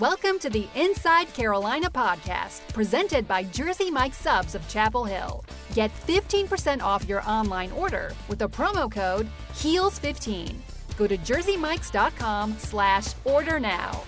Welcome 0.00 0.40
to 0.40 0.50
the 0.50 0.66
Inside 0.74 1.32
Carolina 1.34 1.88
podcast, 1.88 2.66
presented 2.72 3.28
by 3.28 3.44
Jersey 3.44 3.92
Mike 3.92 4.12
Subs 4.12 4.56
of 4.56 4.68
Chapel 4.68 5.04
Hill. 5.04 5.44
Get 5.72 5.92
15% 6.08 6.82
off 6.82 7.08
your 7.08 7.22
online 7.30 7.70
order 7.70 8.12
with 8.26 8.40
the 8.40 8.48
promo 8.48 8.90
code 8.90 9.28
HEELS15. 9.52 10.52
Go 10.96 11.06
to 11.06 11.16
jerseymikes.com 11.16 12.58
slash 12.58 13.12
order 13.24 13.60
now. 13.60 14.02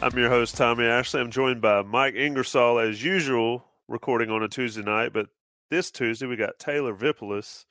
I'm 0.00 0.18
your 0.18 0.28
host, 0.28 0.56
Tommy 0.56 0.86
Ashley. 0.86 1.20
I'm 1.20 1.30
joined 1.30 1.60
by 1.60 1.82
Mike 1.82 2.16
Ingersoll, 2.16 2.80
as 2.80 3.04
usual, 3.04 3.64
recording 3.86 4.30
on 4.30 4.42
a 4.42 4.48
Tuesday 4.48 4.82
night. 4.82 5.12
But 5.12 5.28
this 5.70 5.92
Tuesday, 5.92 6.26
we 6.26 6.34
got 6.34 6.58
Taylor 6.58 6.92
Vippolis. 6.92 7.66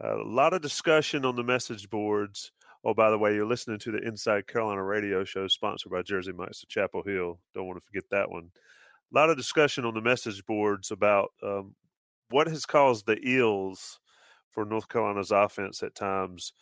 a 0.00 0.16
lot 0.16 0.54
of 0.54 0.60
discussion 0.60 1.24
on 1.24 1.36
the 1.36 1.44
message 1.44 1.88
boards 1.88 2.50
Oh, 2.84 2.94
by 2.94 3.10
the 3.10 3.18
way, 3.18 3.34
you're 3.34 3.46
listening 3.46 3.78
to 3.80 3.92
the 3.92 4.06
Inside 4.06 4.48
Carolina 4.48 4.82
radio 4.82 5.24
show 5.24 5.46
sponsored 5.46 5.92
by 5.92 6.02
Jersey 6.02 6.32
Mike's 6.32 6.64
of 6.64 6.68
Chapel 6.68 7.02
Hill. 7.04 7.38
Don't 7.54 7.66
want 7.66 7.78
to 7.78 7.84
forget 7.84 8.04
that 8.10 8.30
one. 8.30 8.50
A 9.12 9.14
lot 9.14 9.30
of 9.30 9.36
discussion 9.36 9.84
on 9.84 9.94
the 9.94 10.00
message 10.00 10.44
boards 10.46 10.90
about 10.90 11.30
um, 11.42 11.74
what 12.30 12.48
has 12.48 12.66
caused 12.66 13.06
the 13.06 13.18
ills 13.22 14.00
for 14.50 14.64
North 14.64 14.88
Carolina's 14.88 15.30
offense 15.30 15.82
at 15.82 15.94
times. 15.94 16.52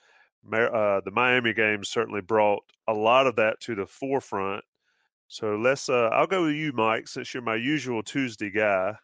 Uh, 0.46 1.00
the 1.04 1.10
Miami 1.12 1.54
game 1.54 1.84
certainly 1.84 2.20
brought 2.20 2.62
a 2.86 2.92
lot 2.92 3.26
of 3.26 3.36
that 3.36 3.60
to 3.60 3.74
the 3.74 3.86
forefront. 3.86 4.64
So 5.28 5.56
let's. 5.56 5.88
Uh, 5.88 6.08
I'll 6.12 6.26
go 6.26 6.46
with 6.46 6.54
you, 6.54 6.72
Mike, 6.72 7.08
since 7.08 7.32
you're 7.32 7.42
my 7.42 7.56
usual 7.56 8.02
Tuesday 8.02 8.50
guy. 8.50 8.94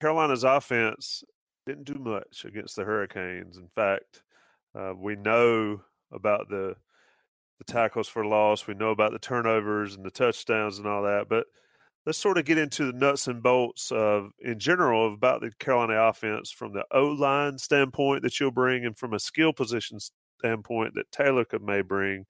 Carolina's 0.00 0.44
offense 0.44 1.24
didn't 1.66 1.84
do 1.84 1.98
much 1.98 2.44
against 2.44 2.76
the 2.76 2.84
Hurricanes. 2.84 3.56
In 3.56 3.68
fact, 3.74 4.22
uh, 4.74 4.92
we 4.96 5.16
know 5.16 5.82
about 6.12 6.48
the 6.48 6.76
the 7.58 7.64
tackles 7.64 8.08
for 8.08 8.24
loss. 8.24 8.66
We 8.66 8.74
know 8.74 8.90
about 8.90 9.12
the 9.12 9.18
turnovers 9.18 9.96
and 9.96 10.04
the 10.04 10.10
touchdowns 10.10 10.78
and 10.78 10.86
all 10.86 11.02
that. 11.02 11.26
But 11.28 11.46
let's 12.06 12.18
sort 12.18 12.38
of 12.38 12.44
get 12.44 12.56
into 12.56 12.86
the 12.86 12.96
nuts 12.96 13.26
and 13.26 13.42
bolts 13.42 13.90
of, 13.90 14.30
in 14.40 14.60
general, 14.60 15.12
about 15.12 15.40
the 15.40 15.50
Carolina 15.58 15.94
offense 15.94 16.52
from 16.52 16.72
the 16.72 16.84
O 16.92 17.06
line 17.06 17.58
standpoint 17.58 18.22
that 18.22 18.38
you'll 18.38 18.52
bring, 18.52 18.84
and 18.84 18.96
from 18.96 19.12
a 19.12 19.18
skill 19.18 19.52
position 19.52 19.98
standpoint 20.38 20.94
that 20.94 21.10
Taylor 21.10 21.44
could 21.44 21.62
may 21.62 21.82
bring. 21.82 22.26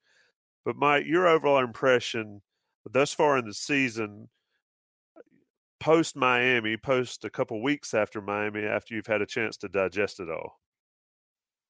But 0.65 0.77
Mike, 0.77 1.05
your 1.07 1.27
overall 1.27 1.63
impression 1.63 2.43
thus 2.91 3.13
far 3.13 3.37
in 3.39 3.45
the 3.45 3.55
season, 3.55 4.29
post 5.79 6.17
Miami, 6.17 6.77
post 6.77 7.25
a 7.25 7.31
couple 7.31 7.63
weeks 7.63 7.95
after 7.95 8.21
Miami, 8.21 8.65
after 8.65 8.95
you've 8.95 9.07
had 9.07 9.23
a 9.23 9.27
chance 9.27 9.57
to 9.59 9.69
digest 9.69 10.21
it 10.21 10.31
all. 10.31 10.59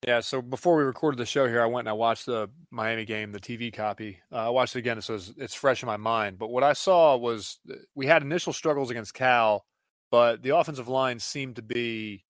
Yeah, 0.07 0.21
so 0.21 0.41
before 0.41 0.77
we 0.77 0.85
recorded 0.85 1.19
the 1.19 1.27
show 1.27 1.49
here, 1.49 1.61
I 1.61 1.67
went 1.67 1.87
and 1.87 1.91
I 1.91 1.95
watched 1.95 2.27
the 2.27 2.49
Miami 2.71 3.05
game, 3.05 3.33
the 3.33 3.41
TV 3.41 3.73
copy. 3.73 4.21
Uh, 4.31 4.47
I 4.47 4.49
watched 4.51 4.77
it 4.77 4.81
again, 4.81 5.01
so 5.03 5.17
it's, 5.17 5.33
it's 5.37 5.55
fresh 5.55 5.83
in 5.83 5.89
my 5.89 5.97
mind. 5.97 6.39
But 6.39 6.51
what 6.51 6.63
I 6.63 6.73
saw 6.73 7.17
was 7.17 7.59
uh, 7.69 7.75
we 7.97 8.07
had 8.07 8.23
initial 8.23 8.53
struggles 8.53 8.91
against 8.91 9.15
Cal, 9.15 9.65
but 10.13 10.43
the 10.43 10.57
offensive 10.57 10.87
line 10.87 11.19
seemed 11.19 11.57
to 11.57 11.63
be 11.63 12.25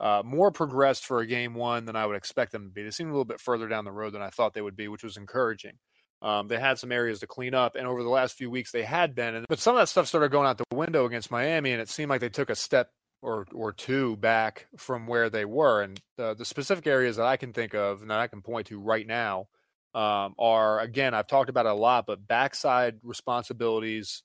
uh, 0.00 0.22
more 0.22 0.50
progressed 0.50 1.06
for 1.06 1.20
a 1.20 1.26
game 1.26 1.54
one 1.54 1.86
than 1.86 1.96
I 1.96 2.04
would 2.04 2.16
expect 2.16 2.52
them 2.52 2.64
to 2.64 2.70
be. 2.70 2.82
They 2.82 2.90
seemed 2.90 3.08
a 3.08 3.12
little 3.12 3.24
bit 3.24 3.40
further 3.40 3.68
down 3.68 3.86
the 3.86 3.92
road 3.92 4.12
than 4.12 4.22
I 4.22 4.28
thought 4.28 4.52
they 4.52 4.60
would 4.60 4.76
be, 4.76 4.88
which 4.88 5.04
was 5.04 5.16
encouraging. 5.16 5.78
Um, 6.20 6.48
they 6.48 6.58
had 6.58 6.78
some 6.78 6.92
areas 6.92 7.20
to 7.20 7.26
clean 7.26 7.54
up, 7.54 7.74
and 7.74 7.86
over 7.86 8.02
the 8.02 8.10
last 8.10 8.36
few 8.36 8.50
weeks 8.50 8.70
they 8.70 8.82
had 8.82 9.14
been. 9.14 9.34
And, 9.34 9.46
but 9.48 9.58
some 9.58 9.76
of 9.76 9.80
that 9.80 9.88
stuff 9.88 10.08
started 10.08 10.30
going 10.30 10.46
out 10.46 10.58
the 10.58 10.76
window 10.76 11.06
against 11.06 11.30
Miami, 11.30 11.72
and 11.72 11.80
it 11.80 11.88
seemed 11.88 12.10
like 12.10 12.20
they 12.20 12.28
took 12.28 12.50
a 12.50 12.54
step 12.54 12.90
or 13.24 13.46
or 13.54 13.72
two 13.72 14.16
back 14.16 14.66
from 14.76 15.06
where 15.06 15.30
they 15.30 15.44
were. 15.44 15.82
And 15.82 16.00
the, 16.16 16.34
the 16.34 16.44
specific 16.44 16.86
areas 16.86 17.16
that 17.16 17.26
I 17.26 17.36
can 17.36 17.52
think 17.52 17.74
of 17.74 18.02
and 18.02 18.10
that 18.10 18.20
I 18.20 18.26
can 18.26 18.42
point 18.42 18.66
to 18.68 18.78
right 18.78 19.06
now 19.06 19.48
um, 19.94 20.34
are 20.38 20.80
again 20.80 21.14
I've 21.14 21.26
talked 21.26 21.48
about 21.48 21.66
it 21.66 21.72
a 21.72 21.74
lot, 21.74 22.06
but 22.06 22.28
backside 22.28 22.96
responsibilities 23.02 24.22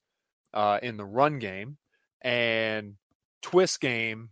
uh, 0.54 0.80
in 0.84 0.98
the 0.98 1.06
run 1.06 1.40
game 1.40 1.78
and 2.22 2.96
twist 3.42 3.80
game 3.80 4.30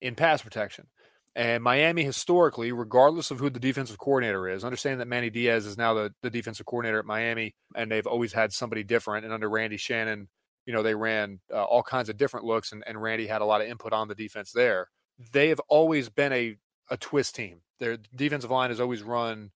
in 0.00 0.14
pass 0.14 0.40
protection. 0.40 0.86
And 1.34 1.62
Miami 1.62 2.02
historically, 2.02 2.72
regardless 2.72 3.30
of 3.30 3.40
who 3.40 3.50
the 3.50 3.60
defensive 3.60 3.98
coordinator 3.98 4.48
is, 4.48 4.64
understanding 4.64 5.00
that 5.00 5.08
Manny 5.08 5.28
Diaz 5.28 5.66
is 5.66 5.76
now 5.76 5.92
the, 5.92 6.14
the 6.22 6.30
defensive 6.30 6.64
coordinator 6.64 6.98
at 6.98 7.04
Miami, 7.04 7.54
and 7.74 7.90
they've 7.90 8.06
always 8.06 8.32
had 8.32 8.52
somebody 8.52 8.82
different. 8.82 9.26
And 9.26 9.34
under 9.34 9.50
Randy 9.50 9.76
Shannon, 9.76 10.28
you 10.66 10.74
know, 10.74 10.82
they 10.82 10.94
ran 10.94 11.40
uh, 11.52 11.62
all 11.64 11.82
kinds 11.82 12.08
of 12.08 12.16
different 12.16 12.44
looks, 12.44 12.72
and, 12.72 12.84
and 12.86 13.00
Randy 13.00 13.26
had 13.26 13.40
a 13.40 13.46
lot 13.46 13.60
of 13.60 13.68
input 13.68 13.92
on 13.92 14.08
the 14.08 14.14
defense 14.14 14.52
there. 14.52 14.88
They 15.32 15.48
have 15.48 15.60
always 15.68 16.08
been 16.08 16.32
a, 16.32 16.56
a 16.90 16.96
twist 16.96 17.36
team. 17.36 17.60
Their 17.78 17.98
defensive 18.14 18.50
line 18.50 18.70
has 18.70 18.80
always 18.80 19.02
run 19.02 19.52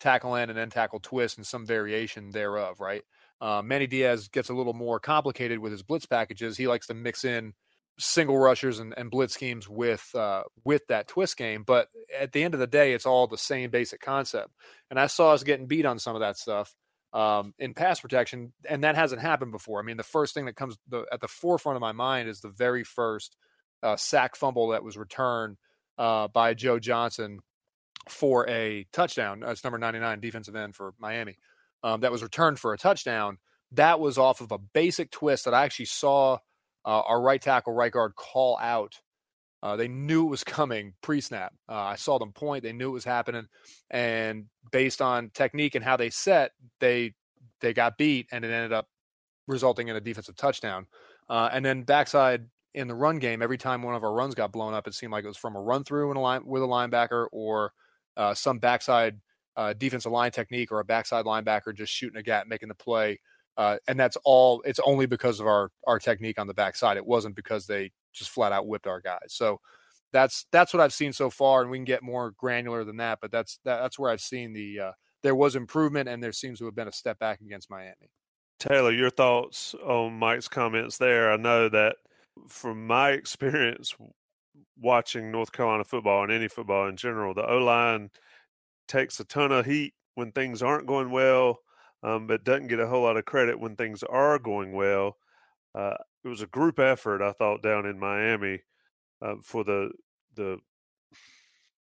tackle 0.00 0.36
end 0.36 0.50
and 0.50 0.58
then 0.58 0.70
tackle 0.70 1.00
twist 1.00 1.36
and 1.36 1.46
some 1.46 1.66
variation 1.66 2.30
thereof, 2.30 2.80
right? 2.80 3.02
Uh, 3.40 3.62
Manny 3.64 3.86
Diaz 3.86 4.28
gets 4.28 4.50
a 4.50 4.54
little 4.54 4.74
more 4.74 5.00
complicated 5.00 5.58
with 5.58 5.72
his 5.72 5.82
blitz 5.82 6.06
packages. 6.06 6.56
He 6.56 6.66
likes 6.66 6.86
to 6.88 6.94
mix 6.94 7.24
in 7.24 7.54
single 7.98 8.38
rushers 8.38 8.78
and, 8.78 8.94
and 8.96 9.10
blitz 9.10 9.34
schemes 9.34 9.68
with 9.68 10.14
uh, 10.14 10.42
with 10.64 10.86
that 10.88 11.08
twist 11.08 11.36
game. 11.36 11.64
But 11.66 11.88
at 12.18 12.32
the 12.32 12.42
end 12.42 12.54
of 12.54 12.60
the 12.60 12.66
day, 12.66 12.92
it's 12.92 13.06
all 13.06 13.26
the 13.26 13.38
same 13.38 13.70
basic 13.70 14.00
concept. 14.00 14.50
And 14.90 14.98
I 14.98 15.06
saw 15.06 15.32
us 15.32 15.42
getting 15.42 15.66
beat 15.66 15.86
on 15.86 15.98
some 15.98 16.16
of 16.16 16.20
that 16.20 16.36
stuff 16.36 16.74
um, 17.12 17.54
in 17.58 17.74
pass 17.74 18.00
protection, 18.00 18.52
and 18.68 18.84
that 18.84 18.94
hasn't 18.94 19.20
happened 19.20 19.52
before. 19.52 19.80
I 19.80 19.82
mean, 19.82 19.96
the 19.96 20.02
first 20.02 20.34
thing 20.34 20.46
that 20.46 20.56
comes 20.56 20.78
the, 20.88 21.04
at 21.12 21.20
the 21.20 21.28
forefront 21.28 21.76
of 21.76 21.80
my 21.80 21.92
mind 21.92 22.28
is 22.28 22.40
the 22.40 22.48
very 22.48 22.84
first 22.84 23.36
uh, 23.82 23.96
sack 23.96 24.36
fumble 24.36 24.68
that 24.68 24.84
was 24.84 24.96
returned 24.96 25.56
uh, 25.98 26.28
by 26.28 26.54
Joe 26.54 26.78
Johnson 26.78 27.40
for 28.08 28.48
a 28.48 28.86
touchdown. 28.92 29.40
That's 29.40 29.64
number 29.64 29.78
99 29.78 30.20
defensive 30.20 30.56
end 30.56 30.74
for 30.74 30.94
Miami. 30.98 31.36
Um, 31.82 32.00
that 32.00 32.12
was 32.12 32.22
returned 32.22 32.58
for 32.58 32.72
a 32.72 32.78
touchdown. 32.78 33.38
That 33.72 34.00
was 34.00 34.18
off 34.18 34.40
of 34.40 34.52
a 34.52 34.58
basic 34.58 35.10
twist 35.10 35.44
that 35.44 35.54
I 35.54 35.64
actually 35.64 35.86
saw 35.86 36.38
uh, 36.84 37.00
our 37.00 37.20
right 37.20 37.40
tackle, 37.40 37.72
right 37.72 37.92
guard 37.92 38.14
call 38.16 38.58
out 38.58 39.00
uh, 39.62 39.76
they 39.76 39.88
knew 39.88 40.26
it 40.26 40.30
was 40.30 40.44
coming 40.44 40.94
pre-snap. 41.02 41.52
Uh, 41.68 41.74
I 41.74 41.96
saw 41.96 42.18
them 42.18 42.32
point; 42.32 42.62
they 42.62 42.72
knew 42.72 42.88
it 42.90 42.92
was 42.92 43.04
happening, 43.04 43.46
and 43.90 44.46
based 44.72 45.02
on 45.02 45.30
technique 45.30 45.74
and 45.74 45.84
how 45.84 45.96
they 45.96 46.10
set, 46.10 46.52
they 46.80 47.14
they 47.60 47.74
got 47.74 47.98
beat, 47.98 48.28
and 48.32 48.44
it 48.44 48.50
ended 48.50 48.72
up 48.72 48.88
resulting 49.46 49.88
in 49.88 49.96
a 49.96 50.00
defensive 50.00 50.36
touchdown. 50.36 50.86
Uh, 51.28 51.48
and 51.52 51.64
then 51.64 51.82
backside 51.82 52.46
in 52.74 52.88
the 52.88 52.94
run 52.94 53.18
game, 53.18 53.42
every 53.42 53.58
time 53.58 53.82
one 53.82 53.94
of 53.94 54.04
our 54.04 54.12
runs 54.12 54.34
got 54.34 54.52
blown 54.52 54.74
up, 54.74 54.86
it 54.86 54.94
seemed 54.94 55.12
like 55.12 55.24
it 55.24 55.28
was 55.28 55.36
from 55.36 55.56
a 55.56 55.60
run 55.60 55.84
through 55.84 56.10
in 56.10 56.16
a 56.16 56.20
line 56.20 56.44
with 56.44 56.62
a 56.62 56.66
linebacker 56.66 57.26
or 57.32 57.72
uh, 58.16 58.34
some 58.34 58.58
backside 58.58 59.20
uh, 59.56 59.72
defensive 59.74 60.12
line 60.12 60.30
technique 60.30 60.72
or 60.72 60.80
a 60.80 60.84
backside 60.84 61.24
linebacker 61.24 61.74
just 61.74 61.92
shooting 61.92 62.18
a 62.18 62.22
gap, 62.22 62.46
making 62.46 62.68
the 62.68 62.74
play. 62.74 63.20
Uh, 63.56 63.76
and 63.88 63.98
that's 63.98 64.16
all. 64.24 64.62
It's 64.64 64.80
only 64.84 65.06
because 65.06 65.40
of 65.40 65.46
our 65.46 65.70
our 65.86 65.98
technique 65.98 66.38
on 66.38 66.46
the 66.46 66.54
backside. 66.54 66.96
It 66.96 67.04
wasn't 67.04 67.34
because 67.34 67.66
they 67.66 67.92
just 68.12 68.30
flat 68.30 68.52
out 68.52 68.66
whipped 68.66 68.86
our 68.86 69.00
guys. 69.00 69.28
So 69.28 69.60
that's 70.12 70.46
that's 70.52 70.74
what 70.74 70.80
I've 70.80 70.92
seen 70.92 71.12
so 71.12 71.30
far, 71.30 71.62
and 71.62 71.70
we 71.70 71.78
can 71.78 71.84
get 71.84 72.02
more 72.02 72.32
granular 72.36 72.84
than 72.84 72.96
that. 72.98 73.18
But 73.20 73.30
that's 73.30 73.58
that, 73.64 73.80
that's 73.80 73.98
where 73.98 74.10
I've 74.10 74.20
seen 74.20 74.52
the 74.52 74.80
uh, 74.80 74.92
there 75.22 75.34
was 75.34 75.56
improvement, 75.56 76.08
and 76.08 76.22
there 76.22 76.32
seems 76.32 76.58
to 76.58 76.64
have 76.64 76.74
been 76.74 76.88
a 76.88 76.92
step 76.92 77.18
back 77.18 77.40
against 77.40 77.70
Miami. 77.70 78.10
Taylor, 78.58 78.92
your 78.92 79.10
thoughts 79.10 79.74
on 79.74 80.18
Mike's 80.18 80.48
comments 80.48 80.98
there? 80.98 81.32
I 81.32 81.36
know 81.36 81.68
that 81.68 81.96
from 82.48 82.86
my 82.86 83.10
experience 83.10 83.94
watching 84.78 85.30
North 85.30 85.52
Carolina 85.52 85.84
football 85.84 86.24
and 86.24 86.32
any 86.32 86.48
football 86.48 86.88
in 86.88 86.96
general, 86.96 87.34
the 87.34 87.46
O 87.46 87.58
line 87.58 88.10
takes 88.88 89.20
a 89.20 89.24
ton 89.24 89.52
of 89.52 89.66
heat 89.66 89.94
when 90.14 90.32
things 90.32 90.62
aren't 90.62 90.86
going 90.86 91.10
well, 91.10 91.60
um, 92.02 92.26
but 92.26 92.44
doesn't 92.44 92.66
get 92.66 92.80
a 92.80 92.86
whole 92.86 93.02
lot 93.02 93.16
of 93.16 93.24
credit 93.24 93.58
when 93.58 93.76
things 93.76 94.02
are 94.02 94.38
going 94.38 94.72
well. 94.72 95.16
Uh, 95.74 95.96
it 96.24 96.28
was 96.28 96.42
a 96.42 96.46
group 96.46 96.78
effort, 96.78 97.22
I 97.22 97.32
thought, 97.32 97.62
down 97.62 97.86
in 97.86 97.98
Miami 97.98 98.60
uh, 99.22 99.36
for 99.42 99.64
the 99.64 99.90
the 100.34 100.58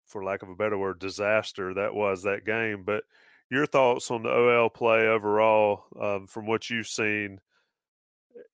for 0.07 0.25
lack 0.25 0.43
of 0.43 0.49
a 0.49 0.55
better 0.55 0.79
word, 0.79 0.99
disaster 0.99 1.75
that 1.75 1.95
was 1.95 2.23
that 2.23 2.45
game. 2.45 2.85
But 2.85 3.05
your 3.51 3.67
thoughts 3.67 4.11
on 4.11 4.23
the 4.23 4.31
OL 4.31 4.69
play 4.71 5.07
overall, 5.09 5.85
um, 6.01 6.27
from 6.27 6.47
what 6.47 6.71
you've 6.71 6.87
seen, 6.87 7.41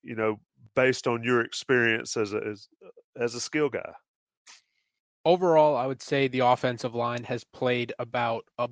you 0.03 0.15
know, 0.17 0.41
based 0.75 1.07
on 1.07 1.23
your 1.23 1.41
experience 1.43 2.17
as 2.17 2.33
a 2.33 2.39
as, 2.39 2.69
as 3.17 3.35
a 3.35 3.41
skill 3.41 3.69
guy. 3.69 3.93
Overall, 5.25 5.77
I 5.77 5.87
would 5.87 6.03
say 6.03 6.29
the 6.29 6.41
offensive 6.41 6.95
line 6.95 7.25
has 7.25 7.45
played 7.45 7.93
about 7.99 8.45
a 8.59 8.69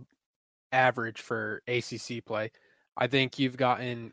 average 0.72 1.20
for 1.20 1.62
ACC 1.66 2.24
play. 2.24 2.50
I 2.96 3.06
think 3.06 3.38
you've 3.38 3.56
gotten 3.56 4.12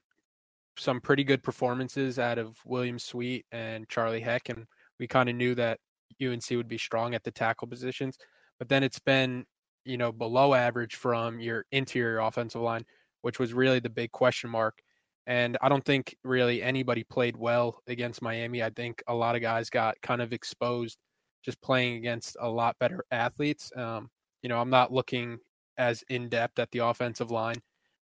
some 0.77 1.01
pretty 1.01 1.23
good 1.23 1.43
performances 1.43 2.19
out 2.19 2.37
of 2.37 2.57
William 2.65 2.99
Sweet 2.99 3.45
and 3.51 3.87
Charlie 3.89 4.21
Heck, 4.21 4.49
and 4.49 4.65
we 4.99 5.07
kind 5.07 5.29
of 5.29 5.35
knew 5.35 5.55
that 5.55 5.79
UNC 6.23 6.49
would 6.51 6.67
be 6.67 6.77
strong 6.77 7.13
at 7.15 7.23
the 7.23 7.31
tackle 7.31 7.67
positions. 7.67 8.17
But 8.59 8.69
then 8.69 8.83
it's 8.83 8.99
been, 8.99 9.45
you 9.83 9.97
know, 9.97 10.11
below 10.11 10.53
average 10.53 10.95
from 10.95 11.39
your 11.39 11.65
interior 11.71 12.19
offensive 12.19 12.61
line, 12.61 12.85
which 13.21 13.39
was 13.39 13.53
really 13.53 13.79
the 13.79 13.89
big 13.89 14.11
question 14.11 14.49
mark. 14.49 14.79
And 15.27 15.57
I 15.61 15.69
don't 15.69 15.83
think 15.83 16.15
really 16.23 16.61
anybody 16.61 17.03
played 17.03 17.35
well 17.35 17.81
against 17.87 18.21
Miami. 18.21 18.61
I 18.61 18.69
think 18.69 19.01
a 19.07 19.15
lot 19.15 19.35
of 19.35 19.41
guys 19.41 19.69
got 19.69 19.99
kind 20.01 20.21
of 20.21 20.33
exposed 20.33 20.97
just 21.43 21.61
playing 21.61 21.95
against 21.95 22.37
a 22.39 22.49
lot 22.49 22.77
better 22.79 23.03
athletes. 23.11 23.71
Um, 23.75 24.09
you 24.41 24.49
know, 24.49 24.59
I'm 24.59 24.69
not 24.69 24.91
looking 24.91 25.39
as 25.77 26.03
in 26.09 26.29
depth 26.29 26.59
at 26.59 26.71
the 26.71 26.79
offensive 26.79 27.31
line 27.31 27.57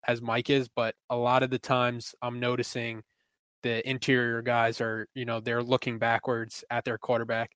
as 0.07 0.21
Mike 0.21 0.49
is, 0.49 0.67
but 0.67 0.95
a 1.09 1.15
lot 1.15 1.43
of 1.43 1.49
the 1.49 1.59
times 1.59 2.13
I'm 2.21 2.39
noticing 2.39 3.03
the 3.63 3.87
interior 3.89 4.41
guys 4.41 4.79
are, 4.81 5.07
you 5.15 5.25
know, 5.25 5.39
they're 5.39 5.63
looking 5.63 5.97
backwards 5.97 6.63
at 6.69 6.85
their 6.85 6.97
quarterback. 6.97 7.51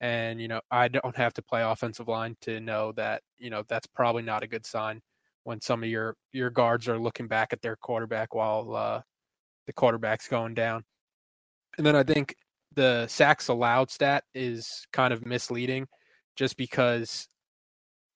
And, 0.00 0.40
you 0.40 0.48
know, 0.48 0.60
I 0.70 0.88
don't 0.88 1.16
have 1.16 1.32
to 1.34 1.42
play 1.42 1.62
offensive 1.62 2.08
line 2.08 2.36
to 2.42 2.60
know 2.60 2.92
that, 2.92 3.22
you 3.38 3.48
know, 3.48 3.62
that's 3.68 3.86
probably 3.86 4.22
not 4.22 4.42
a 4.42 4.46
good 4.46 4.66
sign 4.66 5.00
when 5.44 5.60
some 5.60 5.82
of 5.82 5.88
your 5.88 6.16
your 6.32 6.50
guards 6.50 6.88
are 6.88 6.98
looking 6.98 7.28
back 7.28 7.52
at 7.52 7.62
their 7.62 7.76
quarterback 7.76 8.34
while 8.34 8.74
uh, 8.74 9.00
the 9.66 9.72
quarterback's 9.72 10.28
going 10.28 10.54
down. 10.54 10.84
And 11.78 11.86
then 11.86 11.96
I 11.96 12.02
think 12.02 12.34
the 12.74 13.06
sacks 13.06 13.48
allowed 13.48 13.90
stat 13.90 14.24
is 14.34 14.86
kind 14.92 15.12
of 15.12 15.24
misleading 15.24 15.86
just 16.36 16.56
because 16.56 17.28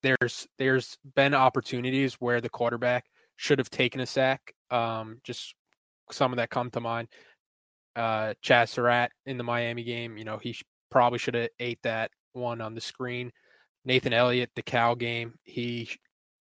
there's 0.03 0.47
there's 0.59 0.99
been 1.15 1.35
opportunities 1.35 2.15
where 2.15 2.41
the 2.41 2.49
quarterback 2.49 3.05
should 3.39 3.59
have 3.59 3.71
taken 3.71 4.01
a 4.03 4.07
sack. 4.07 4.53
Um, 4.71 5.21
just 5.25 5.55
some 6.13 6.33
of 6.33 6.37
that 6.37 6.51
come 6.51 6.71
to 6.73 6.81
mind. 6.81 7.09
Uh, 7.97 8.35
Chazz 8.45 8.69
Surratt 8.69 9.11
in 9.25 9.39
the 9.39 9.45
Miami 9.45 9.85
game, 9.85 10.19
you 10.19 10.25
know, 10.25 10.37
he 10.37 10.53
sh- 10.53 10.65
probably 10.91 11.19
should 11.19 11.35
have 11.35 11.49
ate 11.59 11.79
that 11.83 12.11
one 12.33 12.61
on 12.61 12.75
the 12.75 12.81
screen. 12.81 13.33
Nathan 13.85 14.13
Elliott, 14.13 14.51
the 14.55 14.63
Cal 14.63 14.95
game, 14.95 15.35
he 15.45 15.89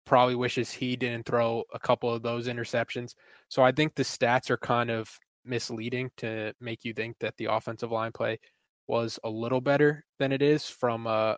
probably 0.05 0.35
wishes 0.35 0.71
he 0.71 0.95
didn't 0.95 1.25
throw 1.25 1.63
a 1.73 1.79
couple 1.79 2.13
of 2.13 2.23
those 2.23 2.47
interceptions. 2.47 3.13
So 3.47 3.63
I 3.63 3.71
think 3.71 3.95
the 3.95 4.03
stats 4.03 4.49
are 4.49 4.57
kind 4.57 4.89
of 4.89 5.09
misleading 5.45 6.09
to 6.17 6.53
make 6.59 6.83
you 6.83 6.93
think 6.93 7.15
that 7.19 7.35
the 7.37 7.45
offensive 7.45 7.91
line 7.91 8.11
play 8.11 8.39
was 8.87 9.19
a 9.23 9.29
little 9.29 9.61
better 9.61 10.03
than 10.17 10.31
it 10.31 10.41
is 10.41 10.67
from 10.67 11.05
uh 11.05 11.35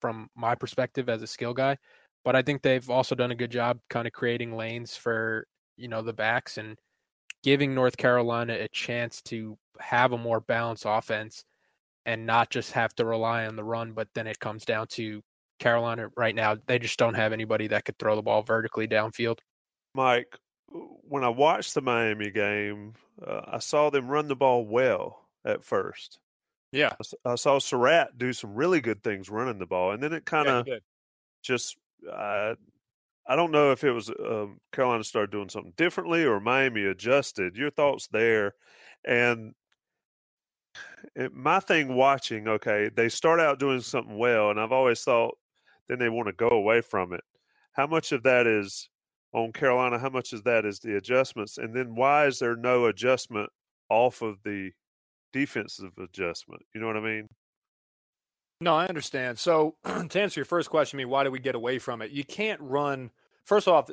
from 0.00 0.28
my 0.36 0.54
perspective 0.54 1.08
as 1.08 1.22
a 1.22 1.26
skill 1.26 1.54
guy. 1.54 1.76
But 2.24 2.36
I 2.36 2.42
think 2.42 2.62
they've 2.62 2.88
also 2.90 3.14
done 3.14 3.30
a 3.30 3.36
good 3.36 3.50
job 3.50 3.80
kind 3.88 4.06
of 4.06 4.12
creating 4.12 4.56
lanes 4.56 4.96
for, 4.96 5.46
you 5.76 5.88
know, 5.88 6.02
the 6.02 6.12
backs 6.12 6.58
and 6.58 6.78
giving 7.42 7.74
North 7.74 7.96
Carolina 7.96 8.54
a 8.54 8.68
chance 8.68 9.22
to 9.22 9.56
have 9.78 10.12
a 10.12 10.18
more 10.18 10.40
balanced 10.40 10.84
offense 10.86 11.44
and 12.04 12.26
not 12.26 12.50
just 12.50 12.72
have 12.72 12.94
to 12.96 13.04
rely 13.04 13.46
on 13.46 13.56
the 13.56 13.64
run, 13.64 13.92
but 13.92 14.08
then 14.14 14.26
it 14.26 14.38
comes 14.38 14.64
down 14.64 14.86
to 14.88 15.22
Carolina 15.60 16.08
right 16.16 16.34
now, 16.34 16.56
they 16.66 16.78
just 16.78 16.98
don't 16.98 17.14
have 17.14 17.32
anybody 17.32 17.68
that 17.68 17.84
could 17.84 17.98
throw 17.98 18.16
the 18.16 18.22
ball 18.22 18.42
vertically 18.42 18.88
downfield. 18.88 19.38
Mike, 19.94 20.36
when 20.68 21.22
I 21.22 21.28
watched 21.28 21.74
the 21.74 21.82
Miami 21.82 22.30
game, 22.30 22.94
uh, 23.24 23.42
I 23.46 23.58
saw 23.58 23.90
them 23.90 24.08
run 24.08 24.26
the 24.26 24.34
ball 24.34 24.64
well 24.64 25.28
at 25.44 25.62
first. 25.62 26.18
Yeah. 26.72 26.92
I 27.24 27.34
saw 27.34 27.58
Surratt 27.58 28.16
do 28.16 28.32
some 28.32 28.54
really 28.54 28.80
good 28.80 29.02
things 29.02 29.28
running 29.28 29.58
the 29.58 29.66
ball, 29.66 29.92
and 29.92 30.02
then 30.02 30.12
it 30.12 30.24
kind 30.24 30.48
of 30.48 30.66
yeah, 30.66 30.78
just. 31.42 31.76
Uh, 32.10 32.54
I 33.26 33.36
don't 33.36 33.52
know 33.52 33.72
if 33.72 33.84
it 33.84 33.92
was 33.92 34.10
um, 34.10 34.58
Carolina 34.72 35.04
started 35.04 35.30
doing 35.30 35.48
something 35.48 35.74
differently 35.76 36.24
or 36.24 36.40
Miami 36.40 36.84
adjusted. 36.84 37.56
Your 37.56 37.70
thoughts 37.70 38.08
there, 38.08 38.54
and 39.06 39.54
it, 41.14 41.32
my 41.34 41.60
thing 41.60 41.94
watching. 41.94 42.48
Okay, 42.48 42.90
they 42.94 43.08
start 43.08 43.40
out 43.40 43.58
doing 43.58 43.80
something 43.80 44.16
well, 44.18 44.50
and 44.50 44.60
I've 44.60 44.72
always 44.72 45.02
thought 45.02 45.36
then 45.88 45.98
they 45.98 46.08
want 46.08 46.28
to 46.28 46.32
go 46.32 46.48
away 46.48 46.80
from 46.80 47.12
it. 47.12 47.22
How 47.72 47.86
much 47.86 48.12
of 48.12 48.22
that 48.24 48.46
is 48.46 48.88
on 49.32 49.52
Carolina? 49.52 49.98
How 49.98 50.10
much 50.10 50.32
of 50.32 50.44
that 50.44 50.64
is 50.64 50.78
the 50.80 50.96
adjustments? 50.96 51.58
And 51.58 51.74
then 51.74 51.94
why 51.94 52.26
is 52.26 52.38
there 52.38 52.56
no 52.56 52.86
adjustment 52.86 53.50
off 53.88 54.22
of 54.22 54.36
the 54.44 54.70
defensive 55.32 55.92
adjustment? 55.98 56.62
You 56.74 56.80
know 56.80 56.86
what 56.86 56.96
I 56.96 57.00
mean? 57.00 57.28
No, 58.60 58.74
I 58.74 58.86
understand. 58.86 59.38
So 59.38 59.76
to 59.84 60.20
answer 60.20 60.40
your 60.40 60.44
first 60.44 60.68
question, 60.68 60.98
I 60.98 60.98
mean, 60.98 61.08
why 61.08 61.24
do 61.24 61.30
we 61.30 61.38
get 61.38 61.54
away 61.54 61.78
from 61.78 62.02
it? 62.02 62.10
You 62.10 62.24
can't 62.24 62.60
run. 62.60 63.10
First 63.44 63.68
off, 63.68 63.88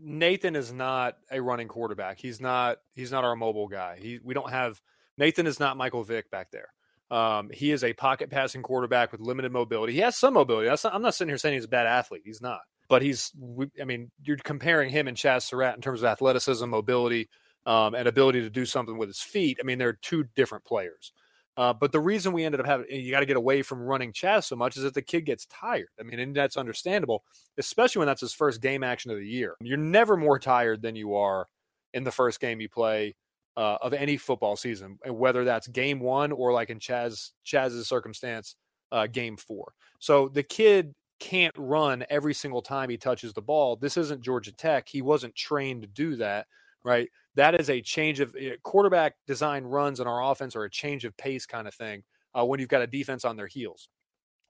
Nathan 0.00 0.54
is 0.54 0.72
not 0.72 1.16
a 1.30 1.40
running 1.40 1.68
quarterback. 1.68 2.18
He's 2.18 2.40
not. 2.40 2.78
He's 2.94 3.10
not 3.10 3.24
our 3.24 3.34
mobile 3.34 3.68
guy. 3.68 3.98
He. 4.00 4.20
We 4.22 4.34
don't 4.34 4.50
have. 4.50 4.80
Nathan 5.18 5.46
is 5.46 5.58
not 5.58 5.76
Michael 5.76 6.04
Vick 6.04 6.30
back 6.30 6.50
there. 6.52 6.68
Um, 7.10 7.50
he 7.52 7.72
is 7.72 7.84
a 7.84 7.92
pocket 7.92 8.30
passing 8.30 8.62
quarterback 8.62 9.12
with 9.12 9.20
limited 9.20 9.52
mobility. 9.52 9.92
He 9.92 9.98
has 9.98 10.16
some 10.16 10.34
mobility. 10.34 10.68
Not, 10.68 10.82
I'm 10.84 11.02
not 11.02 11.14
sitting 11.14 11.28
here 11.28 11.36
saying 11.36 11.54
he's 11.54 11.66
a 11.66 11.68
bad 11.68 11.86
athlete. 11.86 12.22
He's 12.24 12.40
not. 12.40 12.60
But 12.88 13.02
he's, 13.02 13.32
I 13.80 13.84
mean, 13.84 14.10
you're 14.22 14.38
comparing 14.38 14.88
him 14.88 15.08
and 15.08 15.16
Chazz 15.16 15.42
Surratt 15.42 15.76
in 15.76 15.82
terms 15.82 16.00
of 16.00 16.06
athleticism, 16.06 16.66
mobility, 16.66 17.28
um, 17.66 17.94
and 17.94 18.08
ability 18.08 18.40
to 18.40 18.50
do 18.50 18.64
something 18.64 18.96
with 18.96 19.10
his 19.10 19.20
feet. 19.20 19.58
I 19.60 19.64
mean, 19.64 19.78
they're 19.78 19.98
two 20.00 20.24
different 20.34 20.64
players. 20.64 21.12
Uh, 21.56 21.72
but 21.72 21.92
the 21.92 22.00
reason 22.00 22.32
we 22.32 22.44
ended 22.44 22.60
up 22.60 22.66
having 22.66 22.86
you 22.90 23.10
got 23.10 23.20
to 23.20 23.26
get 23.26 23.36
away 23.36 23.62
from 23.62 23.82
running 23.82 24.12
Chazz 24.12 24.44
so 24.44 24.56
much 24.56 24.76
is 24.76 24.84
that 24.84 24.94
the 24.94 25.02
kid 25.02 25.22
gets 25.22 25.46
tired. 25.46 25.88
I 26.00 26.02
mean, 26.02 26.18
and 26.18 26.34
that's 26.34 26.56
understandable, 26.56 27.24
especially 27.58 28.00
when 28.00 28.06
that's 28.06 28.22
his 28.22 28.32
first 28.32 28.62
game 28.62 28.82
action 28.82 29.10
of 29.10 29.18
the 29.18 29.26
year. 29.26 29.56
You're 29.60 29.76
never 29.76 30.16
more 30.16 30.38
tired 30.38 30.80
than 30.80 30.96
you 30.96 31.14
are 31.14 31.46
in 31.92 32.04
the 32.04 32.10
first 32.10 32.40
game 32.40 32.60
you 32.60 32.70
play 32.70 33.14
uh, 33.56 33.76
of 33.82 33.92
any 33.92 34.16
football 34.16 34.56
season, 34.56 34.98
whether 35.06 35.44
that's 35.44 35.68
game 35.68 36.00
one 36.00 36.32
or 36.32 36.52
like 36.52 36.70
in 36.70 36.78
Chazz 36.78 37.32
Chazz's 37.46 37.86
circumstance, 37.86 38.56
uh, 38.90 39.06
game 39.06 39.36
four. 39.36 39.74
So 39.98 40.28
the 40.28 40.42
kid 40.42 40.94
can't 41.20 41.54
run 41.56 42.04
every 42.10 42.34
single 42.34 42.62
time 42.62 42.88
he 42.88 42.96
touches 42.96 43.32
the 43.32 43.42
ball. 43.42 43.76
This 43.76 43.96
isn't 43.96 44.22
Georgia 44.22 44.52
Tech. 44.52 44.88
He 44.88 45.02
wasn't 45.02 45.36
trained 45.36 45.82
to 45.82 45.88
do 45.88 46.16
that, 46.16 46.46
right? 46.82 47.08
That 47.34 47.58
is 47.58 47.70
a 47.70 47.80
change 47.80 48.20
of 48.20 48.34
eh, 48.38 48.56
quarterback 48.62 49.14
design 49.26 49.64
runs 49.64 50.00
in 50.00 50.06
our 50.06 50.30
offense 50.30 50.54
or 50.54 50.64
a 50.64 50.70
change 50.70 51.04
of 51.04 51.16
pace 51.16 51.46
kind 51.46 51.66
of 51.66 51.74
thing 51.74 52.02
uh, 52.38 52.44
when 52.44 52.60
you've 52.60 52.68
got 52.68 52.82
a 52.82 52.86
defense 52.86 53.24
on 53.24 53.36
their 53.36 53.46
heels. 53.46 53.88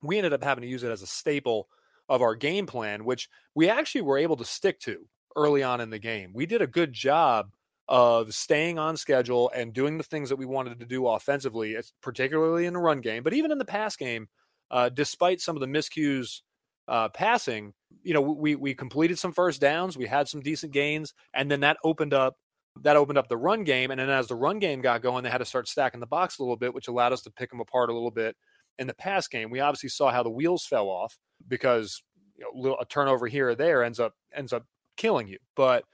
We 0.03 0.17
ended 0.17 0.33
up 0.33 0.43
having 0.43 0.63
to 0.63 0.69
use 0.69 0.83
it 0.83 0.91
as 0.91 1.03
a 1.03 1.07
staple 1.07 1.69
of 2.09 2.23
our 2.23 2.35
game 2.35 2.67
plan, 2.67 3.05
which 3.05 3.29
we 3.55 3.69
actually 3.69 4.03
were 4.03 4.19
able 4.19 4.37
to 4.37 4.45
stick 4.45 4.81
to 4.81 5.07
early 5.37 5.63
on 5.63 5.81
in 5.81 5.91
the 5.91 5.99
game. 5.99 6.33
We 6.35 6.47
did 6.47 6.61
a 6.61 6.67
good 6.67 6.93
job 6.93 7.53
of 7.89 8.35
staying 8.35 8.79
on 8.79 8.97
schedule 8.97 9.51
and 9.55 9.73
doing 9.73 9.99
the 9.99 10.05
things 10.05 10.29
that 10.29 10.37
we 10.37 10.47
wanted 10.47 10.81
to 10.81 10.87
do 10.87 11.07
offensively, 11.07 11.77
particularly 12.01 12.67
in 12.67 12.75
the 12.75 12.79
run 12.79 13.01
game, 13.01 13.23
but 13.23 13.35
even 13.35 13.51
in 13.51 13.59
the 13.59 13.65
pass 13.65 13.97
game, 13.97 14.29
uh, 14.71 14.89
despite 14.89 15.41
some 15.41 15.57
of 15.57 15.61
the 15.61 15.67
miscues 15.67 16.41
uh, 16.89 17.09
passing, 17.11 17.75
you 18.03 18.15
know, 18.15 18.21
we 18.21 18.55
we 18.57 18.75
completed 18.75 19.19
some 19.19 19.33
first 19.33 19.61
downs, 19.61 19.97
we 19.97 20.07
had 20.07 20.29
some 20.29 20.41
decent 20.41 20.73
gains, 20.73 21.13
and 21.35 21.51
then 21.51 21.61
that 21.61 21.77
opened 21.85 22.15
up 22.15 22.37
that 22.81 22.97
opened 22.97 23.19
up 23.19 23.29
the 23.29 23.37
run 23.37 23.65
game. 23.65 23.91
And 23.91 24.01
then 24.01 24.11
as 24.11 24.29
the 24.29 24.35
run 24.35 24.59
game 24.59 24.81
got 24.81 25.03
going, 25.03 25.25
they 25.25 25.31
had 25.31 25.39
to 25.39 25.45
start 25.45 25.69
stacking 25.69 26.01
the 26.01 26.07
box 26.07 26.39
a 26.39 26.43
little 26.43 26.57
bit, 26.57 26.75
which 26.75 26.89
allowed 26.89 27.13
us 27.13 27.23
to 27.23 27.31
pick 27.31 27.51
them 27.51 27.61
apart 27.61 27.91
a 27.91 27.93
little 27.93 28.11
bit 28.11 28.37
in 28.79 28.87
the 28.87 28.95
pass 28.95 29.29
game. 29.29 29.51
We 29.51 29.61
obviously 29.61 29.91
saw 29.91 30.11
how 30.11 30.23
the 30.23 30.31
wheels 30.31 30.65
fell 30.65 30.89
off 30.89 31.19
because 31.47 32.03
you 32.37 32.47
know, 32.55 32.77
a 32.81 32.87
turnover 32.87 33.27
here 33.27 33.51
or 33.51 33.55
there 33.55 33.83
ends 33.83 34.01
up 34.01 34.15
ends 34.35 34.53
up 34.53 34.65
killing 34.97 35.29
you. 35.29 35.39
But 35.55 35.85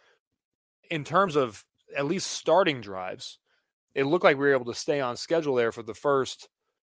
in 0.91 1.05
terms 1.05 1.37
of 1.37 1.65
at 1.97 2.07
least 2.07 2.31
starting 2.31 2.81
drives, 2.81 3.39
it 3.95 4.05
looked 4.05 4.25
like 4.25 4.37
we 4.37 4.47
were 4.47 4.55
able 4.55 4.73
to 4.73 4.75
stay 4.75 5.01
on 5.01 5.17
schedule 5.17 5.55
there 5.55 5.73
for 5.73 5.83
the 5.83 5.95
first, 5.95 6.49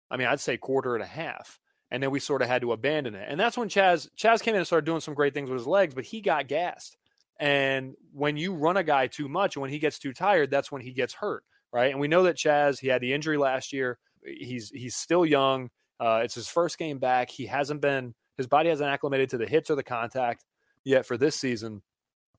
I 0.09 0.17
mean, 0.17 0.27
I'd 0.27 0.39
say 0.39 0.57
quarter 0.57 0.95
and 0.95 1.03
a 1.03 1.07
half. 1.07 1.59
And 1.91 2.01
then 2.01 2.09
we 2.09 2.19
sort 2.19 2.41
of 2.41 2.47
had 2.47 2.61
to 2.61 2.71
abandon 2.71 3.13
it. 3.13 3.27
And 3.29 3.39
that's 3.39 3.57
when 3.57 3.69
Chazz 3.69 4.07
Chazz 4.17 4.41
came 4.41 4.55
in 4.55 4.59
and 4.59 4.67
started 4.67 4.85
doing 4.85 5.01
some 5.01 5.13
great 5.13 5.33
things 5.33 5.49
with 5.49 5.59
his 5.59 5.67
legs, 5.67 5.93
but 5.93 6.05
he 6.05 6.21
got 6.21 6.47
gassed. 6.47 6.97
And 7.39 7.95
when 8.13 8.37
you 8.37 8.53
run 8.53 8.77
a 8.77 8.83
guy 8.83 9.07
too 9.07 9.27
much 9.27 9.57
when 9.57 9.69
he 9.69 9.79
gets 9.79 9.99
too 9.99 10.13
tired, 10.13 10.51
that's 10.51 10.71
when 10.71 10.81
he 10.81 10.93
gets 10.93 11.13
hurt, 11.13 11.43
right? 11.71 11.91
And 11.91 11.99
we 11.99 12.07
know 12.07 12.23
that 12.23 12.37
Chazz, 12.37 12.79
he 12.79 12.87
had 12.87 13.01
the 13.01 13.13
injury 13.13 13.37
last 13.37 13.73
year. 13.73 13.97
He's 14.23 14.69
he's 14.69 14.95
still 14.95 15.25
young. 15.25 15.69
Uh, 15.99 16.21
it's 16.23 16.35
his 16.35 16.47
first 16.47 16.77
game 16.77 16.99
back. 16.99 17.29
He 17.29 17.45
hasn't 17.45 17.81
been 17.81 18.13
his 18.37 18.47
body 18.47 18.69
hasn't 18.69 18.89
acclimated 18.89 19.29
to 19.31 19.37
the 19.37 19.45
hits 19.45 19.69
or 19.69 19.75
the 19.75 19.83
contact 19.83 20.45
yet 20.83 21.05
for 21.05 21.17
this 21.17 21.35
season. 21.35 21.81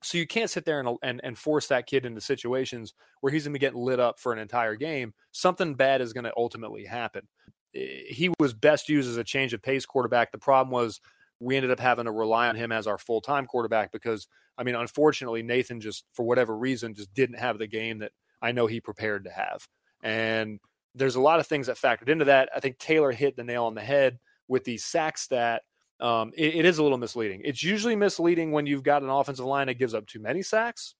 So 0.02 0.18
you 0.18 0.26
can't 0.26 0.50
sit 0.50 0.66
there 0.66 0.80
and, 0.80 0.98
and, 1.02 1.20
and 1.24 1.38
force 1.38 1.68
that 1.68 1.86
kid 1.86 2.04
into 2.04 2.20
situations 2.20 2.92
where 3.20 3.32
he's 3.32 3.44
going 3.44 3.54
to 3.54 3.58
get 3.58 3.74
lit 3.74 4.00
up 4.00 4.18
for 4.18 4.32
an 4.32 4.38
entire 4.38 4.76
game. 4.76 5.14
Something 5.32 5.74
bad 5.74 6.02
is 6.02 6.12
going 6.12 6.24
to 6.24 6.32
ultimately 6.36 6.84
happen. 6.84 7.26
He 7.72 8.30
was 8.38 8.52
best 8.52 8.88
used 8.88 9.08
as 9.08 9.16
a 9.16 9.24
change 9.24 9.54
of 9.54 9.62
pace 9.62 9.86
quarterback. 9.86 10.30
The 10.30 10.38
problem 10.38 10.70
was 10.70 11.00
we 11.40 11.56
ended 11.56 11.70
up 11.70 11.80
having 11.80 12.04
to 12.06 12.12
rely 12.12 12.48
on 12.48 12.56
him 12.56 12.72
as 12.72 12.86
our 12.86 12.98
full 12.98 13.20
time 13.20 13.46
quarterback 13.46 13.92
because, 13.92 14.26
I 14.56 14.62
mean, 14.64 14.74
unfortunately, 14.74 15.42
Nathan 15.42 15.80
just, 15.80 16.04
for 16.12 16.24
whatever 16.24 16.56
reason, 16.56 16.94
just 16.94 17.12
didn't 17.14 17.38
have 17.38 17.58
the 17.58 17.66
game 17.66 17.98
that 17.98 18.12
I 18.40 18.52
know 18.52 18.66
he 18.66 18.80
prepared 18.80 19.24
to 19.24 19.30
have. 19.30 19.66
And 20.02 20.60
there's 20.94 21.16
a 21.16 21.20
lot 21.20 21.40
of 21.40 21.46
things 21.46 21.66
that 21.66 21.76
factored 21.76 22.08
into 22.08 22.26
that. 22.26 22.50
I 22.54 22.60
think 22.60 22.78
Taylor 22.78 23.12
hit 23.12 23.36
the 23.36 23.44
nail 23.44 23.64
on 23.64 23.74
the 23.74 23.80
head 23.80 24.18
with 24.48 24.64
the 24.64 24.78
sack 24.78 25.18
stat 25.18 25.62
um, 26.00 26.32
it, 26.36 26.56
it 26.56 26.64
is 26.64 26.78
a 26.78 26.82
little 26.82 26.98
misleading. 26.98 27.42
It's 27.44 27.62
usually 27.62 27.96
misleading 27.96 28.52
when 28.52 28.66
you've 28.66 28.82
got 28.82 29.02
an 29.02 29.08
offensive 29.10 29.44
line 29.44 29.68
that 29.68 29.78
gives 29.78 29.94
up 29.94 30.06
too 30.06 30.20
many 30.20 30.42
sacks, 30.42 30.94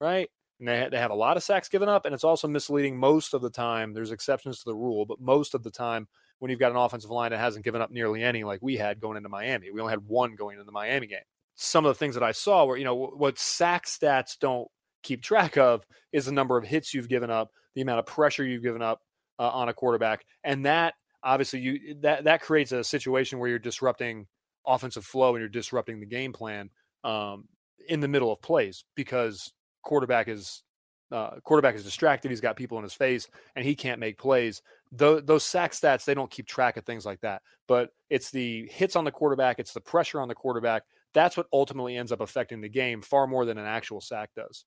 right? 0.00 0.28
And 0.58 0.68
they, 0.68 0.88
they 0.90 0.98
have 0.98 1.10
a 1.10 1.14
lot 1.14 1.36
of 1.36 1.42
sacks 1.42 1.68
given 1.68 1.88
up, 1.88 2.04
and 2.04 2.14
it's 2.14 2.24
also 2.24 2.48
misleading 2.48 2.98
most 2.98 3.32
of 3.32 3.42
the 3.42 3.50
time. 3.50 3.92
There's 3.92 4.10
exceptions 4.10 4.58
to 4.58 4.64
the 4.66 4.74
rule, 4.74 5.06
but 5.06 5.20
most 5.20 5.54
of 5.54 5.62
the 5.62 5.70
time 5.70 6.08
when 6.40 6.50
you've 6.50 6.60
got 6.60 6.72
an 6.72 6.76
offensive 6.76 7.10
line 7.10 7.30
that 7.30 7.38
hasn't 7.38 7.64
given 7.64 7.80
up 7.80 7.90
nearly 7.90 8.22
any, 8.22 8.44
like 8.44 8.60
we 8.60 8.76
had 8.76 9.00
going 9.00 9.16
into 9.16 9.28
Miami, 9.28 9.70
we 9.70 9.80
only 9.80 9.92
had 9.92 10.06
one 10.06 10.34
going 10.34 10.54
into 10.56 10.64
the 10.64 10.72
Miami 10.72 11.06
game. 11.06 11.20
Some 11.54 11.84
of 11.84 11.90
the 11.90 11.98
things 11.98 12.14
that 12.14 12.24
I 12.24 12.32
saw 12.32 12.64
were, 12.64 12.76
you 12.76 12.84
know, 12.84 12.94
what 12.94 13.38
sack 13.38 13.86
stats 13.86 14.38
don't 14.38 14.66
keep 15.02 15.22
track 15.22 15.56
of 15.56 15.84
is 16.12 16.26
the 16.26 16.32
number 16.32 16.56
of 16.56 16.64
hits 16.64 16.92
you've 16.94 17.08
given 17.08 17.30
up, 17.30 17.50
the 17.74 17.82
amount 17.82 18.00
of 18.00 18.06
pressure 18.06 18.44
you've 18.44 18.62
given 18.62 18.82
up 18.82 19.00
uh, 19.38 19.50
on 19.50 19.68
a 19.68 19.74
quarterback, 19.74 20.24
and 20.42 20.66
that 20.66 20.94
obviously 21.22 21.60
you 21.60 21.96
that 22.00 22.24
that 22.24 22.40
creates 22.40 22.72
a 22.72 22.82
situation 22.82 23.38
where 23.38 23.48
you're 23.48 23.58
disrupting 23.58 24.26
offensive 24.66 25.04
flow 25.04 25.34
and 25.34 25.40
you're 25.40 25.48
disrupting 25.48 26.00
the 26.00 26.06
game 26.06 26.32
plan 26.32 26.70
um, 27.04 27.46
in 27.88 28.00
the 28.00 28.08
middle 28.08 28.32
of 28.32 28.40
plays 28.42 28.84
because 28.94 29.52
quarterback 29.82 30.28
is 30.28 30.62
uh, 31.10 31.30
quarterback 31.42 31.74
is 31.74 31.84
distracted. 31.84 32.30
He's 32.30 32.40
got 32.40 32.56
people 32.56 32.78
in 32.78 32.84
his 32.84 32.94
face, 32.94 33.28
and 33.56 33.64
he 33.64 33.74
can't 33.74 34.00
make 34.00 34.18
plays. 34.18 34.62
Those, 34.92 35.24
those 35.24 35.44
sack 35.44 35.72
stats 35.72 36.04
they 36.04 36.14
don't 36.14 36.30
keep 36.30 36.46
track 36.46 36.76
of 36.76 36.84
things 36.84 37.04
like 37.06 37.20
that. 37.20 37.42
But 37.66 37.92
it's 38.08 38.30
the 38.30 38.66
hits 38.66 38.96
on 38.96 39.04
the 39.04 39.12
quarterback, 39.12 39.58
it's 39.58 39.72
the 39.72 39.80
pressure 39.80 40.20
on 40.20 40.28
the 40.28 40.34
quarterback. 40.34 40.84
That's 41.12 41.36
what 41.36 41.48
ultimately 41.52 41.96
ends 41.96 42.12
up 42.12 42.20
affecting 42.20 42.60
the 42.60 42.68
game 42.68 43.02
far 43.02 43.26
more 43.26 43.44
than 43.44 43.58
an 43.58 43.66
actual 43.66 44.00
sack 44.00 44.30
does. 44.36 44.64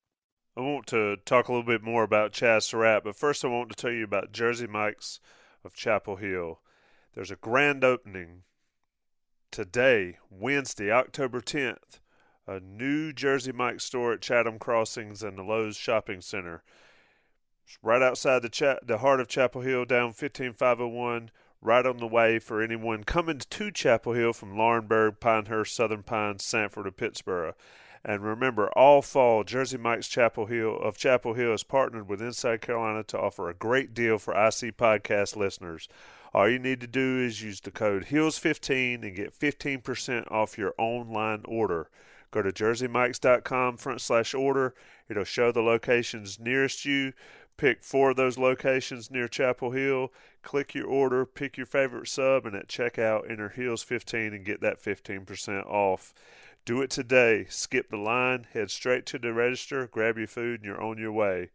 I 0.55 0.61
want 0.61 0.87
to 0.87 1.17
talk 1.25 1.47
a 1.47 1.51
little 1.51 1.65
bit 1.65 1.81
more 1.81 2.03
about 2.03 2.33
Chazz 2.33 2.63
Surratt, 2.63 3.03
but 3.03 3.15
first 3.15 3.43
I 3.43 3.47
want 3.47 3.69
to 3.69 3.75
tell 3.75 3.91
you 3.91 4.03
about 4.03 4.31
Jersey 4.31 4.67
Mike's 4.67 5.19
of 5.63 5.73
Chapel 5.73 6.17
Hill. 6.17 6.59
There's 7.15 7.31
a 7.31 7.35
grand 7.35 7.83
opening 7.83 8.43
today, 9.51 10.17
Wednesday, 10.29 10.91
October 10.91 11.41
10th 11.41 11.99
a 12.47 12.59
new 12.59 13.13
Jersey 13.13 13.51
Mike 13.51 13.79
store 13.79 14.13
at 14.13 14.21
Chatham 14.21 14.59
Crossings 14.59 15.23
and 15.23 15.37
the 15.37 15.43
Lowe's 15.43 15.77
Shopping 15.77 16.21
Center. 16.21 16.63
It's 17.65 17.77
right 17.81 18.01
outside 18.01 18.41
the 18.41 18.49
cha- 18.49 18.79
the 18.83 18.97
heart 18.97 19.21
of 19.21 19.27
Chapel 19.29 19.61
Hill, 19.61 19.85
down 19.85 20.11
15501, 20.11 21.31
right 21.61 21.85
on 21.85 21.97
the 21.97 22.07
way 22.07 22.39
for 22.39 22.61
anyone 22.61 23.05
coming 23.05 23.39
to 23.39 23.71
Chapel 23.71 24.13
Hill 24.13 24.33
from 24.33 24.55
Laurinburg, 24.55 25.21
Pinehurst, 25.21 25.73
Southern 25.73 26.03
Pines, 26.03 26.43
Sanford, 26.43 26.85
or 26.85 26.91
Pittsboro. 26.91 27.53
And 28.03 28.21
remember, 28.21 28.67
all 28.73 29.01
fall, 29.01 29.45
Jersey 29.45 29.77
Mike's 29.77 30.09
Chapel 30.09 30.47
Hill 30.47 30.77
of 30.77 30.97
Chapel 30.97 31.35
Hill 31.35 31.51
has 31.51 31.63
partnered 31.63 32.09
with 32.09 32.21
Inside 32.21 32.59
Carolina 32.59 33.03
to 33.03 33.17
offer 33.17 33.49
a 33.49 33.53
great 33.53 33.93
deal 33.93 34.17
for 34.17 34.33
IC 34.33 34.75
podcast 34.75 35.37
listeners. 35.37 35.87
All 36.33 36.49
you 36.49 36.59
need 36.59 36.81
to 36.81 36.87
do 36.87 37.19
is 37.19 37.41
use 37.41 37.61
the 37.61 37.71
code 37.71 38.07
HILLS15 38.07 39.03
and 39.03 39.15
get 39.15 39.39
15% 39.39 40.29
off 40.29 40.57
your 40.57 40.73
online 40.77 41.43
order. 41.45 41.89
Go 42.33 42.41
to 42.41 42.51
jerseymikes.com 42.51 43.77
front 43.77 44.01
slash 44.01 44.33
order. 44.33 44.73
It'll 45.07 45.23
show 45.23 45.51
the 45.51 45.61
locations 45.61 46.39
nearest 46.39 46.83
you. 46.83 47.13
Pick 47.57 47.83
four 47.83 48.09
of 48.09 48.15
those 48.15 48.39
locations 48.39 49.11
near 49.11 49.27
Chapel 49.27 49.69
Hill. 49.69 50.11
Click 50.41 50.73
your 50.73 50.87
order, 50.87 51.27
pick 51.27 51.57
your 51.57 51.67
favorite 51.67 52.07
sub, 52.07 52.47
and 52.47 52.55
at 52.55 52.67
checkout, 52.67 53.29
enter 53.29 53.53
Hills15 53.55 54.29
and 54.29 54.43
get 54.43 54.61
that 54.61 54.81
15% 54.83 55.67
off. 55.67 56.11
Do 56.65 56.81
it 56.81 56.89
today. 56.89 57.45
Skip 57.49 57.91
the 57.91 57.97
line, 57.97 58.47
head 58.51 58.71
straight 58.71 59.05
to 59.07 59.19
the 59.19 59.31
register, 59.31 59.85
grab 59.85 60.17
your 60.17 60.25
food, 60.25 60.61
and 60.61 60.65
you're 60.65 60.81
on 60.81 60.97
your 60.97 61.11
way. 61.11 61.51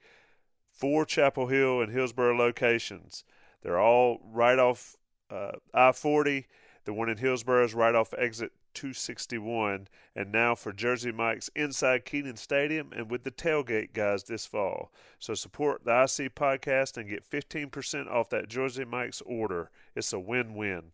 Four 0.71 1.05
Chapel 1.05 1.49
Hill 1.49 1.83
and 1.83 1.91
Hillsborough 1.91 2.37
locations. 2.37 3.25
They're 3.63 3.81
all 3.81 4.21
right 4.33 4.61
off 4.61 4.95
uh, 5.29 5.57
I 5.75 5.91
40. 5.91 6.47
The 6.85 6.93
one 6.93 7.09
in 7.09 7.17
Hillsborough 7.17 7.65
is 7.65 7.75
right 7.75 7.97
off 7.97 8.15
exit 8.17 8.53
261. 8.79 9.89
And 10.15 10.31
now 10.31 10.55
for 10.55 10.73
Jersey 10.73 11.11
Mike's 11.11 11.51
inside 11.57 12.05
Kenan 12.05 12.37
Stadium 12.37 12.93
and 12.95 13.11
with 13.11 13.25
the 13.25 13.33
tailgate 13.33 13.93
guys 13.93 14.23
this 14.23 14.47
fall. 14.47 14.93
So 15.19 15.35
support 15.35 15.85
the 15.85 15.91
IC 15.91 16.37
podcast 16.37 16.97
and 16.97 17.09
get 17.09 17.29
15% 17.29 18.09
off 18.09 18.31
that 18.31 18.49
Jersey 18.49 18.85
Mike's 18.85 19.21
order. 19.27 19.71
It's 19.97 20.13
a 20.13 20.21
win 20.21 20.55
win. 20.55 20.93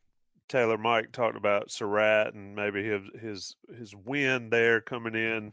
Taylor 0.49 0.79
Mike 0.79 1.13
talked 1.13 1.37
about 1.37 1.71
Surratt 1.71 2.33
and 2.33 2.57
maybe 2.57 2.83
his 2.83 3.03
his 3.21 3.57
his 3.79 3.95
win 3.95 4.49
there 4.49 4.81
coming 4.81 5.15
in 5.15 5.53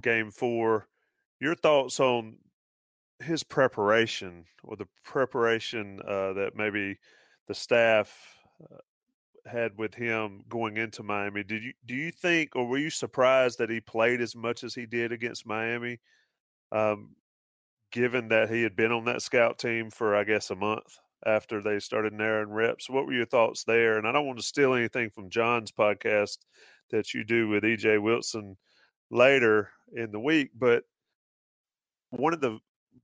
game 0.00 0.30
four. 0.30 0.88
Your 1.38 1.54
thoughts 1.54 2.00
on 2.00 2.36
his 3.20 3.42
preparation 3.42 4.46
or 4.62 4.76
the 4.76 4.88
preparation 5.04 6.00
uh, 6.06 6.32
that 6.32 6.52
maybe 6.54 6.96
the 7.48 7.54
staff 7.54 8.38
uh, 8.62 8.78
had 9.46 9.76
with 9.76 9.94
him 9.94 10.42
going 10.48 10.76
into 10.76 11.02
Miami. 11.02 11.44
Did 11.44 11.62
you 11.62 11.72
do 11.84 11.94
you 11.94 12.10
think, 12.10 12.56
or 12.56 12.66
were 12.66 12.78
you 12.78 12.90
surprised 12.90 13.58
that 13.58 13.70
he 13.70 13.80
played 13.80 14.20
as 14.20 14.34
much 14.34 14.64
as 14.64 14.74
he 14.74 14.86
did 14.86 15.12
against 15.12 15.46
Miami? 15.46 16.00
Um, 16.72 17.14
given 17.92 18.28
that 18.28 18.50
he 18.50 18.62
had 18.62 18.76
been 18.76 18.92
on 18.92 19.04
that 19.04 19.22
scout 19.22 19.58
team 19.58 19.90
for 19.90 20.16
I 20.16 20.24
guess 20.24 20.50
a 20.50 20.56
month 20.56 20.98
after 21.24 21.62
they 21.62 21.78
started 21.78 22.12
narrowing 22.12 22.50
reps. 22.50 22.90
What 22.90 23.06
were 23.06 23.12
your 23.12 23.26
thoughts 23.26 23.64
there? 23.64 23.98
And 23.98 24.06
I 24.06 24.12
don't 24.12 24.26
want 24.26 24.38
to 24.38 24.44
steal 24.44 24.74
anything 24.74 25.10
from 25.10 25.30
John's 25.30 25.72
podcast 25.72 26.38
that 26.90 27.14
you 27.14 27.24
do 27.24 27.48
with 27.48 27.64
EJ 27.64 28.02
Wilson 28.02 28.56
later 29.10 29.70
in 29.94 30.12
the 30.12 30.20
week, 30.20 30.50
but 30.56 30.84
one 32.10 32.32
of 32.32 32.40
the 32.40 32.58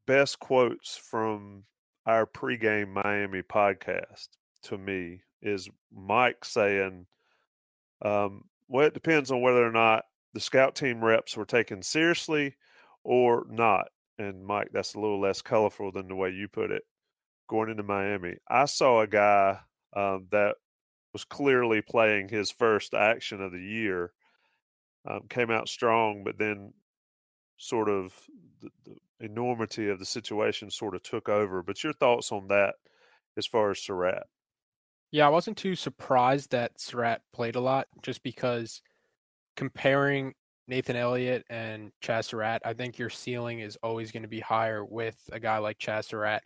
best 0.07 0.39
quotes 0.39 0.97
from 0.97 1.65
our 2.07 2.27
pregame 2.27 2.89
Miami 2.89 3.43
podcast 3.43 4.29
to 4.65 4.79
me 4.79 5.21
is 5.43 5.69
Mike 5.95 6.45
saying, 6.45 7.07
um, 8.03 8.45
well, 8.69 8.87
it 8.87 8.95
depends 8.95 9.31
on 9.31 9.43
whether 9.43 9.67
or 9.67 9.73
not 9.73 10.05
the 10.35 10.41
scout 10.41 10.75
team 10.75 11.05
reps 11.05 11.37
were 11.37 11.45
taken 11.45 11.83
seriously 11.83 12.57
or 13.05 13.47
not. 13.51 13.89
And 14.19 14.45
Mike, 14.45 14.69
that's 14.73 14.95
a 14.95 15.01
little 15.01 15.21
less 15.21 15.43
colorful 15.43 15.93
than 15.93 16.09
the 16.09 16.15
way 16.15 16.31
you 16.31 16.49
put 16.49 16.71
it. 16.71 16.83
Going 17.49 17.71
into 17.71 17.83
Miami, 17.83 18.37
I 18.49 18.65
saw 18.65 19.01
a 19.01 19.07
guy 19.07 19.59
um, 19.95 20.27
that 20.31 20.55
was 21.13 21.25
clearly 21.25 21.83
playing 21.83 22.29
his 22.29 22.51
first 22.51 22.95
action 22.95 23.43
of 23.43 23.53
the 23.53 23.61
year. 23.61 24.13
Um, 25.07 25.23
came 25.29 25.51
out 25.51 25.69
strong, 25.69 26.23
but 26.25 26.39
then 26.39 26.73
sort 27.57 27.89
of 27.89 28.15
the, 28.61 28.71
the, 28.85 28.97
enormity 29.21 29.89
of 29.89 30.01
the 30.01 30.05
situation 30.05 30.71
sort 30.71 30.95
of 30.95 31.03
took 31.03 31.29
over. 31.29 31.63
But 31.63 31.83
your 31.85 31.93
thoughts 31.93 32.33
on 32.33 32.49
that 32.49 32.75
as 33.37 33.47
far 33.47 33.71
as 33.71 33.79
Surratt? 33.79 34.25
Yeah, 35.12 35.26
I 35.26 35.31
wasn't 35.31 35.59
too 35.59 35.76
surprised 35.76 36.50
that 36.52 36.81
Surratt 36.81 37.21
played 37.35 37.54
a 37.54 37.61
lot 37.61 37.87
just 38.02 38.23
because 38.23 38.81
comparing 39.57 40.33
Nathan 40.66 40.97
Elliott 40.97 41.45
and 41.50 41.92
Chazz 42.02 42.25
Surratt, 42.25 42.62
I 42.64 42.73
think 42.73 42.99
your 42.99 43.11
ceiling 43.11 43.61
is 43.61 43.76
always 43.83 44.11
going 44.11 44.23
to 44.23 44.28
be 44.28 44.40
higher 44.40 44.85
with 44.85 45.16
a 45.31 45.38
guy 45.38 45.59
like 45.59 45.78
Chazz 45.78 46.07
Surratt 46.07 46.42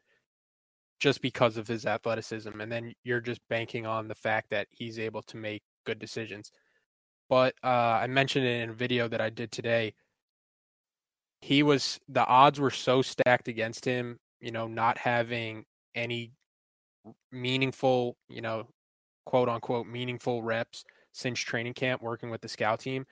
just 0.99 1.23
because 1.23 1.57
of 1.57 1.69
his 1.69 1.87
athleticism. 1.87 2.61
And 2.61 2.73
then 2.73 2.93
you're 3.05 3.21
just 3.21 3.41
banking 3.49 3.87
on 3.87 4.09
the 4.09 4.15
fact 4.17 4.51
that 4.51 4.67
he's 4.71 4.99
able 4.99 5.23
to 5.23 5.37
make 5.37 5.63
good 5.85 6.01
decisions. 6.01 6.51
But 7.29 7.55
uh, 7.63 7.69
I 8.01 8.09
mentioned 8.09 8.47
it 8.47 8.63
in 8.63 8.71
a 8.71 8.75
video 8.75 9.07
that 9.07 9.21
I 9.21 9.31
did 9.31 9.53
today. 9.53 9.95
He 11.41 11.63
was, 11.63 12.01
the 12.09 12.27
odds 12.27 12.59
were 12.59 12.71
so 12.71 13.01
stacked 13.03 13.47
against 13.47 13.85
him, 13.85 14.19
you 14.41 14.51
know, 14.51 14.67
not 14.67 14.99
having 14.99 15.67
any 15.95 16.33
meaningful, 17.33 18.17
you 18.29 18.41
know, 18.41 18.69
quote 19.25 19.49
unquote 19.49 19.87
meaningful 19.87 20.43
reps 20.43 20.85
since 21.13 21.39
training 21.41 21.75
camp 21.75 22.03
working 22.03 22.31
with 22.31 22.41
the 22.41 22.49
scout 22.49 22.81
team. 22.81 23.05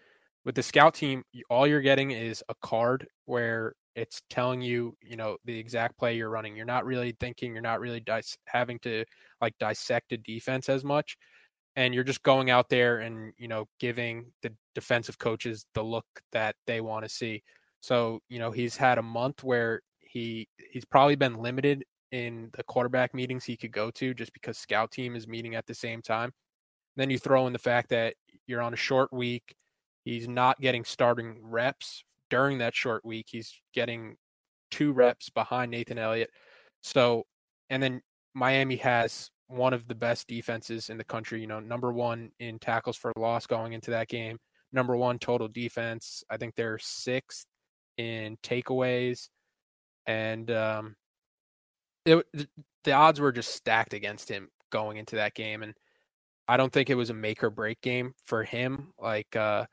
With 0.45 0.55
the 0.55 0.63
scout 0.63 0.95
team, 0.95 1.25
all 1.49 1.67
you're 1.67 1.81
getting 1.81 2.11
is 2.11 2.43
a 2.49 2.55
card 2.63 3.07
where 3.25 3.75
it's 3.97 4.23
telling 4.29 4.61
you, 4.61 4.97
you 5.03 5.17
know, 5.17 5.37
the 5.45 5.59
exact 5.59 5.99
play 5.99 6.17
you're 6.17 6.31
running. 6.31 6.57
You're 6.57 6.67
not 6.67 6.85
really 6.85 7.17
thinking, 7.21 7.53
you're 7.53 7.63
not 7.63 7.81
really 7.81 8.01
dis- 8.01 8.37
having 8.47 8.79
to 8.81 9.05
like 9.41 9.55
dissect 9.59 10.13
a 10.13 10.19
defense 10.19 10.69
as 10.69 10.85
much. 10.85 11.17
And 11.77 11.95
you're 11.95 12.05
just 12.05 12.23
going 12.23 12.51
out 12.51 12.69
there 12.69 12.99
and, 12.99 13.33
you 13.39 13.49
know, 13.49 13.67
giving 13.81 14.27
the 14.43 14.53
defensive 14.75 15.19
coaches 15.19 15.67
the 15.75 15.83
look 15.83 16.07
that 16.33 16.55
they 16.67 16.81
want 16.81 17.05
to 17.05 17.09
see. 17.09 17.43
So, 17.81 18.21
you 18.29 18.39
know, 18.39 18.51
he's 18.51 18.77
had 18.77 18.99
a 18.99 19.03
month 19.03 19.43
where 19.43 19.81
he 20.01 20.49
he's 20.71 20.85
probably 20.85 21.17
been 21.17 21.35
limited 21.35 21.85
in 22.15 22.49
the 22.57 22.63
quarterback 22.63 23.13
meetings 23.13 23.45
he 23.45 23.57
could 23.57 23.73
go 23.73 23.91
to 23.91 24.15
just 24.15 24.33
because 24.33 24.57
scout 24.57 24.93
team 24.93 25.17
is 25.17 25.27
meeting 25.27 25.57
at 25.57 25.67
the 25.67 25.75
same 25.75 26.01
time. 26.01 26.33
Then 26.95 27.11
you 27.11 27.19
throw 27.19 27.49
in 27.49 27.53
the 27.53 27.59
fact 27.59 27.89
that 27.89 28.15
you're 28.47 28.63
on 28.63 28.73
a 28.73 28.77
short 28.77 29.13
week. 29.13 29.57
He's 30.05 30.29
not 30.29 30.61
getting 30.61 30.85
starting 30.85 31.39
reps 31.43 32.05
during 32.31 32.59
that 32.59 32.73
short 32.73 33.05
week. 33.05 33.27
He's 33.29 33.53
getting 33.75 34.15
two 34.71 34.93
reps 34.93 35.29
behind 35.29 35.73
Nathan 35.73 35.99
Elliott. 35.99 36.31
So, 36.85 37.25
and 37.69 37.83
then 37.83 38.01
Miami 38.33 38.77
has 38.77 39.29
one 39.49 39.73
of 39.73 39.89
the 39.89 39.95
best 39.97 40.29
defenses 40.29 40.91
in 40.91 40.99
the 40.99 41.05
country, 41.05 41.41
you 41.41 41.49
know, 41.49 41.59
number 41.59 41.93
one 41.93 42.31
in 42.39 42.61
tackles 42.61 42.97
for 42.97 43.13
loss 43.17 43.45
going 43.45 43.73
into 43.73 43.91
that 43.91 44.07
game, 44.07 44.39
number 44.73 44.97
one 44.97 45.19
total 45.19 45.49
defense. 45.49 46.23
I 46.31 46.37
think 46.37 46.55
they're 46.55 46.79
sixth 46.79 47.47
in 47.97 48.37
takeaways. 48.45 49.31
And 50.07 50.49
um, 50.53 50.95
it, 52.05 52.27
the 52.85 52.93
odds 52.93 53.21
were 53.21 53.33
just 53.33 53.55
stacked 53.55 53.95
against 53.95 54.29
him 54.29 54.49
going 54.71 54.97
into 54.97 55.17
that 55.17 55.35
game, 55.35 55.63
and 55.63 55.75
I 56.49 56.57
don't 56.57 56.73
think 56.73 56.91
it 56.91 56.97
was 56.97 57.11
a 57.11 57.15
make 57.15 57.43
or 57.43 57.51
break 57.51 57.81
game 57.81 58.15
for 58.25 58.45
him. 58.45 58.93
Like 58.99 59.35
uh, 59.37 59.67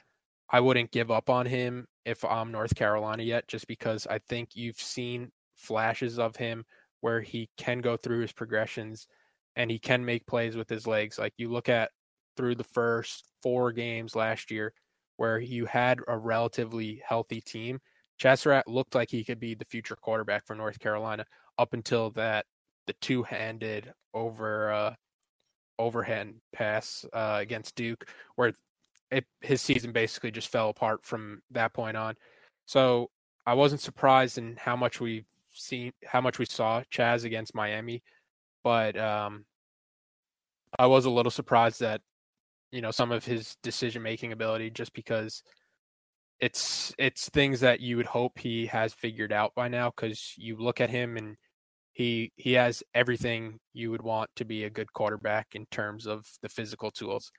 I 0.50 0.59
wouldn't 0.59 0.91
give 0.91 1.11
up 1.11 1.29
on 1.29 1.45
him 1.45 1.88
if 2.05 2.23
I'm 2.23 2.51
North 2.51 2.75
Carolina 2.75 3.23
yet, 3.23 3.47
just 3.47 3.67
because 3.67 4.07
I 4.07 4.19
think 4.29 4.50
you've 4.53 4.79
seen 4.79 5.31
flashes 5.55 6.19
of 6.19 6.35
him 6.35 6.65
where 7.01 7.21
he 7.21 7.50
can 7.57 7.79
go 7.79 7.97
through 7.97 8.21
his 8.21 8.31
progressions 8.31 9.07
and 9.55 9.69
he 9.69 9.79
can 9.79 10.05
make 10.05 10.25
plays 10.25 10.55
with 10.55 10.69
his 10.69 10.88
legs. 10.88 11.19
Like 11.19 11.33
you 11.38 11.50
look 11.50 11.69
at 11.69 11.91
through 12.38 12.55
the 12.55 12.63
first 12.63 13.25
four 13.41 13.71
games 13.71 14.15
last 14.15 14.50
year 14.51 14.73
where 15.17 15.39
you 15.39 15.65
had 15.65 16.00
a 16.07 16.17
relatively 16.17 17.01
healthy 17.05 17.41
team. 17.41 17.79
Chazz 18.21 18.39
Surratt 18.39 18.67
looked 18.67 18.95
like 18.95 19.09
he 19.09 19.23
could 19.23 19.39
be 19.39 19.55
the 19.55 19.65
future 19.65 19.95
quarterback 19.95 20.45
for 20.45 20.55
North 20.55 20.79
Carolina 20.79 21.25
up 21.62 21.74
until 21.74 22.10
that 22.12 22.46
the 22.88 22.94
two-handed 23.01 23.94
over 24.13 24.72
uh, 24.72 24.94
overhand 25.77 26.36
pass 26.53 27.06
uh, 27.13 27.38
against 27.39 27.75
Duke, 27.75 28.10
where 28.36 28.53
it, 29.12 29.25
his 29.41 29.62
season 29.62 29.91
basically 29.91 30.32
just 30.32 30.50
fell 30.50 30.70
apart 30.70 31.06
from 31.06 31.41
that 31.51 31.74
point 31.74 31.96
on. 31.96 32.15
So 32.65 33.10
I 33.46 33.53
wasn't 33.53 33.82
surprised 33.82 34.38
in 34.38 34.56
how 34.58 34.75
much 34.75 35.00
we 35.00 35.25
seen 35.53 35.91
how 36.06 36.22
much 36.22 36.39
we 36.39 36.46
saw 36.46 36.82
Chazz 36.91 37.25
against 37.25 37.53
Miami, 37.53 38.01
but 38.63 38.98
um, 38.98 39.46
I 40.80 40.88
was 40.88 41.06
a 41.06 41.10
little 41.10 41.32
surprised 41.32 41.80
that 41.82 42.01
you 42.72 42.82
know 42.82 42.91
some 42.91 43.12
of 43.12 43.24
his 43.24 43.56
decision 43.62 44.01
making 44.01 44.32
ability 44.32 44.72
just 44.72 44.94
because 44.94 45.44
it's 46.39 46.94
it's 46.98 47.30
things 47.30 47.60
that 47.60 47.82
you 47.82 47.98
would 47.98 48.06
hope 48.08 48.39
he 48.39 48.65
has 48.65 48.94
figured 48.94 49.32
out 49.32 49.53
by 49.56 49.68
now 49.68 49.91
because 49.96 50.34
you 50.38 50.58
look 50.58 50.82
at 50.82 50.89
him 50.89 51.18
and 51.18 51.38
he 51.93 52.31
he 52.36 52.53
has 52.53 52.83
everything 52.93 53.60
you 53.74 53.91
would 53.91 54.01
want 54.01 54.29
to 54.36 54.45
be 54.45 54.63
a 54.63 54.69
good 54.69 54.91
quarterback 54.93 55.48
in 55.53 55.65
terms 55.71 56.07
of 56.07 56.25
the 56.41 56.50
physical 56.50 56.91
tools 56.91 57.31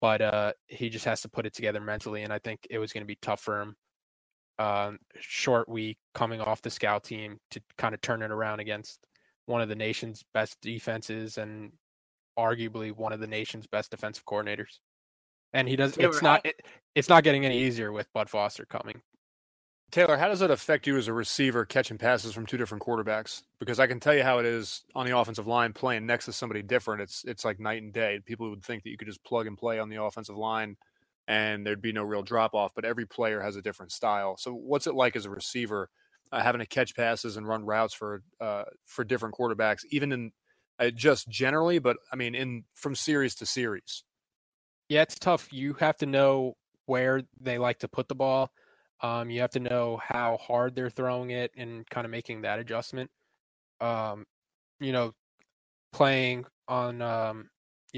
but 0.00 0.20
uh 0.20 0.52
he 0.66 0.88
just 0.88 1.04
has 1.04 1.20
to 1.20 1.28
put 1.28 1.46
it 1.46 1.54
together 1.54 1.80
mentally 1.80 2.22
and 2.22 2.32
i 2.32 2.38
think 2.38 2.60
it 2.70 2.78
was 2.78 2.92
going 2.92 3.02
to 3.02 3.06
be 3.06 3.18
tough 3.22 3.40
for 3.40 3.60
him 3.60 3.74
uh, 4.60 4.92
short 5.18 5.70
week 5.70 5.96
coming 6.14 6.38
off 6.38 6.60
the 6.60 6.68
scout 6.68 7.02
team 7.02 7.38
to 7.50 7.62
kind 7.78 7.94
of 7.94 8.00
turn 8.02 8.20
it 8.20 8.30
around 8.30 8.60
against 8.60 9.00
one 9.46 9.62
of 9.62 9.70
the 9.70 9.74
nation's 9.74 10.22
best 10.34 10.58
defenses 10.60 11.38
and 11.38 11.72
arguably 12.38 12.94
one 12.94 13.14
of 13.14 13.20
the 13.20 13.26
nation's 13.26 13.66
best 13.66 13.90
defensive 13.90 14.24
coordinators. 14.26 14.78
And 15.54 15.66
he 15.66 15.76
does 15.76 15.96
it's 15.96 16.20
not 16.20 16.44
it, 16.44 16.60
it's 16.94 17.08
not 17.08 17.24
getting 17.24 17.46
any 17.46 17.58
easier 17.58 17.90
with 17.90 18.12
bud 18.12 18.28
foster 18.28 18.66
coming 18.66 19.00
Taylor, 19.90 20.16
how 20.16 20.28
does 20.28 20.42
it 20.42 20.50
affect 20.50 20.86
you 20.86 20.96
as 20.96 21.08
a 21.08 21.12
receiver 21.12 21.64
catching 21.64 21.98
passes 21.98 22.32
from 22.32 22.46
two 22.46 22.56
different 22.56 22.82
quarterbacks? 22.82 23.42
Because 23.58 23.80
I 23.80 23.86
can 23.86 23.98
tell 23.98 24.14
you 24.14 24.22
how 24.22 24.38
it 24.38 24.46
is 24.46 24.82
on 24.94 25.06
the 25.06 25.16
offensive 25.16 25.46
line 25.46 25.72
playing 25.72 26.06
next 26.06 26.26
to 26.26 26.32
somebody 26.32 26.62
different. 26.62 27.02
It's 27.02 27.24
it's 27.24 27.44
like 27.44 27.58
night 27.58 27.82
and 27.82 27.92
day. 27.92 28.20
People 28.24 28.50
would 28.50 28.64
think 28.64 28.84
that 28.84 28.90
you 28.90 28.96
could 28.96 29.08
just 29.08 29.24
plug 29.24 29.46
and 29.46 29.58
play 29.58 29.78
on 29.78 29.88
the 29.88 30.02
offensive 30.02 30.36
line 30.36 30.76
and 31.26 31.64
there'd 31.64 31.80
be 31.80 31.92
no 31.92 32.02
real 32.02 32.22
drop 32.22 32.54
off, 32.54 32.72
but 32.74 32.84
every 32.84 33.06
player 33.06 33.40
has 33.40 33.54
a 33.54 33.62
different 33.62 33.92
style. 33.92 34.36
So 34.36 34.52
what's 34.52 34.88
it 34.88 34.94
like 34.94 35.14
as 35.14 35.26
a 35.26 35.30
receiver 35.30 35.88
uh, 36.32 36.42
having 36.42 36.58
to 36.58 36.66
catch 36.66 36.96
passes 36.96 37.36
and 37.36 37.46
run 37.46 37.64
routes 37.64 37.94
for 37.94 38.22
uh, 38.40 38.64
for 38.84 39.04
different 39.04 39.34
quarterbacks, 39.34 39.80
even 39.90 40.12
in 40.12 40.32
uh, 40.78 40.90
just 40.90 41.28
generally, 41.28 41.78
but 41.78 41.96
I 42.12 42.16
mean 42.16 42.34
in 42.34 42.64
from 42.74 42.94
series 42.94 43.34
to 43.36 43.46
series? 43.46 44.04
Yeah, 44.88 45.02
it's 45.02 45.18
tough. 45.18 45.52
You 45.52 45.74
have 45.74 45.96
to 45.98 46.06
know 46.06 46.56
where 46.86 47.22
they 47.40 47.58
like 47.58 47.78
to 47.80 47.88
put 47.88 48.08
the 48.08 48.14
ball 48.16 48.50
um, 49.02 49.30
you 49.30 49.40
have 49.40 49.50
to 49.50 49.60
know 49.60 49.98
how 50.02 50.36
hard 50.38 50.74
they're 50.74 50.90
throwing 50.90 51.30
it 51.30 51.50
and 51.56 51.88
kind 51.88 52.04
of 52.04 52.10
making 52.10 52.42
that 52.42 52.58
adjustment. 52.58 53.10
Um, 53.80 54.26
you 54.78 54.92
know, 54.92 55.12
playing 55.92 56.44
on 56.68 57.00
um, 57.00 57.48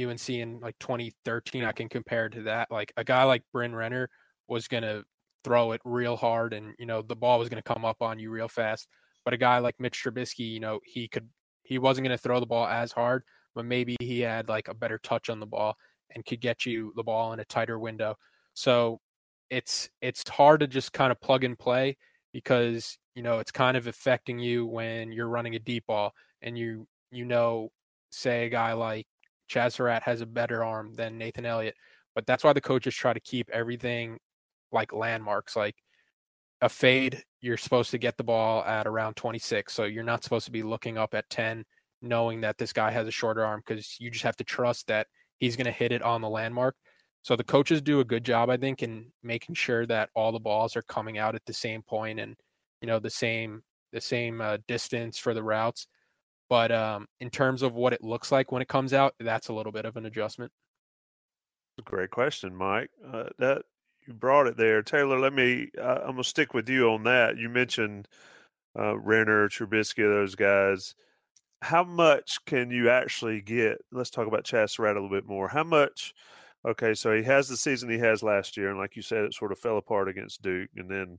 UNC 0.01 0.29
in 0.31 0.61
like 0.61 0.79
2013, 0.79 1.65
I 1.65 1.73
can 1.73 1.89
compare 1.89 2.29
to 2.29 2.43
that. 2.43 2.71
Like 2.71 2.93
a 2.97 3.05
guy 3.05 3.25
like 3.25 3.43
Bryn 3.53 3.75
Renner 3.75 4.09
was 4.49 4.69
going 4.69 4.85
to 4.85 5.05
throw 5.45 5.73
it 5.73 5.81
real 5.85 6.17
hard 6.17 6.53
and, 6.53 6.75
you 6.79 6.87
know, 6.87 7.03
the 7.03 7.17
ball 7.17 7.39
was 7.39 7.49
going 7.49 7.63
to 7.63 7.75
come 7.75 7.85
up 7.85 8.01
on 8.01 8.19
you 8.19 8.31
real 8.31 8.49
fast. 8.49 8.87
But 9.25 9.35
a 9.35 9.39
guy 9.39 9.59
like 9.59 9.75
Mitch 9.79 10.03
Trubisky, 10.03 10.51
you 10.51 10.61
know, 10.61 10.81
he 10.85 11.09
could, 11.09 11.29
he 11.65 11.79
wasn't 11.79 12.07
going 12.07 12.17
to 12.17 12.23
throw 12.23 12.39
the 12.39 12.47
ball 12.47 12.67
as 12.67 12.93
hard, 12.93 13.25
but 13.55 13.65
maybe 13.65 13.97
he 14.01 14.21
had 14.21 14.49
like 14.49 14.69
a 14.69 14.75
better 14.75 14.99
touch 14.99 15.31
on 15.31 15.41
the 15.41 15.47
ball 15.47 15.77
and 16.15 16.25
could 16.25 16.41
get 16.41 16.65
you 16.67 16.93
the 16.97 17.03
ball 17.03 17.33
in 17.33 17.41
a 17.41 17.45
tighter 17.45 17.79
window. 17.79 18.15
So 18.55 19.01
it's 19.53 19.91
it's 20.01 20.27
hard 20.31 20.61
to 20.61 20.67
just 20.67 20.95
kind 20.95 21.13
of 21.13 21.21
plug 21.21 21.45
and 21.45 21.59
play 21.59 21.95
because 22.33 22.97
you 23.15 23.23
know 23.23 23.39
it's 23.39 23.53
kind 23.53 23.77
of 23.77 23.87
affecting 23.87 24.39
you 24.39 24.65
when 24.65 25.13
you're 25.13 25.29
running 25.29 25.55
a 25.55 25.59
deep 25.59 25.85
ball 25.87 26.11
and 26.41 26.57
you 26.57 26.87
you 27.11 27.27
know 27.27 27.69
say 28.11 28.47
a 28.47 28.49
guy 28.49 28.73
like 28.73 29.07
Chazz 29.51 29.75
Surratt 29.75 30.03
has 30.05 30.23
a 30.23 30.27
better 30.27 30.65
arm 30.65 30.95
than 30.95 31.19
Nathan 31.19 31.45
Elliott, 31.45 31.75
but 32.15 32.27
that's 32.27 32.43
why 32.43 32.55
the 32.55 32.63
coaches 32.63 32.95
try 32.95 33.13
to 33.13 33.21
keep 33.21 33.51
everything 33.51 34.19
like 34.73 34.91
landmarks 34.91 35.55
like 35.55 35.77
a 36.63 36.69
fade 36.69 37.23
you're 37.43 37.59
supposed 37.59 37.91
to 37.91 37.99
get 37.99 38.17
the 38.17 38.25
ball 38.25 38.65
at 38.65 38.87
around 38.87 39.17
26 39.17 39.71
so 39.71 39.85
you're 39.85 40.03
not 40.03 40.25
supposed 40.25 40.47
to 40.47 40.53
be 40.53 40.63
looking 40.63 40.97
up 40.97 41.13
at 41.13 41.29
10 41.29 41.63
knowing 42.01 42.41
that 42.41 42.57
this 42.57 42.73
guy 42.73 42.91
has 42.91 43.07
a 43.07 43.11
shorter 43.11 43.45
arm 43.45 43.61
because 43.67 43.97
you 44.01 44.11
just 44.11 44.25
have 44.25 44.37
to 44.37 44.45
trust 44.45 44.87
that 44.87 45.09
he's 45.41 45.57
going 45.57 45.67
to 45.67 45.73
hit 45.73 45.93
it 45.93 46.01
on 46.01 46.23
the 46.23 46.29
landmark 46.29 46.75
so 47.23 47.37
the 47.37 47.45
coaches 47.45 47.81
do 47.81 48.01
a 48.01 48.05
good 48.05 48.25
job, 48.25 48.51
I 48.51 48.57
think, 48.57 48.83
in 48.83 49.07
making 49.23 49.55
sure 49.55 49.87
that 49.87 50.11
all 50.15 50.33
the 50.33 50.41
balls 50.41 50.77
are 50.77 50.83
coming 50.83 51.19
out 51.19 51.35
at 51.35 51.45
the 51.47 51.53
same 51.53 51.83
point 51.83 52.19
and 52.19 52.37
you 52.81 52.89
know 52.89 52.99
the 52.99 53.11
same 53.11 53.63
the 53.93 54.01
same 54.01 54.41
uh, 54.41 54.59
distance 54.67 55.19
for 55.19 55.33
the 55.33 55.43
routes. 55.43 55.87
But 56.51 56.73
um, 56.73 57.07
in 57.21 57.31
terms 57.31 57.63
of 57.63 57.75
what 57.75 57.93
it 57.93 58.03
looks 58.03 58.33
like 58.33 58.53
when 58.53 58.61
it 58.61 58.69
comes 58.69 58.93
out, 58.93 59.15
that's 59.21 59.49
a 59.49 59.53
little 59.53 59.73
bit 59.73 59.85
of 59.85 59.97
an 59.97 60.07
adjustment. 60.07 60.53
Great 61.85 62.11
question, 62.11 62.55
Mike. 62.55 62.91
Uh, 63.11 63.25
that 63.39 63.63
you 64.07 64.13
brought 64.13 64.47
it 64.47 64.57
there, 64.57 64.83
Taylor. 64.83 65.19
Let 65.19 65.33
me. 65.33 65.71
Uh, 65.81 66.01
I'm 66.03 66.13
gonna 66.13 66.25
stick 66.25 66.55
with 66.55 66.69
you 66.69 66.91
on 66.91 67.05
that. 67.05 67.37
You 67.37 67.49
mentioned 67.49 68.09
uh, 68.77 68.99
Renner, 68.99 69.49
Trubisky, 69.49 70.03
those 70.03 70.35
guys. 70.35 70.97
How 71.63 71.85
much 71.85 72.45
can 72.47 72.73
you 72.73 72.91
actually 72.91 73.41
get? 73.41 73.79
Let's 73.93 74.11
talk 74.11 74.27
about 74.27 74.45
Chazz 74.45 74.71
Surratt 74.71 74.97
a 74.97 75.01
little 75.01 75.17
bit 75.17 75.29
more. 75.29 75.47
How 75.47 75.63
much? 75.63 76.13
Okay, 76.65 76.95
so 76.95 77.13
he 77.15 77.25
has 77.25 77.49
the 77.49 77.57
season 77.57 77.91
he 77.91 77.99
has 77.99 78.23
last 78.23 78.57
year, 78.57 78.71
and 78.71 78.79
like 78.79 78.95
you 78.95 79.03
said, 79.03 79.25
it 79.25 79.35
sort 79.35 79.51
of 79.51 79.59
fell 79.59 79.79
apart 79.79 80.09
against 80.09 80.43
Duke, 80.43 80.71
and 80.77 80.89
then 80.89 81.19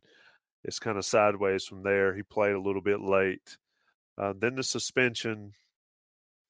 it's 0.63 0.79
kind 0.79 0.97
of 0.97 1.06
sideways 1.06 1.65
from 1.65 1.84
there. 1.84 2.15
He 2.15 2.23
played 2.23 2.53
a 2.53 2.62
little 2.62 2.82
bit 2.82 3.01
late, 3.01 3.58
uh, 4.17 4.34
then 4.38 4.56
the 4.56 4.63
suspension, 4.63 5.51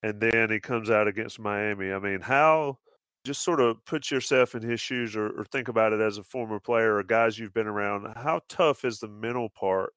and 0.04 0.22
then 0.22 0.52
he 0.52 0.60
comes 0.60 0.92
out 0.92 1.08
against 1.08 1.40
Miami. 1.40 1.92
I 1.92 2.00
mean, 2.00 2.22
how? 2.22 2.78
Just 3.26 3.42
sort 3.42 3.62
of 3.62 3.84
put 3.86 4.12
yourself 4.12 4.54
in 4.54 4.62
his 4.62 4.82
shoes, 4.82 5.16
or, 5.16 5.30
or 5.30 5.46
think 5.46 5.70
about 5.70 5.94
it 5.94 6.02
as 6.02 6.18
a 6.18 6.24
former 6.24 6.60
player 6.60 6.98
or 6.98 7.04
guys 7.04 7.40
you've 7.40 7.54
been 7.54 7.68
around. 7.68 8.06
How 8.18 8.42
tough 8.50 8.84
is 8.84 9.00
the 9.00 9.08
mental 9.08 9.50
part 9.50 9.94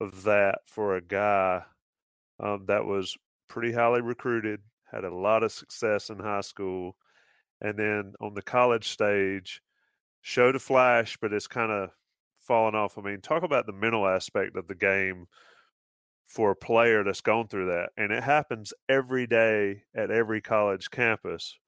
of 0.00 0.24
that 0.24 0.58
for 0.66 0.96
a 0.96 1.00
guy 1.00 1.62
um, 2.38 2.66
that 2.66 2.84
was 2.84 3.16
pretty 3.48 3.72
highly 3.72 4.02
recruited, 4.02 4.60
had 4.92 5.04
a 5.04 5.14
lot 5.14 5.42
of 5.42 5.50
success 5.50 6.10
in 6.10 6.18
high 6.18 6.40
schoul? 6.40 6.92
And 7.60 7.78
then 7.78 8.14
on 8.20 8.34
the 8.34 8.42
college 8.42 8.88
stage 8.88 9.62
showed 10.20 10.56
a 10.56 10.58
flash 10.58 11.16
but 11.20 11.32
it's 11.32 11.46
kind 11.46 11.72
of 11.72 11.90
fallen 12.36 12.74
off. 12.74 12.98
I 12.98 13.02
mean 13.02 13.20
talk 13.20 13.42
about 13.42 13.66
the 13.66 13.72
mental 13.72 14.06
aspect 14.06 14.56
of 14.56 14.68
the 14.68 14.74
game 14.74 15.26
for 16.26 16.50
a 16.50 16.56
player 16.56 17.04
that's 17.04 17.20
gone 17.20 17.48
through 17.48 17.66
that 17.66 17.90
and 17.96 18.12
it 18.12 18.22
happens 18.22 18.72
every 18.88 19.26
day 19.26 19.84
at 19.94 20.10
every 20.10 20.40
college 20.40 20.90
campus. 20.90 21.58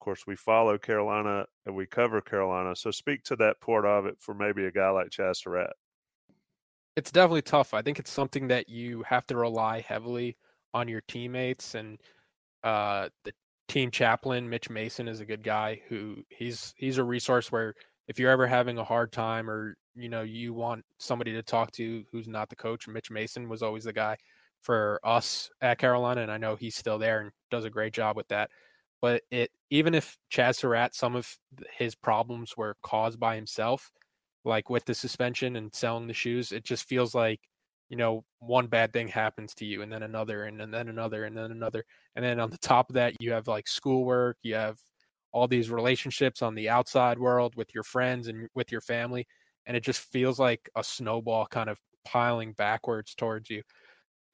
Of 0.00 0.04
course 0.04 0.26
we 0.26 0.36
follow 0.36 0.78
carolina 0.78 1.46
and 1.66 1.74
we 1.76 1.86
cover 1.86 2.20
carolina 2.20 2.74
so 2.76 2.90
speak 2.90 3.22
to 3.24 3.36
that 3.36 3.60
part 3.60 3.84
of 3.84 4.06
it 4.06 4.20
for 4.20 4.34
maybe 4.34 4.64
a 4.66 4.70
guy 4.72 4.90
like 4.90 5.10
chazz 5.10 5.36
Surratt. 5.38 5.74
it's 6.96 7.12
definitely 7.12 7.42
tough. 7.42 7.74
I 7.74 7.82
think 7.82 7.98
it's 7.98 8.10
something 8.10 8.48
that 8.48 8.68
you 8.68 9.02
have 9.04 9.26
to 9.28 9.36
rely 9.36 9.80
heavily 9.80 10.36
on 10.74 10.88
your 10.88 11.00
teammates 11.02 11.74
and 11.74 12.00
uh, 12.64 13.08
the 13.24 13.32
team 13.68 13.90
chaplain 13.90 14.48
Mitch 14.48 14.70
Mason 14.70 15.08
is 15.08 15.20
a 15.20 15.26
good 15.26 15.44
guy 15.44 15.80
who 15.88 16.16
he's 16.30 16.74
he's 16.76 16.98
a 16.98 17.04
resource 17.04 17.52
where 17.52 17.74
if 18.08 18.18
you're 18.18 18.30
ever 18.30 18.46
having 18.46 18.78
a 18.78 18.84
hard 18.84 19.12
time 19.12 19.48
or 19.48 19.76
you 19.94 20.08
know 20.08 20.22
you 20.22 20.54
want 20.54 20.84
somebody 20.98 21.32
to 21.32 21.42
talk 21.42 21.70
to 21.72 22.02
who's 22.10 22.26
not 22.26 22.48
the 22.48 22.56
coach 22.56 22.88
Mitch 22.88 23.10
Mason 23.10 23.48
was 23.48 23.62
always 23.62 23.84
the 23.84 23.92
guy 23.92 24.16
for 24.62 24.98
us 25.04 25.50
at 25.60 25.78
Carolina 25.78 26.22
and 26.22 26.32
I 26.32 26.38
know 26.38 26.56
he's 26.56 26.76
still 26.76 26.98
there 26.98 27.20
and 27.20 27.30
does 27.50 27.64
a 27.64 27.70
great 27.70 27.92
job 27.92 28.16
with 28.16 28.28
that. 28.28 28.50
But 29.00 29.22
it 29.30 29.50
even 29.70 29.94
if 29.94 30.16
Chazz 30.32 30.56
Surratt 30.56 30.94
some 30.94 31.14
of 31.14 31.36
his 31.76 31.94
problems 31.94 32.56
were 32.56 32.76
caused 32.82 33.20
by 33.20 33.36
himself 33.36 33.92
like 34.44 34.70
with 34.70 34.86
the 34.86 34.94
suspension 34.94 35.56
and 35.56 35.74
selling 35.74 36.06
the 36.06 36.14
shoes 36.14 36.52
it 36.52 36.64
just 36.64 36.88
feels 36.88 37.14
like 37.14 37.40
you 37.88 37.96
know, 37.96 38.24
one 38.40 38.66
bad 38.66 38.92
thing 38.92 39.08
happens 39.08 39.54
to 39.54 39.64
you 39.64 39.82
and 39.82 39.90
then 39.90 40.02
another 40.02 40.44
and, 40.44 40.60
then 40.60 40.88
another 40.88 41.24
and 41.24 41.36
then 41.36 41.50
another. 41.50 41.84
And 42.16 42.24
then 42.24 42.38
on 42.38 42.50
the 42.50 42.58
top 42.58 42.90
of 42.90 42.94
that, 42.94 43.14
you 43.20 43.32
have 43.32 43.48
like 43.48 43.66
schoolwork, 43.66 44.36
you 44.42 44.54
have 44.54 44.78
all 45.32 45.48
these 45.48 45.70
relationships 45.70 46.42
on 46.42 46.54
the 46.54 46.68
outside 46.68 47.18
world 47.18 47.54
with 47.56 47.74
your 47.74 47.82
friends 47.82 48.28
and 48.28 48.48
with 48.54 48.70
your 48.70 48.80
family. 48.82 49.26
And 49.66 49.76
it 49.76 49.82
just 49.82 50.00
feels 50.00 50.38
like 50.38 50.68
a 50.76 50.84
snowball 50.84 51.46
kind 51.46 51.70
of 51.70 51.78
piling 52.04 52.52
backwards 52.52 53.14
towards 53.14 53.48
you. 53.48 53.62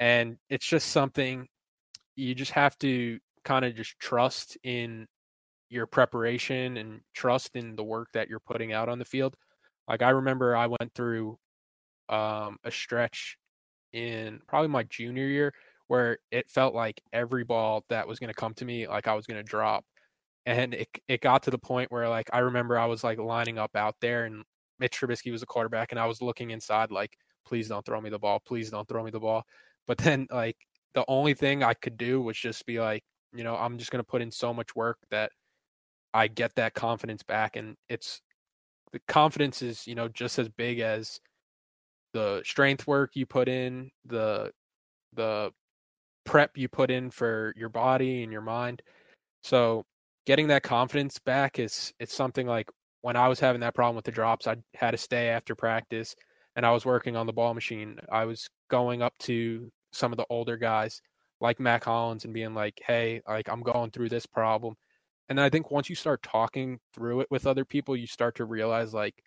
And 0.00 0.36
it's 0.48 0.66
just 0.66 0.88
something 0.88 1.46
you 2.16 2.34
just 2.34 2.52
have 2.52 2.76
to 2.78 3.18
kind 3.44 3.64
of 3.64 3.74
just 3.74 3.98
trust 3.98 4.56
in 4.64 5.06
your 5.70 5.86
preparation 5.86 6.76
and 6.76 7.00
trust 7.14 7.50
in 7.54 7.76
the 7.76 7.84
work 7.84 8.08
that 8.14 8.28
you're 8.28 8.40
putting 8.40 8.72
out 8.72 8.88
on 8.88 8.98
the 8.98 9.04
field. 9.04 9.36
Like 9.88 10.02
I 10.02 10.10
remember 10.10 10.56
I 10.56 10.66
went 10.66 10.94
through 10.94 11.38
um, 12.08 12.58
a 12.64 12.70
stretch 12.70 13.36
in 13.94 14.40
probably 14.46 14.68
my 14.68 14.82
junior 14.84 15.26
year 15.26 15.54
where 15.86 16.18
it 16.30 16.50
felt 16.50 16.74
like 16.74 17.00
every 17.12 17.44
ball 17.44 17.84
that 17.88 18.08
was 18.08 18.18
going 18.18 18.28
to 18.28 18.34
come 18.34 18.54
to 18.54 18.64
me 18.64 18.86
like 18.88 19.06
I 19.06 19.14
was 19.14 19.26
going 19.26 19.38
to 19.38 19.42
drop. 19.42 19.84
And 20.46 20.74
it 20.74 20.88
it 21.08 21.20
got 21.22 21.42
to 21.44 21.50
the 21.50 21.58
point 21.58 21.90
where 21.90 22.08
like 22.08 22.28
I 22.32 22.40
remember 22.40 22.78
I 22.78 22.86
was 22.86 23.04
like 23.04 23.18
lining 23.18 23.58
up 23.58 23.74
out 23.76 23.94
there 24.00 24.24
and 24.26 24.44
Mitch 24.78 25.00
Trubisky 25.00 25.32
was 25.32 25.42
a 25.42 25.46
quarterback 25.46 25.92
and 25.92 25.98
I 25.98 26.06
was 26.06 26.20
looking 26.20 26.50
inside 26.50 26.90
like 26.90 27.16
please 27.46 27.68
don't 27.68 27.84
throw 27.86 28.00
me 28.00 28.10
the 28.10 28.18
ball, 28.18 28.40
please 28.44 28.70
don't 28.70 28.86
throw 28.88 29.04
me 29.04 29.10
the 29.10 29.20
ball. 29.20 29.44
But 29.86 29.98
then 29.98 30.26
like 30.30 30.56
the 30.94 31.04
only 31.08 31.34
thing 31.34 31.62
I 31.62 31.74
could 31.74 31.96
do 31.96 32.20
was 32.20 32.36
just 32.36 32.66
be 32.66 32.80
like, 32.80 33.04
you 33.32 33.44
know, 33.44 33.56
I'm 33.56 33.78
just 33.78 33.90
going 33.90 34.02
to 34.02 34.10
put 34.10 34.22
in 34.22 34.30
so 34.30 34.52
much 34.52 34.74
work 34.74 34.98
that 35.10 35.30
I 36.12 36.28
get 36.28 36.54
that 36.56 36.74
confidence 36.74 37.22
back 37.22 37.56
and 37.56 37.76
it's 37.88 38.20
the 38.92 39.00
confidence 39.08 39.62
is, 39.62 39.86
you 39.86 39.94
know, 39.94 40.08
just 40.08 40.38
as 40.38 40.48
big 40.48 40.78
as 40.78 41.20
the 42.14 42.42
strength 42.46 42.86
work 42.86 43.10
you 43.14 43.26
put 43.26 43.48
in, 43.48 43.90
the 44.06 44.52
the 45.12 45.50
prep 46.24 46.56
you 46.56 46.68
put 46.68 46.90
in 46.90 47.10
for 47.10 47.52
your 47.56 47.68
body 47.68 48.22
and 48.22 48.32
your 48.32 48.40
mind. 48.40 48.80
So 49.42 49.84
getting 50.26 50.48
that 50.48 50.62
confidence 50.62 51.18
back 51.18 51.58
is 51.58 51.92
it's 52.00 52.14
something 52.14 52.46
like 52.46 52.70
when 53.02 53.16
I 53.16 53.28
was 53.28 53.40
having 53.40 53.60
that 53.60 53.74
problem 53.74 53.96
with 53.96 54.06
the 54.06 54.12
drops, 54.12 54.46
I 54.46 54.56
had 54.74 54.92
to 54.92 54.96
stay 54.96 55.28
after 55.28 55.54
practice 55.54 56.14
and 56.56 56.64
I 56.64 56.70
was 56.70 56.86
working 56.86 57.16
on 57.16 57.26
the 57.26 57.32
ball 57.32 57.52
machine. 57.52 57.98
I 58.10 58.24
was 58.24 58.48
going 58.70 59.02
up 59.02 59.12
to 59.20 59.70
some 59.92 60.12
of 60.12 60.16
the 60.16 60.26
older 60.30 60.56
guys 60.56 61.02
like 61.40 61.60
Mack 61.60 61.84
Hollins 61.84 62.24
and 62.24 62.32
being 62.32 62.54
like, 62.54 62.80
"Hey, 62.86 63.20
like 63.28 63.48
I'm 63.48 63.62
going 63.62 63.90
through 63.90 64.08
this 64.08 64.26
problem." 64.26 64.76
And 65.28 65.40
I 65.40 65.50
think 65.50 65.70
once 65.70 65.90
you 65.90 65.96
start 65.96 66.22
talking 66.22 66.80
through 66.94 67.20
it 67.20 67.28
with 67.30 67.46
other 67.46 67.64
people, 67.64 67.96
you 67.96 68.06
start 68.06 68.36
to 68.36 68.44
realize 68.44 68.94
like, 68.94 69.22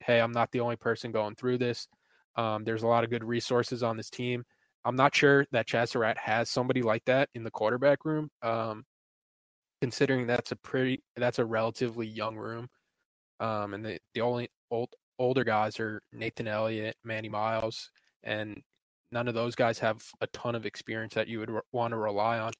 "Hey, 0.00 0.20
I'm 0.20 0.32
not 0.32 0.50
the 0.52 0.60
only 0.60 0.76
person 0.76 1.12
going 1.12 1.34
through 1.36 1.58
this. 1.58 1.86
Um, 2.36 2.64
there's 2.64 2.82
a 2.82 2.86
lot 2.86 3.04
of 3.04 3.10
good 3.10 3.24
resources 3.24 3.82
on 3.82 3.96
this 3.96 4.10
team." 4.10 4.44
I'm 4.84 4.96
not 4.96 5.14
sure 5.14 5.46
that 5.52 5.68
Chazz 5.68 5.90
Surratt 5.90 6.16
has 6.18 6.48
somebody 6.48 6.82
like 6.82 7.04
that 7.04 7.28
in 7.34 7.44
the 7.44 7.50
quarterback 7.50 8.04
room. 8.04 8.30
Um, 8.42 8.84
considering 9.80 10.26
that's 10.26 10.52
a 10.52 10.56
pretty 10.56 11.02
that's 11.16 11.38
a 11.38 11.44
relatively 11.44 12.06
young 12.06 12.36
room. 12.36 12.68
Um, 13.40 13.74
and 13.74 13.84
the, 13.84 13.98
the 14.14 14.20
only 14.20 14.48
old 14.70 14.90
older 15.18 15.44
guys 15.44 15.80
are 15.80 16.00
Nathan 16.12 16.48
Elliott, 16.48 16.96
Manny 17.04 17.28
Miles, 17.28 17.90
and 18.22 18.60
none 19.12 19.28
of 19.28 19.34
those 19.34 19.54
guys 19.54 19.78
have 19.78 20.02
a 20.20 20.26
ton 20.28 20.54
of 20.54 20.66
experience 20.66 21.14
that 21.14 21.28
you 21.28 21.40
would 21.40 21.50
re- 21.50 21.60
want 21.72 21.92
to 21.92 21.96
rely 21.96 22.38
on. 22.38 22.52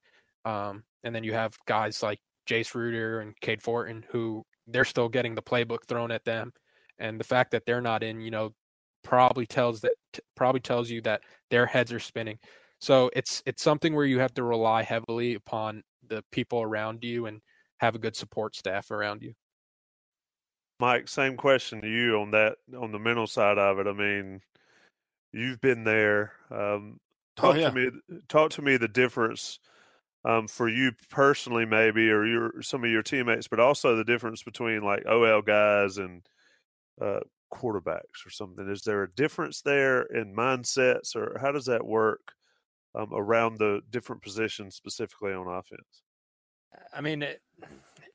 Um, 0.44 0.84
and 1.04 1.14
then 1.14 1.24
you 1.24 1.32
have 1.34 1.54
guys 1.66 2.02
like 2.02 2.18
Jace 2.48 2.74
Ruder 2.74 3.20
and 3.20 3.38
Cade 3.40 3.62
Fortin 3.62 4.04
who 4.10 4.44
they're 4.66 4.84
still 4.84 5.08
getting 5.08 5.34
the 5.34 5.42
playbook 5.42 5.86
thrown 5.86 6.10
at 6.10 6.24
them, 6.24 6.52
and 6.98 7.20
the 7.20 7.24
fact 7.24 7.50
that 7.52 7.64
they're 7.66 7.80
not 7.82 8.02
in, 8.02 8.20
you 8.20 8.30
know, 8.30 8.52
probably 9.02 9.46
tells 9.46 9.80
that 9.80 9.94
probably 10.36 10.60
tells 10.60 10.90
you 10.90 11.00
that 11.02 11.22
their 11.50 11.66
heads 11.66 11.92
are 11.92 12.00
spinning. 12.00 12.38
So 12.80 13.10
it's 13.14 13.42
it's 13.46 13.62
something 13.62 13.94
where 13.94 14.06
you 14.06 14.18
have 14.20 14.34
to 14.34 14.42
rely 14.42 14.82
heavily 14.82 15.34
upon 15.34 15.82
the 16.08 16.24
people 16.32 16.62
around 16.62 17.04
you 17.04 17.26
and 17.26 17.40
have 17.78 17.94
a 17.94 17.98
good 17.98 18.16
support 18.16 18.56
staff 18.56 18.90
around 18.90 19.22
you. 19.22 19.34
Mike, 20.80 21.08
same 21.08 21.36
question 21.36 21.82
to 21.82 21.88
you 21.88 22.20
on 22.20 22.30
that 22.30 22.56
on 22.78 22.92
the 22.92 22.98
mental 22.98 23.26
side 23.26 23.58
of 23.58 23.78
it. 23.78 23.86
I 23.86 23.92
mean, 23.92 24.40
you've 25.32 25.60
been 25.60 25.84
there. 25.84 26.32
Um, 26.50 27.00
Oh, 27.42 27.52
talk 27.52 27.56
yeah. 27.56 27.70
to 27.70 27.74
me. 27.74 27.90
Talk 28.28 28.50
to 28.52 28.62
me 28.62 28.76
the 28.76 28.88
difference 28.88 29.60
um, 30.24 30.46
for 30.46 30.68
you 30.68 30.92
personally, 31.10 31.64
maybe, 31.64 32.10
or 32.10 32.26
your 32.26 32.62
some 32.62 32.84
of 32.84 32.90
your 32.90 33.02
teammates, 33.02 33.48
but 33.48 33.60
also 33.60 33.96
the 33.96 34.04
difference 34.04 34.42
between 34.42 34.82
like 34.82 35.06
OL 35.06 35.42
guys 35.42 35.98
and 35.98 36.22
uh, 37.00 37.20
quarterbacks 37.52 38.26
or 38.26 38.30
something. 38.30 38.68
Is 38.70 38.82
there 38.82 39.02
a 39.02 39.12
difference 39.12 39.62
there 39.62 40.02
in 40.02 40.34
mindsets, 40.34 41.14
or 41.16 41.38
how 41.40 41.52
does 41.52 41.66
that 41.66 41.84
work 41.84 42.32
um, 42.94 43.10
around 43.12 43.58
the 43.58 43.80
different 43.90 44.22
positions, 44.22 44.76
specifically 44.76 45.32
on 45.32 45.46
offense? 45.46 46.02
I 46.92 47.00
mean, 47.00 47.22
it, 47.22 47.42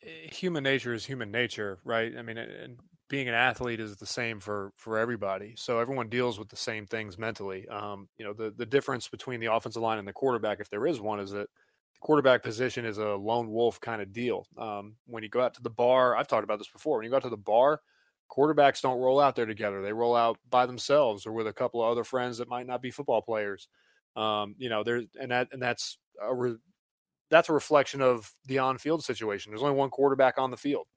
human 0.02 0.64
nature 0.64 0.94
is 0.94 1.06
human 1.06 1.32
nature, 1.32 1.80
right? 1.84 2.14
I 2.18 2.22
mean, 2.22 2.38
and 2.38 2.78
being 3.08 3.28
an 3.28 3.36
athlete 3.36 3.80
is 3.80 3.98
the 3.98 4.06
same 4.06 4.40
for 4.40 4.72
for 4.76 4.98
everybody. 4.98 5.54
So 5.58 5.80
everyone 5.80 6.10
deals 6.10 6.40
with 6.40 6.50
the 6.50 6.56
same 6.56 6.86
things 6.88 7.18
mentally. 7.18 7.68
Um, 7.68 8.08
you 8.18 8.26
know, 8.26 8.34
the 8.34 8.52
the 8.52 8.66
difference 8.66 9.08
between 9.08 9.40
the 9.40 9.54
offensive 9.54 9.82
line 9.82 10.00
and 10.00 10.08
the 10.08 10.14
quarterback, 10.14 10.60
if 10.60 10.70
there 10.70 10.88
is 10.88 11.00
one, 11.00 11.20
is 11.20 11.32
that 11.32 11.48
the 11.94 12.00
quarterback 12.02 12.44
position 12.44 12.86
is 12.86 12.98
a 12.98 13.10
lone 13.10 13.50
wolf 13.52 13.80
kind 13.80 14.02
of 14.02 14.12
deal. 14.12 14.48
Um, 14.58 14.96
when 15.06 15.24
you 15.24 15.30
go 15.30 15.42
out 15.42 15.54
to 15.56 15.62
the 15.62 15.70
bar, 15.70 16.16
I've 16.16 16.28
talked 16.28 16.44
about 16.44 16.58
this 16.58 16.70
before. 16.70 16.98
When 16.98 17.06
you 17.06 17.12
go 17.12 17.18
out 17.18 17.24
to 17.24 17.30
the 17.30 17.38
bar, 17.38 17.82
quarterbacks 18.36 18.82
don't 18.82 19.00
roll 19.00 19.20
out 19.20 19.36
there 19.36 19.46
together. 19.46 19.82
They 19.82 19.94
roll 19.94 20.16
out 20.16 20.38
by 20.50 20.66
themselves 20.66 21.26
or 21.26 21.32
with 21.32 21.48
a 21.48 21.54
couple 21.54 21.82
of 21.82 21.92
other 21.92 22.04
friends 22.04 22.38
that 22.38 22.50
might 22.50 22.68
not 22.68 22.82
be 22.82 22.92
football 22.92 23.22
players. 23.22 23.68
Um, 24.16 24.56
you 24.58 24.70
know, 24.70 24.84
there's 24.84 25.06
and 25.20 25.32
that 25.32 25.50
and 25.52 25.62
that's 25.62 25.98
a 26.22 26.34
re, 26.34 26.56
that's 27.30 27.50
a 27.50 27.54
reflection 27.54 28.02
of 28.02 28.32
the 28.46 28.60
on-field 28.60 29.04
situation. 29.04 29.52
There's 29.52 29.64
only 29.64 29.76
one 29.76 29.90
quarterback 29.90 30.38
on 30.38 30.52
the 30.52 30.58
field. 30.58 30.88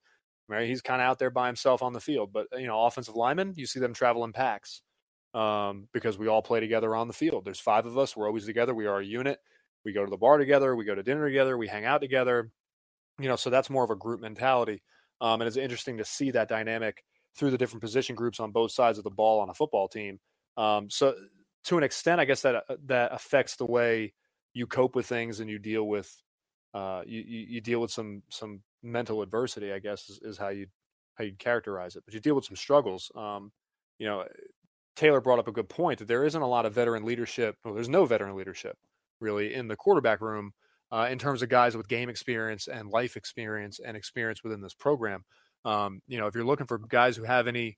Right, 0.49 0.67
he's 0.67 0.81
kind 0.81 1.03
of 1.03 1.07
out 1.07 1.19
there 1.19 1.31
by 1.31 1.47
himself 1.47 1.83
on 1.83 1.93
the 1.93 2.01
field. 2.01 2.33
But 2.33 2.47
you 2.57 2.67
know, 2.67 2.87
offensive 2.87 3.17
linemen, 3.17 3.53
you 3.57 3.67
see 3.67 3.81
them 3.81 3.93
travel 3.93 4.25
in 4.25 4.33
packs 4.33 4.81
um, 5.35 5.89
because 5.93 6.17
we 6.17 6.27
all 6.27 6.41
play 6.41 6.59
together 6.59 6.97
on 6.97 7.07
the 7.07 7.13
field. 7.13 7.45
There's 7.45 7.61
five 7.61 7.85
of 7.85 7.99
us. 7.99 8.17
We're 8.17 8.27
always 8.27 8.47
together. 8.47 8.75
We 8.75 8.87
are 8.87 9.01
a 9.01 9.05
unit. 9.05 9.39
We 9.85 9.93
go 9.93 10.05
to 10.05 10.11
the 10.11 10.17
bar 10.17 10.39
together. 10.39 10.75
We 10.75 10.87
go 10.87 10.95
to 10.95 11.03
dinner 11.03 11.27
together. 11.27 11.59
We 11.59 11.69
hang 11.69 11.85
out 11.85 12.01
together. 12.01 12.51
You 13.21 13.29
know, 13.29 13.37
so 13.37 13.51
that's 13.51 13.69
more 13.69 13.85
of 13.85 13.91
a 13.91 13.97
group 13.97 14.21
mentality. 14.21 14.83
Um, 15.21 15.41
and 15.41 15.49
it's 15.49 15.57
interesting 15.57 15.99
to 15.99 16.05
see 16.05 16.31
that 16.31 16.49
dynamic 16.49 17.05
through 17.39 17.51
the 17.51 17.59
different 17.59 17.83
position 17.83 18.15
groups 18.17 18.41
on 18.41 18.51
both 18.51 18.73
sides 18.73 18.99
of 18.99 19.05
the 19.05 19.11
ball 19.11 19.41
on 19.41 19.49
a 19.49 19.55
football 19.55 19.89
team. 19.89 20.19
Um, 20.57 20.91
so 20.91 21.15
to 21.65 21.79
an 21.79 21.85
extent, 21.85 22.21
I 22.21 22.25
guess 22.25 22.43
that 22.43 22.57
uh, 22.57 22.77
that 22.87 23.13
affects 23.13 23.57
the 23.57 23.67
way 23.67 24.13
you 24.55 24.67
cope 24.67 24.97
with 24.97 25.07
things 25.07 25.41
and 25.41 25.49
you 25.49 25.59
deal 25.59 25.85
with 25.85 26.15
uh, 26.75 27.03
you, 27.07 27.23
you 27.27 27.47
you 27.49 27.61
deal 27.61 27.81
with 27.81 27.91
some 27.91 28.23
some 28.31 28.63
mental 28.83 29.23
adversity. 29.23 29.73
I 29.73 29.79
guess 29.79 30.09
is, 30.09 30.19
is 30.23 30.39
how 30.39 30.49
you 30.49 30.67
how 31.15 31.25
you'd 31.25 31.39
characterize 31.39 31.97
it. 31.97 32.03
But 32.05 32.15
you 32.15 32.21
deal 32.21 32.35
with 32.35 32.45
some 32.45 32.57
struggles. 32.57 33.11
Um, 33.15 33.53
you 33.99 34.07
know, 34.07 34.25
Taylor 34.97 35.21
brought 35.21 35.39
up 35.39 35.49
a 35.49 35.53
good 35.53 35.69
point 35.69 35.99
that 36.01 36.09
there 36.09 36.25
isn't 36.25 36.43
a 36.43 36.47
lot 36.47 36.67
of 36.67 36.75
veteran 36.75 37.05
leadership. 37.05 37.57
Well, 37.65 37.75
there's 37.75 37.89
no 37.89 38.05
veteran 38.05 38.37
leadership 38.37 38.77
really 39.21 39.55
in 39.55 39.69
the 39.69 39.77
quarterback 39.77 40.21
room 40.21 40.53
uh, 40.93 41.09
in 41.11 41.19
terms 41.19 41.43
of 41.43 41.49
guys 41.49 41.77
with 41.77 41.89
game 41.89 42.09
experience 42.09 42.69
and 42.69 42.89
life 42.89 43.17
experience 43.17 43.81
and 43.85 43.97
experience 43.97 44.43
within 44.43 44.61
this 44.61 44.75
program. 44.75 45.25
Um, 45.69 46.01
you 46.09 46.19
know, 46.19 46.27
if 46.27 46.35
you're 46.35 46.45
looking 46.45 46.67
for 46.67 46.79
guys 46.79 47.17
who 47.17 47.25
have 47.25 47.47
any 47.47 47.77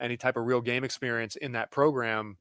any 0.00 0.16
type 0.16 0.36
of 0.36 0.46
real 0.46 0.60
game 0.60 0.84
experience 0.84 1.36
in 1.36 1.52
that 1.52 1.70
program, 1.70 2.38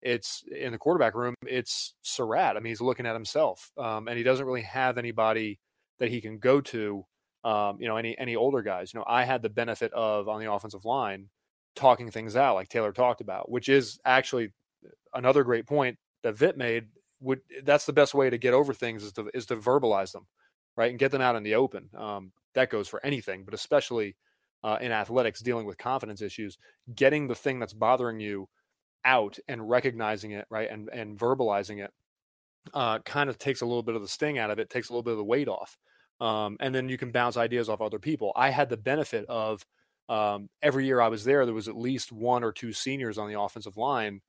it's 0.00 0.42
in 0.50 0.72
the 0.72 0.78
quarterback 0.78 1.14
room. 1.14 1.34
It's 1.46 1.94
Surratt. 2.02 2.56
I 2.56 2.60
mean, 2.60 2.70
he's 2.70 2.80
looking 2.80 3.06
at 3.06 3.14
himself, 3.14 3.70
um, 3.76 4.08
and 4.08 4.16
he 4.16 4.24
doesn't 4.24 4.46
really 4.46 4.62
have 4.62 4.96
anybody 4.96 5.58
that 5.98 6.10
he 6.10 6.20
can 6.20 6.38
go 6.38 6.60
to. 6.62 7.04
Um, 7.44 7.78
you 7.80 7.88
know, 7.88 7.96
any 7.96 8.16
any 8.18 8.36
older 8.36 8.62
guys. 8.62 8.92
You 8.92 9.00
know, 9.00 9.06
I 9.06 9.24
had 9.24 9.42
the 9.42 9.50
benefit 9.50 9.92
of 9.92 10.28
on 10.28 10.40
the 10.40 10.50
offensive 10.50 10.84
line 10.84 11.28
talking 11.76 12.10
things 12.10 12.34
out, 12.34 12.54
like 12.54 12.68
Taylor 12.68 12.92
talked 12.92 13.20
about, 13.20 13.50
which 13.50 13.68
is 13.68 13.98
actually 14.04 14.52
another 15.12 15.44
great 15.44 15.66
point 15.66 15.98
that 16.22 16.36
Vip 16.36 16.56
made. 16.56 16.86
Would 17.20 17.40
that's 17.64 17.84
the 17.84 17.92
best 17.92 18.14
way 18.14 18.30
to 18.30 18.38
get 18.38 18.54
over 18.54 18.72
things 18.72 19.02
is 19.02 19.12
to 19.12 19.30
is 19.34 19.46
to 19.46 19.56
verbalize 19.56 20.12
them, 20.12 20.26
right, 20.76 20.90
and 20.90 20.98
get 20.98 21.10
them 21.10 21.20
out 21.20 21.36
in 21.36 21.42
the 21.42 21.56
open. 21.56 21.90
Um, 21.96 22.32
that 22.54 22.70
goes 22.70 22.88
for 22.88 23.04
anything, 23.04 23.44
but 23.44 23.54
especially 23.54 24.16
uh, 24.62 24.78
in 24.80 24.92
athletics, 24.92 25.40
dealing 25.40 25.66
with 25.66 25.78
confidence 25.78 26.22
issues, 26.22 26.58
getting 26.94 27.28
the 27.28 27.34
thing 27.34 27.58
that's 27.58 27.74
bothering 27.74 28.20
you 28.20 28.48
out 29.04 29.38
and 29.46 29.68
recognizing 29.68 30.32
it, 30.32 30.46
right, 30.50 30.70
and 30.70 30.88
and 30.92 31.18
verbalizing 31.18 31.84
it, 31.84 31.90
uh, 32.74 32.98
kind 33.00 33.30
of 33.30 33.38
takes 33.38 33.60
a 33.60 33.66
little 33.66 33.82
bit 33.82 33.94
of 33.94 34.02
the 34.02 34.08
sting 34.08 34.38
out 34.38 34.50
of 34.50 34.58
it, 34.58 34.70
takes 34.70 34.88
a 34.88 34.92
little 34.92 35.02
bit 35.02 35.12
of 35.12 35.18
the 35.18 35.24
weight 35.24 35.48
off, 35.48 35.76
um, 36.20 36.56
and 36.60 36.74
then 36.74 36.88
you 36.88 36.98
can 36.98 37.12
bounce 37.12 37.36
ideas 37.36 37.68
off 37.68 37.80
other 37.80 37.98
people. 37.98 38.32
I 38.34 38.50
had 38.50 38.68
the 38.68 38.76
benefit 38.76 39.24
of 39.28 39.64
um, 40.08 40.48
every 40.62 40.86
year 40.86 41.00
I 41.00 41.08
was 41.08 41.24
there, 41.24 41.44
there 41.44 41.54
was 41.54 41.68
at 41.68 41.76
least 41.76 42.12
one 42.12 42.42
or 42.42 42.52
two 42.52 42.72
seniors 42.72 43.18
on 43.18 43.28
the 43.30 43.40
offensive 43.40 43.76
line, 43.76 44.20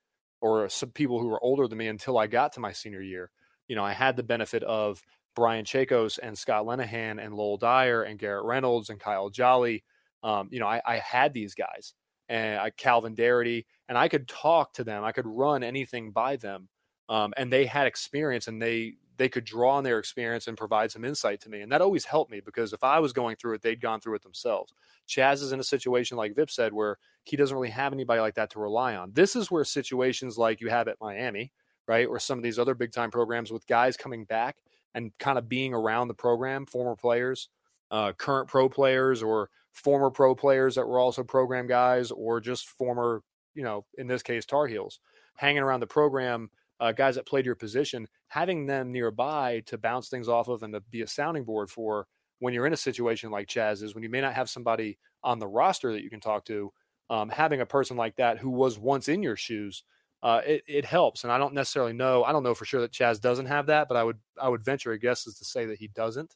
or 0.41 0.69
some 0.69 0.91
people 0.91 1.19
who 1.19 1.29
were 1.29 1.43
older 1.43 1.67
than 1.67 1.77
me 1.77 1.87
until 1.87 2.17
I 2.17 2.27
got 2.27 2.53
to 2.53 2.59
my 2.59 2.71
senior 2.71 3.01
year. 3.01 3.31
You 3.67 3.75
know, 3.75 3.83
I 3.83 3.93
had 3.93 4.15
the 4.15 4.23
benefit 4.23 4.63
of 4.63 5.01
Brian 5.35 5.63
Chakos 5.63 6.19
and 6.21 6.37
Scott 6.37 6.65
Lenahan 6.65 7.23
and 7.23 7.33
Lowell 7.33 7.57
Dyer 7.57 8.03
and 8.03 8.19
Garrett 8.19 8.45
Reynolds 8.45 8.89
and 8.89 8.99
Kyle 8.99 9.29
Jolly. 9.29 9.83
Um, 10.23 10.49
you 10.51 10.59
know, 10.59 10.67
I, 10.67 10.81
I, 10.85 10.97
had 10.97 11.33
these 11.33 11.55
guys 11.55 11.93
and 12.27 12.59
I, 12.59 12.69
Calvin 12.71 13.15
Darity, 13.15 13.65
and 13.87 13.97
I 13.97 14.07
could 14.07 14.27
talk 14.27 14.73
to 14.73 14.83
them. 14.83 15.03
I 15.03 15.11
could 15.11 15.25
run 15.25 15.63
anything 15.63 16.11
by 16.11 16.35
them, 16.35 16.67
um, 17.07 17.33
and 17.37 17.51
they 17.51 17.65
had 17.65 17.87
experience, 17.87 18.47
and 18.47 18.61
they 18.61 18.95
they 19.17 19.29
could 19.29 19.43
draw 19.43 19.75
on 19.75 19.83
their 19.83 19.99
experience 19.99 20.47
and 20.47 20.57
provide 20.57 20.91
some 20.91 21.03
insight 21.03 21.41
to 21.41 21.49
me, 21.49 21.61
and 21.61 21.71
that 21.71 21.81
always 21.81 22.05
helped 22.05 22.31
me 22.31 22.39
because 22.39 22.71
if 22.71 22.83
I 22.83 22.99
was 22.99 23.11
going 23.11 23.35
through 23.35 23.55
it, 23.55 23.61
they'd 23.61 23.81
gone 23.81 23.99
through 23.99 24.15
it 24.15 24.23
themselves. 24.23 24.73
Chazz 25.07 25.41
is 25.41 25.51
in 25.51 25.59
a 25.59 25.63
situation 25.63 26.15
like 26.17 26.35
Vip 26.35 26.49
said, 26.49 26.71
where 26.71 26.97
he 27.23 27.35
doesn't 27.35 27.55
really 27.55 27.69
have 27.69 27.93
anybody 27.93 28.21
like 28.21 28.35
that 28.35 28.51
to 28.51 28.59
rely 28.59 28.95
on. 28.95 29.11
This 29.13 29.35
is 29.35 29.51
where 29.51 29.65
situations 29.65 30.37
like 30.37 30.61
you 30.61 30.69
have 30.69 30.87
at 30.87 30.97
Miami, 31.01 31.51
right, 31.87 32.07
or 32.07 32.19
some 32.19 32.37
of 32.37 32.43
these 32.43 32.59
other 32.59 32.75
big 32.75 32.91
time 32.91 33.11
programs 33.11 33.51
with 33.51 33.67
guys 33.67 33.97
coming 33.97 34.23
back 34.23 34.57
and 34.93 35.11
kind 35.17 35.37
of 35.37 35.49
being 35.49 35.73
around 35.73 36.07
the 36.07 36.13
program, 36.13 36.65
former 36.65 36.95
players, 36.95 37.49
uh, 37.91 38.13
current 38.13 38.47
pro 38.47 38.69
players, 38.69 39.21
or 39.21 39.49
former 39.79 40.09
pro 40.09 40.35
players 40.35 40.75
that 40.75 40.87
were 40.87 40.99
also 40.99 41.23
program 41.23 41.67
guys, 41.67 42.11
or 42.11 42.39
just 42.39 42.67
former, 42.67 43.21
you 43.55 43.63
know, 43.63 43.85
in 43.97 44.07
this 44.07 44.23
case, 44.23 44.45
Tar 44.45 44.67
Heels, 44.67 44.99
hanging 45.35 45.63
around 45.63 45.79
the 45.79 45.87
program, 45.87 46.49
uh, 46.79 46.91
guys 46.91 47.15
that 47.15 47.25
played 47.27 47.45
your 47.45 47.55
position, 47.55 48.07
having 48.27 48.65
them 48.65 48.91
nearby 48.91 49.61
to 49.65 49.77
bounce 49.77 50.09
things 50.09 50.29
off 50.29 50.47
of 50.47 50.63
and 50.63 50.73
to 50.73 50.81
be 50.81 51.01
a 51.01 51.07
sounding 51.07 51.43
board 51.43 51.69
for 51.69 52.07
when 52.39 52.53
you're 52.53 52.67
in 52.67 52.73
a 52.73 52.77
situation 52.77 53.31
like 53.31 53.47
Chazz 53.47 53.83
is, 53.83 53.93
when 53.93 54.03
you 54.03 54.09
may 54.09 54.21
not 54.21 54.33
have 54.33 54.49
somebody 54.49 54.97
on 55.23 55.39
the 55.39 55.47
roster 55.47 55.91
that 55.91 56.03
you 56.03 56.09
can 56.09 56.21
talk 56.21 56.45
to, 56.45 56.71
um, 57.09 57.29
having 57.29 57.59
a 57.59 57.65
person 57.65 57.97
like 57.97 58.15
that 58.15 58.37
who 58.37 58.49
was 58.49 58.79
once 58.79 59.09
in 59.09 59.21
your 59.23 59.35
shoes 59.35 59.83
uh, 60.21 60.41
it, 60.45 60.63
it 60.67 60.85
helps. 60.85 61.23
And 61.23 61.31
I 61.31 61.37
don't 61.37 61.53
necessarily 61.53 61.93
know. 61.93 62.23
I 62.23 62.31
don't 62.31 62.43
know 62.43 62.53
for 62.53 62.65
sure 62.65 62.81
that 62.81 62.91
Chazz 62.91 63.21
doesn't 63.21 63.45
have 63.45 63.67
that, 63.67 63.87
but 63.87 63.97
I 63.97 64.03
would 64.03 64.17
I 64.41 64.49
would 64.49 64.63
venture 64.63 64.91
a 64.91 64.99
guess 64.99 65.27
is 65.27 65.35
to 65.35 65.45
say 65.45 65.65
that 65.67 65.79
he 65.79 65.87
doesn't, 65.87 66.35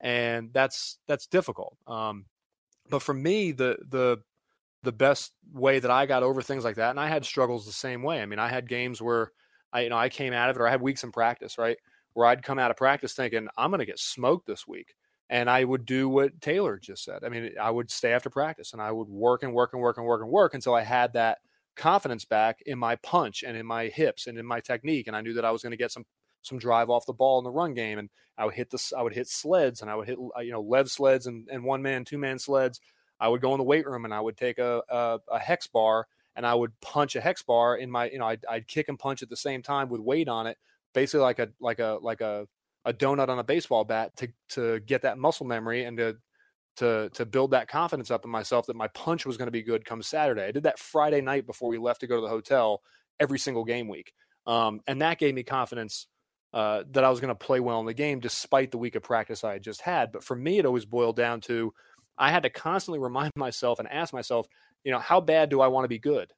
and 0.00 0.50
that's 0.52 0.98
that's 1.08 1.26
difficult. 1.26 1.76
Um, 1.86 2.26
but 2.90 3.02
for 3.02 3.14
me, 3.14 3.52
the 3.52 3.78
the 3.88 4.18
the 4.84 4.92
best 4.92 5.32
way 5.52 5.78
that 5.80 5.90
I 5.90 6.06
got 6.06 6.22
over 6.22 6.42
things 6.42 6.62
like 6.62 6.76
that. 6.76 6.90
And 6.90 7.00
I 7.00 7.08
had 7.08 7.24
struggles 7.24 7.66
the 7.66 7.72
same 7.72 8.02
way. 8.02 8.20
I 8.20 8.26
mean, 8.26 8.38
I 8.38 8.48
had 8.48 8.68
games 8.68 9.00
where 9.02 9.32
I, 9.72 9.80
you 9.80 9.88
know, 9.88 9.96
I 9.96 10.08
came 10.08 10.32
out 10.32 10.50
of 10.50 10.56
it 10.56 10.60
or 10.60 10.68
I 10.68 10.70
had 10.70 10.82
weeks 10.82 11.02
in 11.02 11.10
practice, 11.10 11.58
right? 11.58 11.78
Where 12.12 12.26
I'd 12.26 12.42
come 12.42 12.58
out 12.58 12.70
of 12.70 12.76
practice 12.76 13.14
thinking, 13.14 13.48
I'm 13.56 13.70
going 13.70 13.80
to 13.80 13.86
get 13.86 13.98
smoked 13.98 14.46
this 14.46 14.68
week. 14.68 14.94
And 15.30 15.48
I 15.48 15.64
would 15.64 15.86
do 15.86 16.08
what 16.08 16.38
Taylor 16.40 16.78
just 16.78 17.02
said. 17.02 17.24
I 17.24 17.30
mean, 17.30 17.52
I 17.60 17.70
would 17.70 17.90
stay 17.90 18.12
after 18.12 18.28
practice 18.28 18.74
and 18.74 18.82
I 18.82 18.92
would 18.92 19.08
work 19.08 19.42
and 19.42 19.54
work 19.54 19.72
and 19.72 19.80
work 19.80 19.96
and 19.96 20.06
work 20.06 20.20
and 20.20 20.30
work 20.30 20.52
until 20.52 20.74
I 20.74 20.82
had 20.82 21.14
that 21.14 21.38
confidence 21.76 22.26
back 22.26 22.60
in 22.66 22.78
my 22.78 22.96
punch 22.96 23.42
and 23.42 23.56
in 23.56 23.64
my 23.66 23.86
hips 23.86 24.26
and 24.26 24.38
in 24.38 24.44
my 24.44 24.60
technique. 24.60 25.06
And 25.06 25.16
I 25.16 25.22
knew 25.22 25.32
that 25.32 25.46
I 25.46 25.50
was 25.50 25.62
going 25.62 25.72
to 25.72 25.78
get 25.78 25.90
some 25.90 26.04
some 26.44 26.58
drive 26.58 26.90
off 26.90 27.06
the 27.06 27.12
ball 27.12 27.38
in 27.38 27.44
the 27.44 27.50
run 27.50 27.74
game, 27.74 27.98
and 27.98 28.08
I 28.38 28.44
would 28.44 28.54
hit 28.54 28.70
the 28.70 28.92
I 28.96 29.02
would 29.02 29.14
hit 29.14 29.28
sleds, 29.28 29.82
and 29.82 29.90
I 29.90 29.96
would 29.96 30.06
hit 30.06 30.18
uh, 30.36 30.40
you 30.40 30.52
know 30.52 30.62
lev 30.62 30.90
sleds 30.90 31.26
and, 31.26 31.48
and 31.50 31.64
one 31.64 31.82
man, 31.82 32.04
two 32.04 32.18
man 32.18 32.38
sleds. 32.38 32.80
I 33.20 33.28
would 33.28 33.40
go 33.40 33.52
in 33.54 33.58
the 33.58 33.64
weight 33.64 33.86
room 33.86 34.04
and 34.04 34.12
I 34.12 34.20
would 34.20 34.36
take 34.36 34.58
a, 34.58 34.82
a, 34.88 35.18
a 35.30 35.38
hex 35.38 35.66
bar 35.66 36.08
and 36.36 36.46
I 36.46 36.54
would 36.54 36.78
punch 36.80 37.16
a 37.16 37.20
hex 37.20 37.42
bar 37.42 37.76
in 37.76 37.90
my 37.90 38.10
you 38.10 38.18
know 38.18 38.26
I'd, 38.26 38.44
I'd 38.48 38.68
kick 38.68 38.88
and 38.88 38.98
punch 38.98 39.22
at 39.22 39.28
the 39.28 39.36
same 39.36 39.62
time 39.62 39.88
with 39.88 40.00
weight 40.00 40.28
on 40.28 40.46
it, 40.46 40.58
basically 40.92 41.20
like 41.20 41.38
a 41.38 41.48
like 41.60 41.78
a 41.78 41.98
like 42.00 42.20
a 42.20 42.46
a 42.84 42.92
donut 42.92 43.28
on 43.28 43.38
a 43.38 43.44
baseball 43.44 43.84
bat 43.84 44.16
to 44.16 44.28
to 44.50 44.80
get 44.80 45.02
that 45.02 45.18
muscle 45.18 45.46
memory 45.46 45.84
and 45.84 45.96
to 45.98 46.16
to 46.76 47.08
to 47.10 47.24
build 47.24 47.52
that 47.52 47.68
confidence 47.68 48.10
up 48.10 48.24
in 48.24 48.30
myself 48.30 48.66
that 48.66 48.76
my 48.76 48.88
punch 48.88 49.24
was 49.24 49.36
going 49.36 49.46
to 49.46 49.52
be 49.52 49.62
good 49.62 49.84
come 49.84 50.02
Saturday. 50.02 50.44
I 50.44 50.52
did 50.52 50.64
that 50.64 50.78
Friday 50.78 51.20
night 51.20 51.46
before 51.46 51.68
we 51.68 51.78
left 51.78 52.00
to 52.00 52.06
go 52.06 52.16
to 52.16 52.22
the 52.22 52.28
hotel 52.28 52.82
every 53.20 53.38
single 53.38 53.64
game 53.64 53.88
week, 53.88 54.12
um, 54.46 54.80
and 54.86 55.00
that 55.02 55.18
gave 55.18 55.34
me 55.34 55.44
confidence 55.44 56.08
uh, 56.54 56.84
that 56.92 57.02
I 57.02 57.10
was 57.10 57.18
going 57.18 57.30
to 57.30 57.34
play 57.34 57.58
well 57.58 57.80
in 57.80 57.86
the 57.86 57.92
game 57.92 58.20
despite 58.20 58.70
the 58.70 58.78
week 58.78 58.94
of 58.94 59.02
practice 59.02 59.42
I 59.42 59.54
had 59.54 59.62
just 59.64 59.80
had. 59.80 60.12
But 60.12 60.22
for 60.22 60.36
me, 60.36 60.58
it 60.58 60.64
always 60.64 60.84
boiled 60.84 61.16
down 61.16 61.40
to 61.42 61.74
I 62.16 62.30
had 62.30 62.44
to 62.44 62.50
constantly 62.50 62.98
remind 63.00 63.32
myself 63.36 63.80
and 63.80 63.88
ask 63.88 64.14
myself, 64.14 64.46
you 64.84 64.92
know, 64.92 65.00
how 65.00 65.20
bad 65.20 65.50
do 65.50 65.60
I 65.60 65.66
want 65.66 65.84
to 65.84 65.88
be 65.88 65.98
good? 65.98 66.32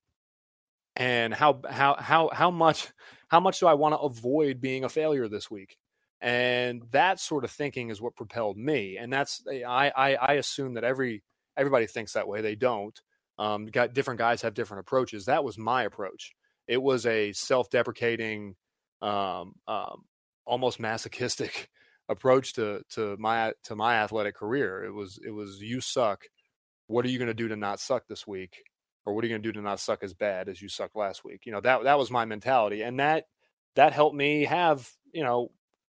And 0.96 1.34
how 1.34 1.60
how 1.68 1.96
how 1.96 2.30
how 2.32 2.50
much 2.50 2.88
how 3.28 3.40
much 3.40 3.60
do 3.60 3.66
I 3.66 3.74
want 3.74 3.92
to 3.92 3.98
avoid 3.98 4.62
being 4.62 4.84
a 4.84 4.88
failure 4.88 5.28
this 5.28 5.50
week? 5.50 5.76
And 6.22 6.84
that 6.92 7.20
sort 7.20 7.44
of 7.44 7.50
thinking 7.50 7.90
is 7.90 8.00
what 8.00 8.16
propelled 8.16 8.56
me. 8.56 8.96
And 8.96 9.12
that's 9.12 9.44
I 9.46 9.92
I, 9.94 10.14
I 10.14 10.32
assume 10.34 10.74
that 10.74 10.84
every 10.84 11.22
everybody 11.58 11.86
thinks 11.86 12.14
that 12.14 12.26
way. 12.26 12.40
They 12.40 12.54
don't. 12.54 12.98
Um, 13.38 13.66
got 13.66 13.92
different 13.92 14.16
guys 14.16 14.40
have 14.40 14.54
different 14.54 14.80
approaches. 14.80 15.26
That 15.26 15.44
was 15.44 15.58
my 15.58 15.82
approach. 15.82 16.32
It 16.66 16.80
was 16.82 17.04
a 17.04 17.34
self-deprecating 17.34 18.56
um, 19.02 19.54
um, 19.66 20.04
almost 20.44 20.80
masochistic 20.80 21.68
approach 22.08 22.54
to 22.54 22.82
to 22.90 23.16
my 23.18 23.52
to 23.64 23.74
my 23.76 23.96
athletic 23.96 24.36
career. 24.36 24.84
It 24.84 24.92
was 24.92 25.18
it 25.24 25.30
was 25.30 25.60
you 25.60 25.80
suck. 25.80 26.24
What 26.86 27.04
are 27.04 27.08
you 27.08 27.18
going 27.18 27.28
to 27.28 27.34
do 27.34 27.48
to 27.48 27.56
not 27.56 27.80
suck 27.80 28.06
this 28.06 28.26
week, 28.26 28.62
or 29.04 29.12
what 29.12 29.24
are 29.24 29.26
you 29.26 29.32
going 29.32 29.42
to 29.42 29.48
do 29.48 29.58
to 29.58 29.62
not 29.62 29.80
suck 29.80 30.02
as 30.02 30.14
bad 30.14 30.48
as 30.48 30.62
you 30.62 30.68
sucked 30.68 30.96
last 30.96 31.24
week? 31.24 31.40
You 31.44 31.52
know 31.52 31.60
that 31.60 31.84
that 31.84 31.98
was 31.98 32.10
my 32.10 32.24
mentality, 32.24 32.82
and 32.82 33.00
that 33.00 33.24
that 33.74 33.92
helped 33.92 34.16
me 34.16 34.44
have 34.44 34.88
you 35.12 35.22
know 35.22 35.50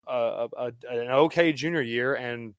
a, 0.07 0.47
a, 0.57 0.71
an 0.89 1.11
okay 1.11 1.53
junior 1.53 1.81
year 1.81 2.13
and 2.13 2.53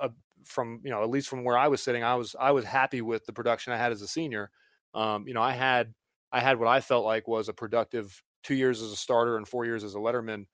a, 0.00 0.10
from 0.44 0.80
you 0.84 0.90
know 0.90 1.02
at 1.02 1.10
least 1.10 1.28
from 1.28 1.44
where 1.44 1.58
I 1.58 1.68
was 1.68 1.82
sitting, 1.82 2.04
I 2.04 2.14
was 2.14 2.36
I 2.38 2.52
was 2.52 2.64
happy 2.64 3.00
with 3.02 3.24
the 3.26 3.32
production 3.32 3.72
I 3.72 3.78
had 3.78 3.92
as 3.92 4.02
a 4.02 4.08
senior. 4.08 4.50
Um, 4.94 5.26
you 5.26 5.34
know, 5.34 5.42
I 5.42 5.52
had 5.52 5.94
I 6.32 6.40
had 6.40 6.58
what 6.58 6.68
I 6.68 6.80
felt 6.80 7.04
like 7.04 7.26
was 7.26 7.48
a 7.48 7.52
productive 7.52 8.22
two 8.42 8.54
years 8.54 8.82
as 8.82 8.90
a 8.90 8.96
starter 8.96 9.36
and 9.36 9.46
four 9.46 9.64
years 9.64 9.84
as 9.84 9.94
a 9.94 9.98
letterman 9.98 10.46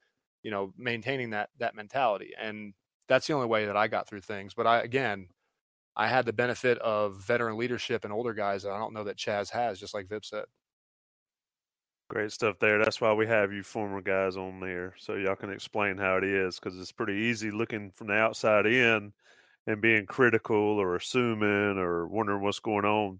you 0.42 0.50
know 0.50 0.72
maintaining 0.76 1.30
that 1.30 1.50
that 1.58 1.74
mentality 1.74 2.32
and 2.40 2.74
that's 3.08 3.26
the 3.26 3.32
only 3.32 3.46
way 3.46 3.66
that 3.66 3.76
i 3.76 3.86
got 3.86 4.08
through 4.08 4.20
things 4.20 4.54
but 4.54 4.66
i 4.66 4.80
again 4.80 5.28
i 5.96 6.06
had 6.06 6.26
the 6.26 6.32
benefit 6.32 6.78
of 6.78 7.16
veteran 7.16 7.56
leadership 7.56 8.04
and 8.04 8.12
older 8.12 8.34
guys 8.34 8.62
that 8.62 8.72
i 8.72 8.78
don't 8.78 8.94
know 8.94 9.04
that 9.04 9.16
chazz 9.16 9.50
has 9.50 9.78
just 9.78 9.94
like 9.94 10.08
vip 10.08 10.24
said. 10.24 10.44
Great 12.08 12.30
stuff 12.30 12.60
there 12.60 12.78
that's 12.78 13.00
why 13.00 13.12
we 13.12 13.26
have 13.26 13.52
you 13.52 13.64
former 13.64 14.00
guys 14.00 14.36
on 14.36 14.60
there 14.60 14.94
so 14.96 15.14
y'all 15.14 15.34
can 15.34 15.50
explain 15.50 15.96
how 15.96 16.16
it 16.16 16.22
is 16.22 16.60
because 16.60 16.78
it's 16.78 16.92
pretty 16.92 17.14
easy 17.14 17.50
looking 17.50 17.90
from 17.90 18.06
the 18.06 18.14
outside 18.14 18.64
in 18.66 19.12
and 19.66 19.80
being 19.80 20.06
critical 20.06 20.56
or 20.56 20.94
assuming 20.94 21.78
or 21.78 22.06
wondering 22.06 22.42
what's 22.42 22.60
going 22.60 22.84
on 22.84 23.18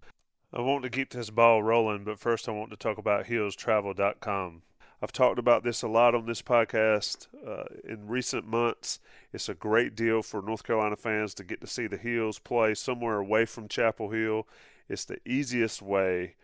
I 0.53 0.61
want 0.61 0.83
to 0.83 0.89
keep 0.89 1.09
this 1.09 1.29
ball 1.29 1.61
rolling, 1.61 2.05
but 2.05 2.19
first 2.19 2.47
I 2.47 2.53
want 2.53 2.69
to 2.69 2.77
talk 2.77 2.97
about 2.97 3.25
heelstravel.com. 3.25 4.61
I've 5.01 5.11
talked 5.11 5.37
about 5.37 5.63
this 5.63 5.83
a 5.83 5.89
lot 5.89 6.15
on 6.15 6.25
this 6.25 6.41
podcast 6.41 7.27
uh, 7.45 7.65
in 7.83 8.07
recent 8.07 8.47
months. 8.47 8.99
It's 9.33 9.49
a 9.49 9.53
great 9.53 9.93
deal 9.93 10.23
for 10.23 10.41
North 10.41 10.63
Carolina 10.63 10.95
fans 10.95 11.33
to 11.35 11.43
get 11.43 11.59
to 11.61 11.67
see 11.67 11.85
the 11.85 11.97
Heels 11.97 12.39
play 12.39 12.73
somewhere 12.75 13.17
away 13.17 13.43
from 13.45 13.67
Chapel 13.67 14.09
Hill. 14.09 14.47
It's 14.87 15.03
the 15.03 15.19
easiest 15.27 15.81
way 15.81 16.35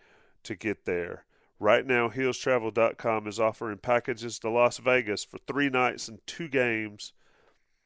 to 0.44 0.54
get 0.54 0.84
there. 0.84 1.24
Right 1.58 1.86
now, 1.86 2.10
heelstravel.com 2.10 3.26
is 3.26 3.40
offering 3.40 3.78
packages 3.78 4.38
to 4.40 4.50
Las 4.50 4.80
Vegas 4.80 5.24
for 5.24 5.38
three 5.48 5.70
nights 5.70 6.10
and 6.10 6.20
two 6.28 6.50
games. 6.50 7.14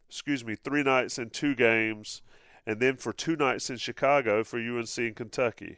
Excuse 0.10 0.43
me, 0.43 0.56
three 0.56 0.84
nights 0.84 1.19
and 1.19 1.32
two 1.32 1.53
games, 1.53 2.23
and 2.65 2.80
then 2.80 2.97
for 2.97 3.13
two 3.13 3.36
nights 3.36 3.69
in 3.69 3.77
Chicago 3.77 4.43
for 4.43 4.58
UNC 4.58 4.97
and 4.97 5.15
Kentucky 5.15 5.77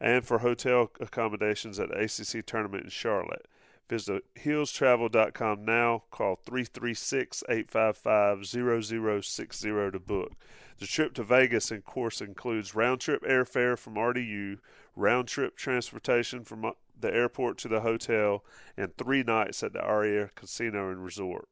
and 0.00 0.24
for 0.24 0.38
hotel 0.38 0.90
accommodations 1.00 1.80
at 1.80 1.88
the 1.88 1.98
ACC 1.98 2.44
tournament 2.44 2.84
in 2.84 2.90
Charlotte. 2.90 3.46
Visit 3.88 4.24
heelstravel.com 4.34 5.64
now. 5.64 6.02
Call 6.10 6.36
336 6.44 7.44
855 7.48 8.44
0060 9.24 9.68
to 9.68 10.00
book. 10.00 10.32
The 10.78 10.86
trip 10.86 11.14
to 11.14 11.22
Vegas, 11.22 11.70
of 11.70 11.84
course, 11.84 12.20
includes 12.20 12.74
round 12.74 13.00
trip 13.00 13.22
airfare 13.22 13.78
from 13.78 13.94
RDU, 13.94 14.58
round 14.94 15.28
trip 15.28 15.56
transportation 15.56 16.44
from 16.44 16.64
uh, 16.64 16.72
the 16.98 17.14
airport 17.14 17.58
to 17.58 17.68
the 17.68 17.80
hotel, 17.80 18.44
and 18.76 18.96
three 18.96 19.22
nights 19.22 19.62
at 19.62 19.72
the 19.72 19.80
Aria 19.80 20.30
Casino 20.34 20.90
and 20.90 21.04
Resort. 21.04 21.48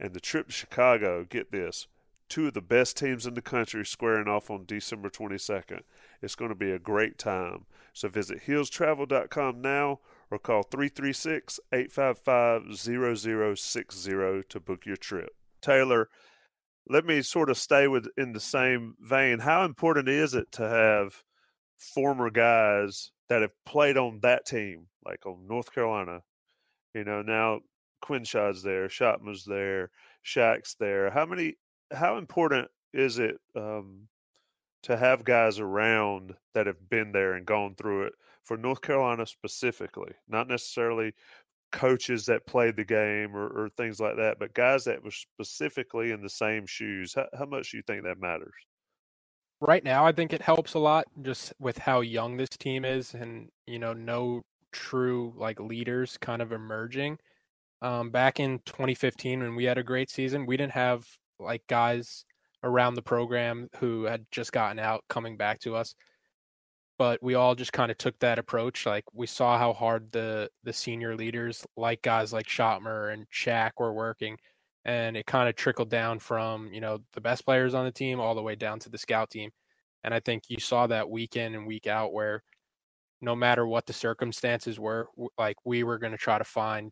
And 0.00 0.14
the 0.14 0.20
trip 0.20 0.46
to 0.46 0.52
Chicago, 0.52 1.24
get 1.28 1.52
this, 1.52 1.86
two 2.28 2.46
of 2.46 2.54
the 2.54 2.60
best 2.60 2.96
teams 2.96 3.26
in 3.26 3.34
the 3.34 3.42
country 3.42 3.84
squaring 3.84 4.28
off 4.28 4.50
on 4.50 4.64
December 4.66 5.10
22nd. 5.10 5.80
It's 6.22 6.34
going 6.34 6.50
to 6.50 6.54
be 6.54 6.70
a 6.70 6.78
great 6.78 7.18
time. 7.18 7.66
So 7.92 8.08
visit 8.08 8.42
heelstravel.com 8.46 9.60
now 9.60 10.00
or 10.30 10.38
call 10.38 10.62
336 10.62 11.60
855 11.72 13.58
0060 13.58 14.10
to 14.48 14.60
book 14.60 14.86
your 14.86 14.96
trip. 14.96 15.30
Taylor, 15.60 16.08
let 16.88 17.04
me 17.04 17.22
sort 17.22 17.50
of 17.50 17.58
stay 17.58 17.88
with 17.88 18.06
in 18.16 18.32
the 18.32 18.40
same 18.40 18.94
vein. 19.00 19.40
How 19.40 19.64
important 19.64 20.08
is 20.08 20.34
it 20.34 20.50
to 20.52 20.68
have 20.68 21.22
former 21.76 22.30
guys 22.30 23.10
that 23.28 23.42
have 23.42 23.52
played 23.66 23.96
on 23.96 24.20
that 24.22 24.46
team, 24.46 24.86
like 25.04 25.26
on 25.26 25.46
North 25.46 25.72
Carolina? 25.72 26.22
You 26.94 27.04
know, 27.04 27.22
now 27.22 27.60
Quinshad's 28.02 28.62
there, 28.62 28.88
Schoettmer's 28.88 29.44
there, 29.44 29.90
Shaq's 30.24 30.76
there. 30.78 31.10
How 31.10 31.26
many 31.26 31.56
how 31.92 32.18
important 32.18 32.68
is 32.92 33.18
it 33.18 33.38
um, 33.56 34.08
to 34.82 34.96
have 34.96 35.24
guys 35.24 35.58
around 35.58 36.34
that 36.54 36.66
have 36.66 36.88
been 36.88 37.12
there 37.12 37.34
and 37.34 37.46
gone 37.46 37.74
through 37.74 38.06
it 38.06 38.14
for 38.44 38.56
North 38.56 38.80
Carolina 38.80 39.26
specifically, 39.26 40.12
not 40.28 40.48
necessarily 40.48 41.12
coaches 41.70 42.24
that 42.26 42.46
played 42.46 42.76
the 42.76 42.84
game 42.84 43.36
or, 43.36 43.46
or 43.48 43.68
things 43.76 44.00
like 44.00 44.16
that, 44.16 44.38
but 44.38 44.54
guys 44.54 44.84
that 44.84 45.02
were 45.04 45.10
specifically 45.10 46.12
in 46.12 46.22
the 46.22 46.28
same 46.28 46.66
shoes. 46.66 47.14
How, 47.14 47.26
how 47.36 47.44
much 47.44 47.70
do 47.70 47.76
you 47.76 47.82
think 47.86 48.04
that 48.04 48.20
matters? 48.20 48.54
Right 49.60 49.84
now, 49.84 50.06
I 50.06 50.12
think 50.12 50.32
it 50.32 50.40
helps 50.40 50.74
a 50.74 50.78
lot 50.78 51.06
just 51.20 51.52
with 51.58 51.76
how 51.78 52.00
young 52.00 52.36
this 52.36 52.48
team 52.48 52.84
is 52.84 53.14
and, 53.14 53.48
you 53.66 53.78
know, 53.78 53.92
no 53.92 54.42
true 54.72 55.34
like 55.36 55.58
leaders 55.60 56.16
kind 56.18 56.40
of 56.40 56.52
emerging. 56.52 57.18
Um, 57.82 58.10
back 58.10 58.40
in 58.40 58.60
2015, 58.66 59.40
when 59.40 59.56
we 59.56 59.64
had 59.64 59.78
a 59.78 59.82
great 59.82 60.10
season, 60.10 60.46
we 60.46 60.56
didn't 60.56 60.72
have 60.72 61.06
like 61.38 61.62
guys 61.68 62.24
around 62.64 62.94
the 62.94 63.02
program 63.02 63.68
who 63.78 64.04
had 64.04 64.26
just 64.30 64.52
gotten 64.52 64.78
out 64.78 65.04
coming 65.08 65.36
back 65.36 65.60
to 65.60 65.76
us 65.76 65.94
but 66.98 67.22
we 67.22 67.34
all 67.34 67.54
just 67.54 67.72
kind 67.72 67.90
of 67.92 67.98
took 67.98 68.18
that 68.18 68.38
approach 68.38 68.84
like 68.84 69.04
we 69.12 69.26
saw 69.26 69.58
how 69.58 69.72
hard 69.72 70.10
the 70.12 70.50
the 70.64 70.72
senior 70.72 71.14
leaders 71.14 71.64
like 71.76 72.02
guys 72.02 72.32
like 72.32 72.46
Schoettmer 72.46 73.12
and 73.12 73.26
Shaq 73.30 73.70
were 73.78 73.92
working 73.92 74.36
and 74.84 75.16
it 75.16 75.26
kind 75.26 75.48
of 75.48 75.54
trickled 75.54 75.90
down 75.90 76.18
from 76.18 76.72
you 76.72 76.80
know 76.80 76.98
the 77.12 77.20
best 77.20 77.44
players 77.44 77.74
on 77.74 77.84
the 77.84 77.92
team 77.92 78.18
all 78.18 78.34
the 78.34 78.42
way 78.42 78.54
down 78.54 78.78
to 78.80 78.90
the 78.90 78.98
scout 78.98 79.30
team 79.30 79.50
and 80.02 80.14
i 80.14 80.20
think 80.20 80.44
you 80.48 80.58
saw 80.58 80.86
that 80.86 81.08
week 81.08 81.36
in 81.36 81.54
and 81.54 81.66
week 81.66 81.86
out 81.86 82.12
where 82.12 82.42
no 83.20 83.36
matter 83.36 83.66
what 83.66 83.86
the 83.86 83.92
circumstances 83.92 84.78
were 84.78 85.08
like 85.36 85.56
we 85.64 85.82
were 85.82 85.98
going 85.98 86.12
to 86.12 86.18
try 86.18 86.38
to 86.38 86.44
find 86.44 86.90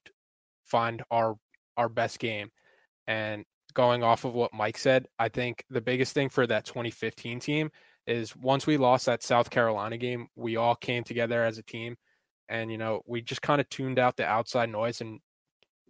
find 0.64 1.02
our 1.10 1.36
our 1.76 1.88
best 1.88 2.18
game 2.18 2.48
and 3.06 3.44
going 3.76 4.02
off 4.02 4.24
of 4.24 4.32
what 4.32 4.54
Mike 4.54 4.78
said, 4.78 5.06
I 5.18 5.28
think 5.28 5.62
the 5.68 5.82
biggest 5.82 6.14
thing 6.14 6.30
for 6.30 6.46
that 6.46 6.64
2015 6.64 7.38
team 7.40 7.70
is 8.06 8.34
once 8.34 8.66
we 8.66 8.78
lost 8.78 9.04
that 9.04 9.22
South 9.22 9.50
Carolina 9.50 9.98
game, 9.98 10.28
we 10.34 10.56
all 10.56 10.74
came 10.74 11.04
together 11.04 11.44
as 11.44 11.58
a 11.58 11.62
team 11.62 11.96
and 12.48 12.72
you 12.72 12.78
know, 12.78 13.02
we 13.06 13.20
just 13.20 13.42
kind 13.42 13.60
of 13.60 13.68
tuned 13.68 13.98
out 13.98 14.16
the 14.16 14.24
outside 14.24 14.70
noise 14.70 15.02
and 15.02 15.20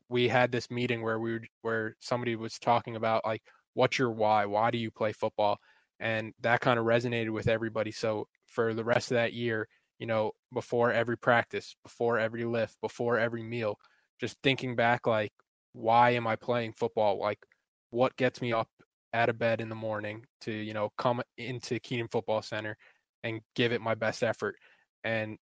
we 0.08 0.28
had 0.28 0.50
this 0.50 0.68
meeting 0.68 1.00
where 1.00 1.20
we 1.20 1.34
were, 1.34 1.40
where 1.62 1.96
somebody 2.00 2.34
was 2.34 2.58
talking 2.58 2.96
about 2.96 3.24
like 3.24 3.42
what's 3.74 3.98
your 3.98 4.10
why? 4.10 4.46
Why 4.46 4.72
do 4.72 4.78
you 4.78 4.90
play 4.90 5.12
football? 5.12 5.58
And 6.00 6.32
that 6.40 6.60
kind 6.60 6.80
of 6.80 6.86
resonated 6.86 7.30
with 7.30 7.46
everybody. 7.46 7.92
So 7.92 8.26
for 8.46 8.74
the 8.74 8.84
rest 8.84 9.12
of 9.12 9.14
that 9.14 9.32
year, 9.32 9.68
you 10.00 10.06
know, 10.06 10.32
before 10.52 10.92
every 10.92 11.16
practice, 11.16 11.76
before 11.84 12.18
every 12.18 12.44
lift, 12.44 12.80
before 12.80 13.18
every 13.18 13.44
meal, 13.44 13.78
just 14.20 14.36
thinking 14.42 14.74
back 14.74 15.06
like 15.06 15.32
why 15.72 16.10
am 16.10 16.26
I 16.26 16.34
playing 16.34 16.72
football? 16.72 17.20
Like 17.20 17.38
what 17.96 18.16
gets 18.16 18.42
me 18.42 18.52
up 18.52 18.68
out 19.14 19.30
of 19.30 19.38
bed 19.38 19.60
in 19.60 19.70
the 19.70 19.74
morning 19.74 20.24
to, 20.42 20.52
you 20.52 20.74
know, 20.74 20.92
come 20.98 21.22
into 21.38 21.80
Kenan 21.80 22.08
Football 22.08 22.42
Center 22.42 22.76
and 23.24 23.40
give 23.54 23.72
it 23.72 23.80
my 23.80 23.94
best 23.94 24.22
effort. 24.22 24.56
And 25.02 25.38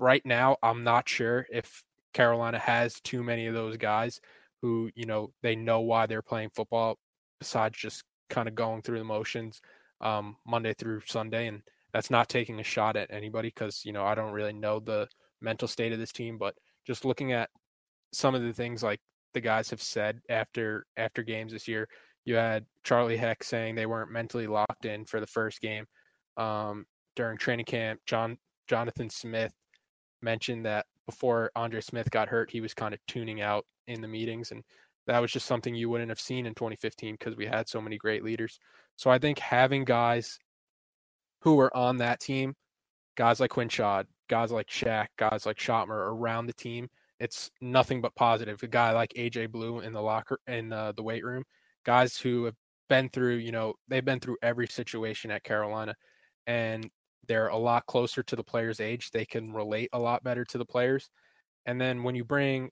right 0.00 0.22
now, 0.26 0.56
I'm 0.62 0.82
not 0.82 1.08
sure 1.08 1.46
if 1.50 1.84
Carolina 2.12 2.58
has 2.58 3.00
too 3.00 3.22
many 3.22 3.46
of 3.46 3.54
those 3.54 3.76
guys 3.76 4.20
who, 4.60 4.90
you 4.96 5.06
know, 5.06 5.30
they 5.42 5.54
know 5.54 5.80
why 5.80 6.06
they're 6.06 6.20
playing 6.20 6.50
football 6.54 6.98
besides 7.38 7.78
just 7.78 8.02
kind 8.28 8.48
of 8.48 8.56
going 8.56 8.82
through 8.82 8.98
the 8.98 9.04
motions 9.04 9.60
um, 10.00 10.36
Monday 10.44 10.74
through 10.74 11.02
Sunday. 11.06 11.46
And 11.46 11.62
that's 11.92 12.10
not 12.10 12.28
taking 12.28 12.58
a 12.58 12.64
shot 12.64 12.96
at 12.96 13.12
anybody 13.12 13.48
because, 13.48 13.82
you 13.84 13.92
know, 13.92 14.04
I 14.04 14.16
don't 14.16 14.32
really 14.32 14.52
know 14.52 14.80
the 14.80 15.06
mental 15.40 15.68
state 15.68 15.92
of 15.92 16.00
this 16.00 16.12
team, 16.12 16.38
but 16.38 16.56
just 16.84 17.04
looking 17.04 17.32
at 17.32 17.50
some 18.12 18.34
of 18.34 18.42
the 18.42 18.52
things 18.52 18.82
like 18.82 19.00
the 19.34 19.40
guys 19.40 19.70
have 19.70 19.82
said 19.82 20.20
after 20.28 20.86
after 20.96 21.22
games 21.22 21.52
this 21.52 21.68
year. 21.68 21.88
You 22.24 22.36
had 22.36 22.64
Charlie 22.84 23.18
Heck 23.18 23.44
saying 23.44 23.74
they 23.74 23.86
weren't 23.86 24.10
mentally 24.10 24.46
locked 24.46 24.86
in 24.86 25.04
for 25.04 25.20
the 25.20 25.26
first 25.26 25.60
game 25.60 25.84
um, 26.38 26.86
during 27.16 27.36
training 27.36 27.66
camp. 27.66 28.00
John 28.06 28.38
Jonathan 28.66 29.10
Smith 29.10 29.52
mentioned 30.22 30.64
that 30.64 30.86
before 31.06 31.50
Andre 31.54 31.82
Smith 31.82 32.10
got 32.10 32.28
hurt, 32.28 32.50
he 32.50 32.62
was 32.62 32.72
kind 32.72 32.94
of 32.94 33.00
tuning 33.06 33.42
out 33.42 33.66
in 33.86 34.00
the 34.00 34.08
meetings, 34.08 34.52
and 34.52 34.64
that 35.06 35.18
was 35.18 35.32
just 35.32 35.46
something 35.46 35.74
you 35.74 35.90
wouldn't 35.90 36.08
have 36.08 36.20
seen 36.20 36.46
in 36.46 36.54
2015 36.54 37.16
because 37.18 37.36
we 37.36 37.44
had 37.44 37.68
so 37.68 37.80
many 37.80 37.98
great 37.98 38.24
leaders. 38.24 38.58
So 38.96 39.10
I 39.10 39.18
think 39.18 39.38
having 39.38 39.84
guys 39.84 40.38
who 41.42 41.56
were 41.56 41.76
on 41.76 41.98
that 41.98 42.20
team, 42.20 42.54
guys 43.16 43.38
like 43.38 43.50
Quinshad, 43.50 44.06
guys 44.28 44.50
like 44.50 44.68
Shaq, 44.68 45.08
guys 45.18 45.44
like 45.44 45.58
Schoettmer 45.58 45.90
around 45.90 46.46
the 46.46 46.54
team 46.54 46.88
it's 47.24 47.50
nothing 47.62 48.02
but 48.02 48.14
positive. 48.14 48.62
A 48.62 48.68
guy 48.68 48.92
like 48.92 49.14
AJ 49.16 49.50
Blue 49.50 49.80
in 49.80 49.94
the 49.94 50.02
locker 50.02 50.38
in 50.46 50.70
uh, 50.74 50.92
the 50.92 51.02
weight 51.02 51.24
room, 51.24 51.42
guys 51.86 52.18
who 52.18 52.44
have 52.44 52.54
been 52.90 53.08
through, 53.08 53.36
you 53.36 53.50
know, 53.50 53.72
they've 53.88 54.04
been 54.04 54.20
through 54.20 54.36
every 54.42 54.66
situation 54.66 55.30
at 55.30 55.42
Carolina, 55.42 55.94
and 56.46 56.86
they're 57.26 57.48
a 57.48 57.56
lot 57.56 57.86
closer 57.86 58.22
to 58.22 58.36
the 58.36 58.44
players' 58.44 58.78
age. 58.78 59.10
They 59.10 59.24
can 59.24 59.54
relate 59.54 59.88
a 59.94 59.98
lot 59.98 60.22
better 60.22 60.44
to 60.44 60.58
the 60.58 60.66
players. 60.66 61.08
And 61.64 61.80
then 61.80 62.02
when 62.02 62.14
you 62.14 62.24
bring, 62.24 62.68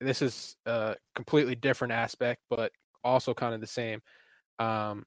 this 0.00 0.22
is 0.22 0.54
a 0.66 0.94
completely 1.16 1.56
different 1.56 1.92
aspect, 1.92 2.42
but 2.48 2.70
also 3.02 3.34
kind 3.34 3.54
of 3.54 3.60
the 3.60 3.66
same. 3.66 4.00
Um, 4.60 5.02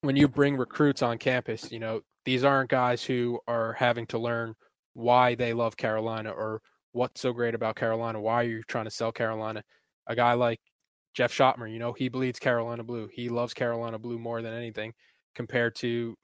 when 0.00 0.16
you 0.16 0.26
bring 0.26 0.56
recruits 0.56 1.02
on 1.02 1.18
campus, 1.18 1.70
you 1.70 1.78
know, 1.78 2.00
these 2.24 2.42
aren't 2.42 2.68
guys 2.68 3.04
who 3.04 3.38
are 3.46 3.74
having 3.74 4.06
to 4.08 4.18
learn 4.18 4.54
why 4.94 5.36
they 5.36 5.52
love 5.52 5.76
Carolina 5.76 6.30
or 6.30 6.60
what's 6.96 7.20
so 7.20 7.32
great 7.32 7.54
about 7.54 7.76
Carolina? 7.76 8.20
Why 8.20 8.34
are 8.34 8.48
you 8.48 8.62
trying 8.62 8.86
to 8.86 8.90
sell 8.90 9.12
Carolina? 9.12 9.62
A 10.06 10.16
guy 10.16 10.32
like 10.32 10.60
Jeff 11.14 11.32
Schoettmer, 11.32 11.70
you 11.70 11.78
know, 11.78 11.92
he 11.92 12.08
bleeds 12.08 12.38
Carolina 12.38 12.82
blue. 12.82 13.08
He 13.12 13.28
loves 13.28 13.54
Carolina 13.54 13.98
blue 13.98 14.18
more 14.18 14.42
than 14.42 14.54
anything 14.54 14.94
compared 15.34 15.74
to 15.76 16.16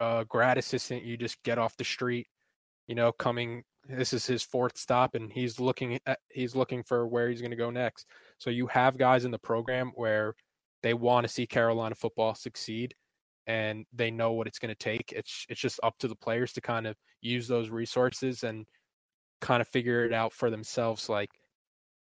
a 0.00 0.24
grad 0.28 0.58
assistant 0.58 1.04
you 1.04 1.16
just 1.16 1.42
get 1.42 1.58
off 1.58 1.76
the 1.76 1.84
street, 1.84 2.26
you 2.86 2.94
know, 2.94 3.12
coming 3.12 3.62
this 3.86 4.14
is 4.14 4.26
his 4.26 4.42
fourth 4.42 4.78
stop 4.78 5.14
and 5.14 5.30
he's 5.30 5.60
looking 5.60 5.98
at 6.06 6.18
he's 6.30 6.56
looking 6.56 6.82
for 6.82 7.06
where 7.06 7.28
he's 7.28 7.42
going 7.42 7.50
to 7.50 7.56
go 7.56 7.70
next. 7.70 8.06
So 8.38 8.48
you 8.48 8.66
have 8.68 8.96
guys 8.96 9.26
in 9.26 9.30
the 9.30 9.38
program 9.38 9.92
where 9.94 10.34
they 10.82 10.94
want 10.94 11.26
to 11.26 11.32
see 11.32 11.46
Carolina 11.46 11.94
football 11.94 12.34
succeed 12.34 12.94
and 13.46 13.84
they 13.92 14.10
know 14.10 14.32
what 14.32 14.46
it's 14.46 14.58
going 14.58 14.74
to 14.74 14.74
take. 14.74 15.12
It's 15.14 15.44
it's 15.50 15.60
just 15.60 15.80
up 15.82 15.98
to 15.98 16.08
the 16.08 16.16
players 16.16 16.54
to 16.54 16.62
kind 16.62 16.86
of 16.86 16.96
use 17.20 17.46
those 17.46 17.68
resources 17.68 18.42
and 18.42 18.64
kind 19.40 19.60
of 19.60 19.68
figure 19.68 20.04
it 20.04 20.12
out 20.12 20.32
for 20.32 20.50
themselves 20.50 21.08
like 21.08 21.30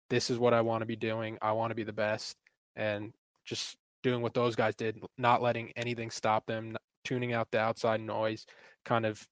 this 0.09 0.29
is 0.29 0.37
what 0.37 0.53
I 0.53 0.61
want 0.61 0.81
to 0.81 0.85
be 0.85 0.95
doing. 0.95 1.37
I 1.41 1.53
want 1.53 1.71
to 1.71 1.75
be 1.75 1.83
the 1.83 1.93
best 1.93 2.35
and 2.75 3.13
just 3.45 3.77
doing 4.03 4.21
what 4.21 4.33
those 4.33 4.55
guys 4.55 4.75
did, 4.75 4.99
not 5.17 5.41
letting 5.41 5.71
anything 5.75 6.11
stop 6.11 6.45
them, 6.45 6.77
tuning 7.03 7.33
out 7.33 7.49
the 7.51 7.59
outside 7.59 8.01
noise, 8.01 8.45
kind 8.85 9.05
of 9.05 9.25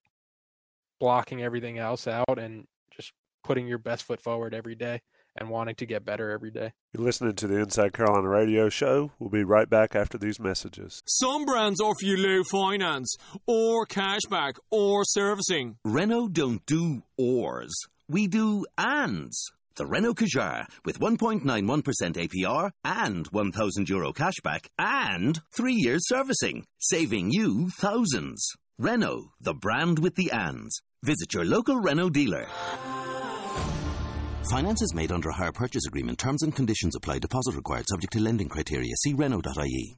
blocking 0.99 1.43
everything 1.43 1.77
else 1.77 2.07
out 2.07 2.37
and 2.37 2.65
just 2.95 3.11
putting 3.43 3.67
your 3.67 3.77
best 3.77 4.03
foot 4.03 4.21
forward 4.21 4.53
every 4.53 4.75
day 4.75 5.01
and 5.35 5.49
wanting 5.49 5.75
to 5.75 5.85
get 5.85 6.05
better 6.05 6.31
every 6.31 6.51
day. 6.51 6.73
You're 6.93 7.05
listening 7.05 7.35
to 7.35 7.47
the 7.47 7.57
Inside 7.57 7.93
Carolina 7.93 8.27
Radio 8.27 8.69
Show. 8.69 9.11
We'll 9.19 9.29
be 9.29 9.43
right 9.43 9.69
back 9.69 9.95
after 9.95 10.17
these 10.17 10.39
messages. 10.39 11.01
Some 11.05 11.45
brands 11.45 11.79
offer 11.79 12.03
you 12.03 12.17
low 12.17 12.43
finance, 12.43 13.15
or 13.47 13.85
cashback, 13.85 14.55
or 14.69 15.03
servicing. 15.05 15.77
Renault 15.85 16.29
don't 16.29 16.65
do 16.65 17.03
ors. 17.17 17.71
We 18.07 18.27
do 18.27 18.65
ands. 18.77 19.51
The 19.75 19.85
Renault 19.85 20.15
Kadjar 20.15 20.65
with 20.83 20.99
1.91% 20.99 21.43
APR 21.43 22.71
and 22.83 23.25
1,000 23.27 23.89
euro 23.89 24.11
cashback 24.11 24.67
and 24.77 25.39
three 25.55 25.75
years 25.75 26.07
servicing, 26.07 26.65
saving 26.77 27.31
you 27.31 27.69
thousands. 27.79 28.45
Renault, 28.77 29.31
the 29.39 29.53
brand 29.53 29.99
with 29.99 30.15
the 30.15 30.31
ands. 30.31 30.81
Visit 31.03 31.33
your 31.33 31.45
local 31.45 31.79
Renault 31.79 32.09
dealer. 32.09 32.47
Finance 34.49 34.81
is 34.81 34.93
made 34.93 35.11
under 35.11 35.29
a 35.29 35.33
hire 35.33 35.51
purchase 35.51 35.85
agreement. 35.85 36.17
Terms 36.17 36.41
and 36.41 36.55
conditions 36.55 36.95
apply. 36.95 37.19
Deposit 37.19 37.55
required. 37.55 37.85
Subject 37.87 38.13
to 38.13 38.19
lending 38.19 38.49
criteria. 38.49 38.93
See 38.97 39.13
Renault.ie. 39.13 39.97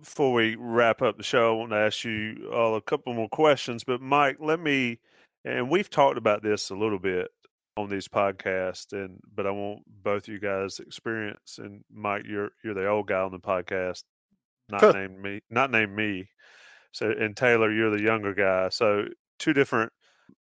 Before 0.00 0.32
we 0.32 0.56
wrap 0.58 1.00
up 1.00 1.16
the 1.16 1.22
show, 1.22 1.54
I 1.54 1.56
want 1.56 1.70
to 1.70 1.76
ask 1.76 2.04
you 2.04 2.50
all 2.52 2.76
a 2.76 2.82
couple 2.82 3.14
more 3.14 3.28
questions. 3.28 3.82
But 3.84 4.00
Mike, 4.00 4.36
let 4.40 4.60
me, 4.60 4.98
and 5.44 5.70
we've 5.70 5.88
talked 5.88 6.18
about 6.18 6.42
this 6.42 6.70
a 6.70 6.74
little 6.74 6.98
bit 6.98 7.28
on 7.76 7.88
these 7.88 8.08
podcasts, 8.08 8.92
and 8.92 9.20
but 9.34 9.46
I 9.46 9.50
want 9.50 9.82
both 9.86 10.28
you 10.28 10.38
guys' 10.38 10.78
experience. 10.78 11.58
And 11.58 11.84
Mike, 11.90 12.24
you're 12.28 12.50
you're 12.62 12.74
the 12.74 12.88
old 12.88 13.06
guy 13.06 13.20
on 13.20 13.32
the 13.32 13.38
podcast, 13.38 14.02
not 14.68 14.94
named 14.94 15.20
me, 15.20 15.40
not 15.48 15.70
named 15.70 15.96
me. 15.96 16.28
So, 16.92 17.10
and 17.10 17.36
Taylor, 17.36 17.72
you're 17.72 17.96
the 17.96 18.02
younger 18.02 18.34
guy. 18.34 18.68
So, 18.68 19.06
two 19.38 19.54
different 19.54 19.92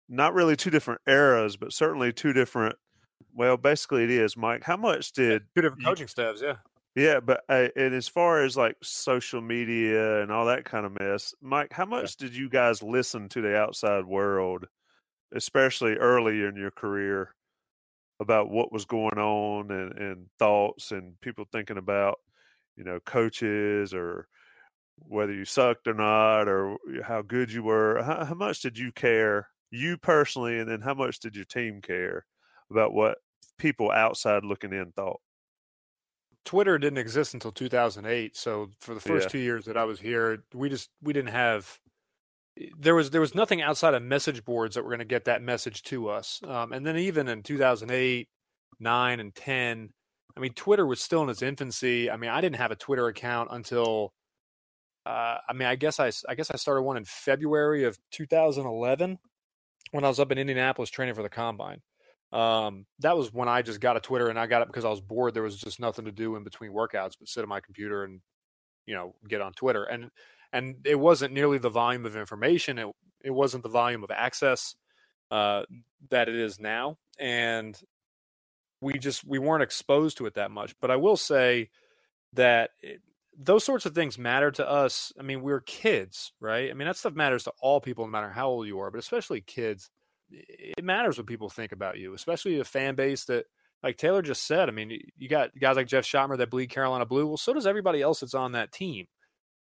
not 0.10 0.34
really 0.34 0.56
two 0.56 0.70
different 0.70 1.02
eras, 1.08 1.58
but 1.58 1.74
certainly 1.74 2.14
two 2.14 2.34
different. 2.34 2.76
Well, 3.34 3.58
basically, 3.58 4.04
it 4.04 4.12
is 4.12 4.36
Mike. 4.36 4.64
How 4.64 4.78
much 4.78 5.14
did 5.14 5.44
two 5.56 5.62
different 5.62 5.86
coaching 5.86 6.08
staffs? 6.08 6.42
Yeah, 6.42 6.56
yeah, 6.96 7.22
but 7.22 7.44
uh, 7.48 7.70
and 7.76 7.94
as 7.94 8.08
far 8.08 8.44
as 8.44 8.58
like 8.58 8.76
social 8.84 9.42
media 9.42 10.22
and 10.22 10.32
all 10.32 10.48
that 10.48 10.66
kind 10.66 10.86
of 10.86 11.00
mess, 11.00 11.34
Mike, 11.42 11.72
how 11.72 11.86
much 11.86 12.18
yeah. 12.20 12.28
did 12.28 12.36
you 12.36 12.50
guys 12.50 12.84
listen 12.84 13.30
to 13.30 13.42
the 13.42 13.56
outside 13.56 14.06
world, 14.06 14.66
especially 15.34 15.94
early 15.94 16.44
in 16.44 16.58
your 16.58 16.72
career, 16.72 17.34
about 18.20 18.50
what 18.50 18.74
was 18.74 18.84
going 18.86 19.18
on 19.18 19.72
and, 19.72 19.98
and 19.98 20.26
thoughts 20.38 20.92
and 20.92 21.20
people 21.22 21.46
thinking 21.50 21.78
about, 21.78 22.20
you 22.76 22.84
know, 22.84 23.00
coaches 23.06 23.94
or 23.94 24.28
whether 24.98 25.34
you 25.34 25.46
sucked 25.46 25.88
or 25.88 25.94
not 25.94 26.50
or 26.50 26.78
how 27.04 27.22
good 27.22 27.54
you 27.54 27.64
were? 27.64 28.04
How, 28.04 28.26
how 28.26 28.36
much 28.36 28.62
did 28.62 28.78
you 28.78 28.92
care 28.92 29.48
you 29.72 29.98
personally, 29.98 30.60
and 30.60 30.70
then 30.70 30.82
how 30.82 30.94
much 30.94 31.20
did 31.20 31.36
your 31.36 31.46
team 31.46 31.82
care 31.82 32.26
about 32.70 32.94
what 32.94 33.18
people 33.58 33.92
outside 33.92 34.44
looking 34.44 34.74
in 34.74 34.92
thought? 34.92 35.20
Twitter 36.44 36.78
didn't 36.78 36.98
exist 36.98 37.34
until 37.34 37.52
2008. 37.52 38.36
So 38.36 38.70
for 38.80 38.94
the 38.94 39.00
first 39.00 39.26
yeah. 39.26 39.30
two 39.30 39.40
years 39.40 39.66
that 39.66 39.78
I 39.78 39.86
was 39.86 40.00
here, 40.00 40.44
we 40.54 40.70
just 40.70 40.90
we 41.02 41.14
didn't 41.14 41.32
have 41.32 41.80
eh, 42.60 42.68
there 42.80 42.96
was 42.96 43.12
there 43.12 43.22
was 43.22 43.36
nothing 43.36 43.62
outside 43.62 43.94
of 43.94 44.04
message 44.04 44.44
boards 44.44 44.76
that 44.76 44.84
were 44.84 44.90
going 44.90 45.00
to 45.00 45.06
get 45.06 45.26
that 45.26 45.42
message 45.42 45.84
to 45.84 46.10
us. 46.10 46.42
Um, 46.46 46.74
and 46.74 46.86
then 46.86 46.98
even 46.98 47.28
in 47.28 47.44
2008, 47.44 48.28
nine, 48.80 49.20
and 49.20 49.36
10, 49.36 49.90
I 50.36 50.40
mean, 50.40 50.54
Twitter 50.54 50.86
was 50.86 51.00
still 51.02 51.24
in 51.24 51.30
its 51.30 51.42
infancy. 51.42 52.10
I 52.10 52.18
mean, 52.18 52.32
I 52.32 52.42
didn't 52.42 52.56
have 52.58 52.72
a 52.72 52.76
Twitter 52.76 53.08
account 53.08 53.50
until 53.52 54.14
uh, 55.06 55.38
I 55.48 55.54
mean, 55.54 55.68
I 55.68 55.76
guess 55.76 56.00
I 56.00 56.12
I 56.28 56.36
guess 56.36 56.52
I 56.52 56.58
started 56.58 56.84
one 56.84 56.98
in 56.98 57.06
February 57.06 57.84
of 57.84 57.98
2011 58.12 59.20
when 59.92 60.04
I 60.04 60.08
was 60.08 60.20
up 60.20 60.32
in 60.32 60.38
Indianapolis 60.38 60.90
training 60.90 61.16
for 61.16 61.24
the 61.24 61.30
combine. 61.30 61.82
Um, 62.32 62.86
that 63.00 63.18
was 63.18 63.34
when 63.34 63.50
I 63.50 63.62
just 63.62 63.82
got 63.82 63.98
a 63.98 64.00
Twitter 64.00 64.30
and 64.30 64.40
I 64.40 64.48
got 64.48 64.62
it 64.62 64.70
because 64.70 64.86
I 64.86 64.90
was 64.90 65.02
bored. 65.02 65.34
There 65.34 65.44
was 65.44 65.58
just 65.58 65.80
nothing 65.80 66.06
to 66.06 66.12
do 66.12 66.36
in 66.36 66.44
between 66.44 66.72
workouts 66.72 67.14
but 67.20 67.28
sit 67.28 67.44
on 67.44 67.50
my 67.50 67.60
computer 67.60 68.04
and, 68.04 68.22
you 68.86 68.96
know, 68.96 69.16
get 69.28 69.42
on 69.42 69.54
Twitter. 69.54 69.84
And 69.84 70.10
and 70.54 70.76
it 70.86 71.00
wasn't 71.00 71.34
nearly 71.34 71.58
the 71.58 71.70
volume 71.70 72.06
of 72.06 72.16
information. 72.16 72.80
It 72.80 72.88
it 73.24 73.32
wasn't 73.32 73.64
the 73.64 73.70
volume 73.70 74.04
of 74.04 74.12
access 74.12 74.76
uh, 75.30 75.64
that 76.10 76.30
it 76.30 76.36
is 76.36 76.60
now. 76.60 76.98
And 77.20 77.80
we 78.80 78.98
just 78.98 79.26
we 79.26 79.40
weren't 79.40 79.64
exposed 79.64 80.18
to 80.18 80.26
it 80.26 80.36
that 80.36 80.52
much. 80.52 80.74
But 80.82 80.92
I 80.92 80.96
will 80.96 81.18
say 81.18 81.70
that 82.34 82.72
it, 82.82 83.02
those 83.44 83.64
sorts 83.64 83.86
of 83.86 83.96
things 83.96 84.18
matter 84.18 84.52
to 84.52 84.70
us. 84.70 85.12
I 85.20 85.24
mean, 85.24 85.42
we're 85.42 85.62
kids, 85.62 86.34
right? 86.40 86.70
I 86.70 86.74
mean, 86.74 86.88
that 86.88 86.98
stuff 86.98 87.14
matters 87.14 87.44
to 87.46 87.54
all 87.62 87.82
people, 87.82 88.06
no 88.06 88.12
matter 88.12 88.30
how 88.30 88.50
old 88.50 88.68
you 88.68 88.80
are, 88.80 88.92
but 88.92 89.00
especially 89.00 89.42
kids. 89.42 89.90
It 90.30 90.86
matters 90.86 91.18
what 91.18 91.28
people 91.28 91.50
think 91.50 91.74
about 91.74 91.98
you, 91.98 92.14
especially 92.14 92.60
a 92.60 92.64
fan 92.64 92.96
base 92.96 93.26
that, 93.26 93.46
like 93.84 93.98
Taylor 93.98 94.22
just 94.22 94.48
said. 94.48 94.70
I 94.70 94.72
mean, 94.72 94.98
you 95.18 95.28
got 95.28 95.50
guys 95.60 95.76
like 95.76 95.88
Jeff 95.88 96.06
Schoettmer 96.06 96.38
that 96.38 96.50
bleed 96.50 96.70
Carolina 96.70 97.06
blue. 97.06 97.28
Well, 97.28 97.38
so 97.38 97.54
does 97.54 97.68
everybody 97.68 98.02
else 98.02 98.22
that's 98.22 98.34
on 98.34 98.54
that 98.54 98.72
team, 98.72 99.08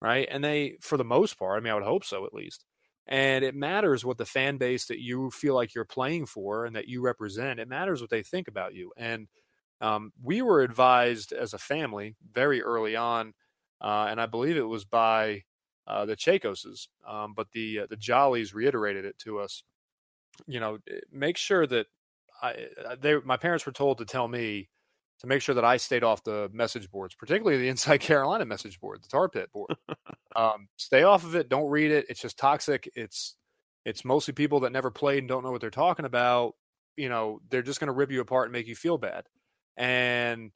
right? 0.00 0.28
And 0.30 0.44
they, 0.44 0.76
for 0.80 0.96
the 0.96 1.04
most 1.04 1.38
part, 1.38 1.56
I 1.56 1.64
mean, 1.64 1.72
I 1.72 1.74
would 1.74 1.82
hope 1.82 2.04
so 2.04 2.24
at 2.26 2.34
least. 2.34 2.64
And 3.08 3.44
it 3.44 3.56
matters 3.56 4.04
what 4.04 4.18
the 4.18 4.24
fan 4.24 4.58
base 4.58 4.86
that 4.86 5.00
you 5.00 5.30
feel 5.30 5.54
like 5.54 5.74
you're 5.74 5.84
playing 5.84 6.26
for 6.26 6.64
and 6.64 6.76
that 6.76 6.86
you 6.86 7.00
represent, 7.02 7.58
it 7.58 7.68
matters 7.68 8.00
what 8.00 8.10
they 8.10 8.22
think 8.22 8.46
about 8.46 8.74
you. 8.74 8.92
And 8.96 9.26
um, 9.80 10.12
we 10.22 10.42
were 10.42 10.62
advised 10.62 11.32
as 11.32 11.54
a 11.54 11.58
family 11.58 12.14
very 12.32 12.62
early 12.62 12.94
on, 12.94 13.34
uh, 13.82 14.06
and 14.08 14.20
I 14.20 14.26
believe 14.26 14.56
it 14.56 14.62
was 14.62 14.84
by 14.84 15.42
uh, 15.86 16.06
the 16.06 16.16
Chacoses, 16.16 16.86
um, 17.06 17.34
but 17.34 17.50
the 17.52 17.80
uh, 17.80 17.86
the 17.90 17.96
Jollies 17.96 18.54
reiterated 18.54 19.04
it 19.04 19.18
to 19.20 19.40
us. 19.40 19.64
You 20.46 20.60
know, 20.60 20.78
eh, 20.88 21.00
make 21.10 21.36
sure 21.36 21.66
that 21.66 21.86
I, 22.40 22.68
uh, 22.86 22.96
they, 23.00 23.16
my 23.24 23.36
parents 23.36 23.66
were 23.66 23.72
told 23.72 23.98
to 23.98 24.04
tell 24.04 24.28
me 24.28 24.68
to 25.20 25.26
make 25.26 25.42
sure 25.42 25.54
that 25.54 25.64
I 25.64 25.76
stayed 25.76 26.04
off 26.04 26.24
the 26.24 26.48
message 26.52 26.90
boards, 26.90 27.14
particularly 27.14 27.58
the 27.58 27.68
Inside 27.70 27.98
Carolina 27.98 28.44
message 28.44 28.80
board, 28.80 29.02
the 29.02 29.08
Tar 29.08 29.28
Pit 29.28 29.50
board. 29.52 29.74
um, 30.36 30.68
stay 30.76 31.02
off 31.02 31.24
of 31.24 31.34
it. 31.34 31.48
Don't 31.48 31.70
read 31.70 31.90
it. 31.90 32.06
It's 32.08 32.20
just 32.20 32.38
toxic. 32.38 32.88
It's 32.94 33.36
it's 33.84 34.04
mostly 34.04 34.32
people 34.32 34.60
that 34.60 34.72
never 34.72 34.92
played 34.92 35.18
and 35.18 35.28
don't 35.28 35.42
know 35.42 35.50
what 35.50 35.60
they're 35.60 35.70
talking 35.70 36.04
about. 36.04 36.54
You 36.96 37.08
know, 37.08 37.40
they're 37.50 37.62
just 37.62 37.80
going 37.80 37.88
to 37.88 37.92
rip 37.92 38.12
you 38.12 38.20
apart 38.20 38.46
and 38.46 38.52
make 38.52 38.68
you 38.68 38.76
feel 38.76 38.98
bad. 38.98 39.26
And 39.76 40.52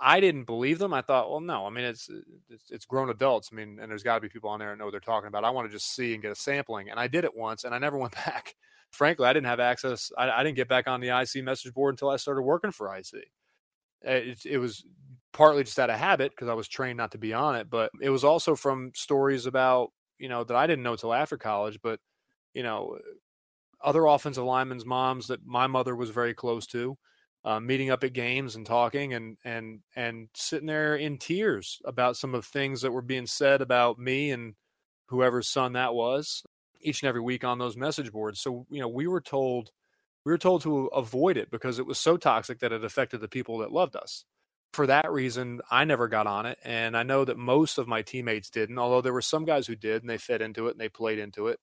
I 0.00 0.20
didn't 0.20 0.44
believe 0.44 0.78
them. 0.78 0.92
I 0.92 1.02
thought, 1.02 1.30
well, 1.30 1.40
no. 1.40 1.66
I 1.66 1.70
mean, 1.70 1.84
it's 1.84 2.10
uh, 2.10 2.20
it's, 2.50 2.70
it's 2.70 2.84
grown 2.84 3.10
adults. 3.10 3.50
I 3.52 3.56
mean, 3.56 3.78
and 3.80 3.90
there's 3.90 4.02
got 4.02 4.16
to 4.16 4.20
be 4.20 4.28
people 4.28 4.50
on 4.50 4.58
there 4.58 4.70
that 4.70 4.78
know 4.78 4.84
what 4.84 4.90
they're 4.90 5.00
talking 5.00 5.28
about. 5.28 5.44
I 5.44 5.50
want 5.50 5.68
to 5.68 5.72
just 5.72 5.94
see 5.94 6.14
and 6.14 6.22
get 6.22 6.32
a 6.32 6.36
sampling. 6.36 6.90
And 6.90 6.98
I 6.98 7.06
did 7.06 7.24
it 7.24 7.36
once, 7.36 7.64
and 7.64 7.74
I 7.74 7.78
never 7.78 7.98
went 7.98 8.14
back. 8.14 8.54
Frankly, 8.90 9.26
I 9.26 9.32
didn't 9.32 9.46
have 9.46 9.60
access. 9.60 10.12
I, 10.16 10.30
I 10.30 10.44
didn't 10.44 10.56
get 10.56 10.68
back 10.68 10.86
on 10.86 11.00
the 11.00 11.08
IC 11.08 11.44
message 11.44 11.72
board 11.74 11.94
until 11.94 12.10
I 12.10 12.16
started 12.16 12.42
working 12.42 12.70
for 12.70 12.94
IC. 12.94 13.06
Eh, 14.04 14.14
it, 14.16 14.46
it 14.46 14.58
was 14.58 14.84
partly 15.32 15.64
just 15.64 15.78
out 15.78 15.90
of 15.90 15.98
habit 15.98 16.30
because 16.30 16.48
I 16.48 16.54
was 16.54 16.68
trained 16.68 16.96
not 16.96 17.12
to 17.12 17.18
be 17.18 17.32
on 17.32 17.56
it, 17.56 17.68
but 17.70 17.90
it 18.00 18.10
was 18.10 18.24
also 18.24 18.54
from 18.54 18.92
stories 18.94 19.46
about 19.46 19.90
you 20.18 20.28
know 20.28 20.44
that 20.44 20.56
I 20.56 20.66
didn't 20.66 20.84
know 20.84 20.92
until 20.92 21.14
after 21.14 21.36
college. 21.36 21.78
But 21.82 22.00
you 22.52 22.62
know, 22.62 22.98
other 23.82 24.06
offensive 24.06 24.44
linemen's 24.44 24.86
moms 24.86 25.28
that 25.28 25.44
my 25.44 25.66
mother 25.66 25.96
was 25.96 26.10
very 26.10 26.34
close 26.34 26.66
to 26.68 26.96
uh, 27.44 27.60
meeting 27.60 27.90
up 27.90 28.02
at 28.02 28.12
games 28.12 28.56
and 28.56 28.64
talking 28.64 29.12
and 29.12 29.36
and 29.44 29.80
and 29.94 30.28
sitting 30.34 30.66
there 30.66 30.96
in 30.96 31.18
tears 31.18 31.80
about 31.84 32.16
some 32.16 32.34
of 32.34 32.42
the 32.42 32.48
things 32.48 32.80
that 32.80 32.92
were 32.92 33.02
being 33.02 33.26
said 33.26 33.60
about 33.60 33.98
me 33.98 34.30
and 34.30 34.54
whoever's 35.08 35.48
son 35.48 35.74
that 35.74 35.94
was 35.94 36.42
each 36.80 37.02
and 37.02 37.08
every 37.08 37.20
week 37.20 37.44
on 37.44 37.58
those 37.58 37.76
message 37.76 38.12
boards. 38.12 38.40
So 38.40 38.66
you 38.70 38.80
know 38.80 38.88
we 38.88 39.06
were 39.06 39.20
told 39.20 39.70
we 40.24 40.32
were 40.32 40.38
told 40.38 40.62
to 40.62 40.86
avoid 40.86 41.36
it 41.36 41.50
because 41.50 41.78
it 41.78 41.86
was 41.86 41.98
so 41.98 42.16
toxic 42.16 42.60
that 42.60 42.72
it 42.72 42.84
affected 42.84 43.20
the 43.20 43.28
people 43.28 43.58
that 43.58 43.72
loved 43.72 43.94
us. 43.94 44.24
For 44.72 44.86
that 44.86 45.12
reason, 45.12 45.60
I 45.70 45.84
never 45.84 46.08
got 46.08 46.26
on 46.26 46.46
it, 46.46 46.58
and 46.64 46.96
I 46.96 47.04
know 47.04 47.24
that 47.24 47.36
most 47.36 47.78
of 47.78 47.86
my 47.86 48.02
teammates 48.02 48.50
didn't. 48.50 48.78
Although 48.78 49.02
there 49.02 49.12
were 49.12 49.22
some 49.22 49.44
guys 49.44 49.66
who 49.66 49.76
did, 49.76 50.02
and 50.02 50.10
they 50.10 50.18
fit 50.18 50.40
into 50.40 50.66
it 50.68 50.72
and 50.72 50.80
they 50.80 50.88
played 50.88 51.18
into 51.18 51.48
it. 51.48 51.60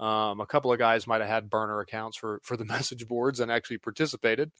Um, 0.00 0.40
a 0.40 0.46
couple 0.46 0.72
of 0.72 0.78
guys 0.78 1.06
might 1.06 1.20
have 1.20 1.30
had 1.30 1.50
burner 1.50 1.80
accounts 1.80 2.16
for 2.16 2.40
for 2.44 2.56
the 2.56 2.64
message 2.76 3.08
boards 3.08 3.40
and 3.40 3.50
actually 3.50 3.78
participated 3.78 4.52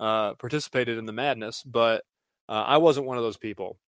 uh, 0.00 0.34
participated 0.34 0.98
in 0.98 1.06
the 1.06 1.12
madness, 1.12 1.62
but 1.62 2.04
uh, 2.48 2.64
I 2.66 2.78
wasn't 2.78 3.06
one 3.06 3.18
of 3.18 3.24
those 3.24 3.36
people. 3.36 3.78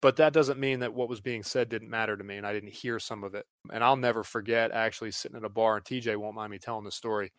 But 0.00 0.16
that 0.16 0.32
doesn't 0.32 0.60
mean 0.60 0.80
that 0.80 0.94
what 0.94 1.08
was 1.08 1.20
being 1.20 1.42
said 1.42 1.68
didn't 1.68 1.90
matter 1.90 2.16
to 2.16 2.22
me, 2.22 2.36
and 2.36 2.46
I 2.46 2.52
didn't 2.52 2.72
hear 2.72 3.00
some 3.00 3.24
of 3.24 3.34
it. 3.34 3.46
And 3.72 3.82
I'll 3.82 3.96
never 3.96 4.22
forget 4.22 4.70
actually 4.70 5.10
sitting 5.10 5.36
at 5.36 5.44
a 5.44 5.48
bar, 5.48 5.76
and 5.76 5.84
TJ 5.84 6.16
won't 6.16 6.36
mind 6.36 6.52
me 6.52 6.58
telling 6.58 6.84
the 6.84 6.92
story. 6.92 7.32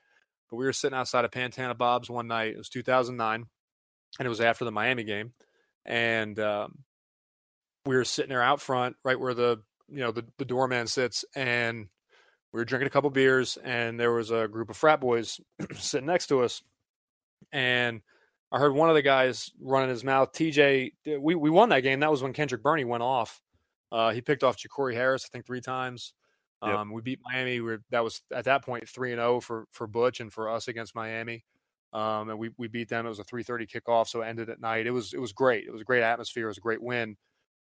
But 0.49 0.57
we 0.57 0.65
were 0.65 0.73
sitting 0.73 0.97
outside 0.97 1.23
of 1.23 1.31
Pantana 1.31 1.75
Bob's 1.77 2.09
one 2.09 2.27
night. 2.27 2.53
It 2.53 2.57
was 2.57 2.69
2009, 2.69 3.45
and 4.19 4.25
it 4.25 4.29
was 4.29 4.41
after 4.41 4.65
the 4.65 4.71
Miami 4.71 5.05
game, 5.05 5.33
and 5.85 6.37
um, 6.39 6.79
we 7.85 7.95
were 7.95 8.03
sitting 8.03 8.29
there 8.29 8.41
out 8.41 8.59
front, 8.59 8.97
right 9.05 9.19
where 9.19 9.33
the 9.33 9.61
you 9.87 9.99
know 9.99 10.11
the, 10.11 10.25
the 10.37 10.45
doorman 10.45 10.87
sits, 10.87 11.23
and 11.35 11.87
we 12.51 12.59
were 12.59 12.65
drinking 12.65 12.87
a 12.87 12.91
couple 12.91 13.09
beers, 13.09 13.57
and 13.63 13.97
there 13.97 14.11
was 14.11 14.31
a 14.31 14.49
group 14.49 14.69
of 14.69 14.75
frat 14.75 14.99
boys 14.99 15.39
sitting 15.77 16.07
next 16.07 16.27
to 16.27 16.41
us, 16.41 16.61
and 17.53 18.01
I 18.51 18.57
heard 18.57 18.73
one 18.73 18.89
of 18.89 18.95
the 18.95 19.01
guys 19.01 19.51
running 19.61 19.89
his 19.89 20.03
mouth. 20.03 20.33
TJ, 20.33 20.91
we, 21.19 21.35
we 21.35 21.49
won 21.49 21.69
that 21.69 21.81
game. 21.81 21.99
That 21.99 22.11
was 22.11 22.23
when 22.23 22.33
Kendrick 22.33 22.63
Burney 22.63 22.83
went 22.83 23.03
off. 23.03 23.41
Uh, 23.91 24.11
he 24.11 24.21
picked 24.21 24.43
off 24.43 24.57
Jacory 24.57 24.93
Harris, 24.93 25.25
I 25.25 25.29
think, 25.31 25.45
three 25.45 25.61
times. 25.61 26.13
Um, 26.61 26.89
yep. 26.89 26.95
We 26.95 27.01
beat 27.01 27.19
Miami. 27.23 27.61
We 27.61 27.77
that 27.91 28.03
was 28.03 28.21
at 28.33 28.45
that 28.45 28.63
point 28.63 28.87
three 28.87 29.11
and 29.11 29.19
zero 29.19 29.35
oh 29.35 29.39
for 29.39 29.65
for 29.71 29.87
Butch 29.87 30.19
and 30.19 30.31
for 30.31 30.49
us 30.49 30.67
against 30.67 30.93
Miami. 30.93 31.45
Um, 31.93 32.29
and 32.29 32.37
we 32.37 32.49
we 32.57 32.67
beat 32.67 32.89
them. 32.89 33.05
It 33.05 33.09
was 33.09 33.19
a 33.19 33.23
three 33.23 33.43
thirty 33.43 33.65
kickoff, 33.65 34.07
so 34.09 34.21
it 34.21 34.27
ended 34.27 34.49
at 34.49 34.59
night. 34.59 34.85
It 34.85 34.91
was 34.91 35.13
it 35.13 35.21
was 35.21 35.31
great. 35.31 35.65
It 35.65 35.71
was 35.71 35.81
a 35.81 35.85
great 35.85 36.03
atmosphere. 36.03 36.45
It 36.45 36.49
was 36.49 36.57
a 36.57 36.61
great 36.61 36.81
win. 36.81 37.15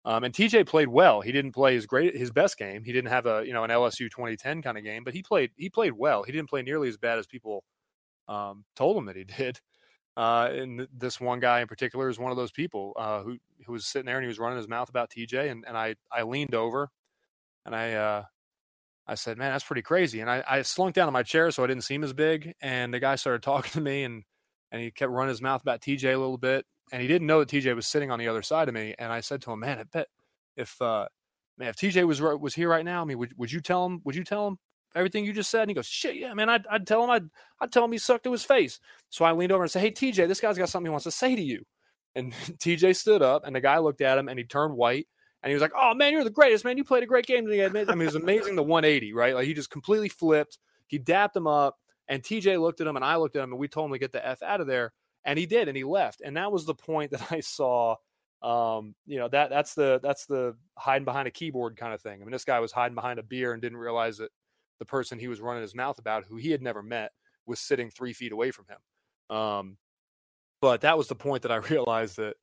Um, 0.05 0.25
and 0.25 0.33
TJ 0.33 0.67
played 0.67 0.89
well. 0.89 1.21
He 1.21 1.33
didn't 1.33 1.53
play 1.53 1.75
his 1.75 1.85
great 1.85 2.17
his 2.17 2.31
best 2.31 2.57
game. 2.57 2.85
He 2.85 2.93
didn't 2.93 3.11
have 3.11 3.27
a 3.27 3.45
you 3.45 3.53
know 3.53 3.65
an 3.65 3.71
LSU 3.71 4.11
2010 4.11 4.63
kind 4.63 4.79
of 4.79 4.85
game, 4.85 5.05
but 5.05 5.15
he 5.15 5.23
played 5.23 5.51
he 5.57 5.69
played 5.69 5.93
well. 5.93 6.23
He 6.23 6.33
didn't 6.33 6.49
play 6.49 6.63
nearly 6.63 6.89
as 6.89 6.97
bad 6.97 7.19
as 7.19 7.27
people 7.27 7.65
um, 8.29 8.65
told 8.77 8.97
him 8.97 9.07
that 9.07 9.17
he 9.17 9.25
did. 9.39 9.61
Uh, 10.17 10.49
and 10.51 10.89
this 10.97 11.21
one 11.21 11.41
guy 11.41 11.61
in 11.61 11.67
particular 11.67 12.09
is 12.09 12.19
one 12.19 12.31
of 12.31 12.39
those 12.39 12.51
people 12.53 12.95
uh, 12.97 13.23
who 13.23 13.37
who 13.67 13.73
was 13.73 13.87
sitting 13.87 14.07
there 14.07 14.17
and 14.17 14.25
he 14.25 14.29
was 14.29 14.39
running 14.39 14.57
his 14.57 14.69
mouth 14.69 14.89
about 14.89 15.11
TJ, 15.11 15.51
and, 15.51 15.65
and 15.67 15.77
I 15.77 15.97
I 16.11 16.23
leaned 16.23 16.55
over, 16.55 16.89
and 17.67 17.75
I 17.75 17.93
uh, 17.95 18.25
I 19.07 19.15
said, 19.15 19.37
man, 19.37 19.53
that's 19.53 19.65
pretty 19.65 19.83
crazy, 19.83 20.21
and 20.21 20.31
I, 20.31 20.43
I 20.49 20.63
slunk 20.63 20.95
down 20.95 21.09
in 21.09 21.13
my 21.13 21.23
chair 21.23 21.51
so 21.51 21.63
I 21.63 21.67
didn't 21.67 21.85
seem 21.85 22.03
as 22.03 22.15
big, 22.15 22.55
and 22.63 22.95
the 22.95 23.01
guy 23.01 23.17
started 23.17 23.43
talking 23.43 23.73
to 23.73 23.81
me, 23.81 24.05
and 24.05 24.25
and 24.73 24.83
he 24.83 24.91
kept 24.91 25.13
running 25.13 25.29
his 25.31 25.43
mouth 25.43 25.61
about 25.61 25.83
TJ 25.83 26.05
a 26.05 26.19
little 26.19 26.39
bit, 26.39 26.65
and 26.93 27.03
he 27.03 27.09
didn't 27.09 27.27
know 27.27 27.41
that 27.41 27.49
TJ 27.51 27.75
was 27.77 27.87
sitting 27.87 28.11
on 28.11 28.19
the 28.19 28.29
other 28.29 28.43
side 28.43 28.69
of 28.69 28.75
me, 28.75 28.95
and 28.99 29.13
I 29.13 29.21
said 29.21 29.43
to 29.43 29.53
him, 29.53 29.61
man, 29.61 29.79
I 29.79 29.85
bet 29.85 30.09
if 30.57 30.81
uh, 30.81 31.07
man 31.59 31.69
if 31.69 31.77
TJ 31.77 32.07
was 32.07 32.23
was 32.23 32.55
here 32.55 32.71
right 32.71 32.85
now, 32.85 33.03
I 33.03 33.05
mean, 33.05 33.19
would 33.19 33.37
would 33.37 33.53
you 33.53 33.61
tell 33.61 33.85
him? 33.85 34.01
Would 34.05 34.17
you 34.17 34.25
tell 34.25 34.49
him 34.49 34.57
everything 34.97 35.25
you 35.25 35.33
just 35.33 35.51
said? 35.51 35.63
And 35.63 35.71
he 35.71 35.75
goes, 35.75 35.87
shit, 35.87 36.17
yeah, 36.17 36.35
man. 36.35 36.49
I'd, 36.49 36.67
I'd 36.69 36.87
tell 36.87 37.05
him, 37.05 37.11
I'd, 37.11 37.29
I'd 37.61 37.73
tell 37.73 37.85
him 37.85 37.93
he 37.93 37.99
sucked 37.99 38.25
to 38.25 38.33
his 38.33 38.45
face. 38.45 38.81
So 39.11 39.25
I 39.25 39.33
leaned 39.33 39.53
over 39.53 39.63
and 39.63 39.71
said, 39.71 39.83
hey, 39.83 39.91
TJ, 39.91 40.27
this 40.27 40.41
guy's 40.41 40.59
got 40.59 40.69
something 40.69 40.87
he 40.87 40.91
wants 40.91 41.05
to 41.05 41.11
say 41.11 41.37
to 41.37 41.43
you. 41.43 41.65
And 42.15 42.33
TJ 42.59 42.97
stood 42.97 43.23
up 43.23 43.43
and 43.47 43.55
the 43.55 43.61
guy 43.61 43.79
looked 43.79 44.01
at 44.01 44.19
him 44.19 44.29
and 44.29 44.39
he 44.39 44.45
turned 44.45 44.75
white 44.75 45.07
and 45.43 45.51
he 45.51 45.55
was 45.55 45.63
like, 45.63 45.73
oh, 45.77 45.95
man, 45.95 46.13
you're 46.13 46.25
the 46.25 46.31
greatest, 46.31 46.65
man. 46.65 46.77
You 46.77 46.85
played 46.85 47.03
a 47.03 47.07
great 47.07 47.27
game 47.27 47.47
today. 47.47 47.65
I 47.65 47.69
mean, 47.69 47.87
it 47.87 48.07
was 48.07 48.15
amazing 48.15 48.57
the 48.57 48.63
180, 48.63 49.13
right? 49.13 49.35
Like 49.35 49.47
he 49.47 49.55
just 49.55 49.71
completely 49.71 50.09
flipped. 50.09 50.59
He 50.89 50.99
dapped 50.99 51.37
him 51.37 51.47
up 51.47 51.77
and 52.09 52.23
TJ 52.23 52.61
looked 52.61 52.81
at 52.81 52.87
him 52.87 52.97
and 52.97 53.05
I 53.05 53.17
looked 53.17 53.37
at 53.37 53.45
him 53.45 53.53
and 53.53 53.61
we 53.61 53.69
told 53.69 53.87
him 53.87 53.93
to 53.93 53.99
get 53.99 54.13
the 54.13 54.27
F 54.27 54.43
out 54.43 54.61
of 54.61 54.67
there. 54.67 54.93
And 55.25 55.39
he 55.39 55.47
did, 55.47 55.67
and 55.67 55.77
he 55.77 55.83
left. 55.83 56.23
And 56.25 56.37
that 56.37 56.53
was 56.53 56.67
the 56.67 56.75
point 56.75 57.11
that 57.13 57.33
I 57.33 57.41
saw 57.41 57.97
um, 58.43 58.95
you 59.07 59.19
know 59.19 59.29
that 59.29 59.51
that's 59.51 59.75
the 59.75 59.99
that's 60.03 60.27
the 60.27 60.55
hiding 60.77 61.05
behind 61.05 61.27
a 61.27 61.31
keyboard 61.31 61.77
kind 61.77 61.95
of 61.95 62.01
thing. 62.01 62.21
I 62.21 62.25
mean, 62.25 62.33
this 62.33 62.45
guy 62.45 62.61
was 62.61 62.73
hiding 62.73 62.95
behind 62.95 63.19
a 63.19 63.23
beer 63.23 63.53
and 63.53 63.63
didn't 63.63 63.79
realize 63.79 64.19
that 64.19 64.31
the 64.79 64.85
person 64.85 65.19
he 65.19 65.29
was 65.29 65.41
running 65.41 65.63
his 65.63 65.75
mouth 65.75 65.99
about, 65.99 66.25
who 66.25 66.37
he 66.37 66.51
had 66.51 66.63
never 66.63 66.83
met, 66.83 67.13
was 67.47 67.61
sitting 67.61 67.91
three 67.91 68.13
feet 68.13 68.33
away 68.33 68.51
from 68.51 68.67
him. 68.69 69.37
Um, 69.37 69.77
but 70.61 70.81
that 70.83 70.99
was 70.99 71.09
the 71.09 71.15
point 71.15 71.43
that 71.43 71.53
I 71.53 71.57
realized 71.71 72.17
that 72.17 72.37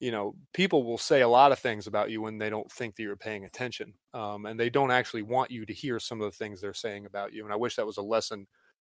you 0.00 0.10
know 0.10 0.34
people 0.54 0.82
will 0.84 0.98
say 0.98 1.20
a 1.20 1.28
lot 1.28 1.52
of 1.52 1.58
things 1.58 1.86
about 1.86 2.10
you 2.10 2.22
when 2.22 2.38
they 2.38 2.48
don't 2.48 2.70
think 2.72 2.96
that 2.96 3.02
you're 3.02 3.16
paying 3.16 3.44
attention, 3.44 3.94
um, 4.14 4.46
and 4.46 4.58
they 4.58 4.70
don't 4.70 4.90
actually 4.90 5.22
want 5.22 5.50
you 5.50 5.66
to 5.66 5.72
hear 5.72 5.98
some 5.98 6.20
of 6.20 6.30
the 6.30 6.36
things 6.36 6.60
they're 6.60 6.74
saying 6.74 7.06
about 7.06 7.32
you. 7.32 7.44
And 7.44 7.52
I 7.52 7.56
wish 7.56 7.76
that 7.76 7.86
was 7.86 7.98
a 7.98 8.02
lesson 8.02 8.46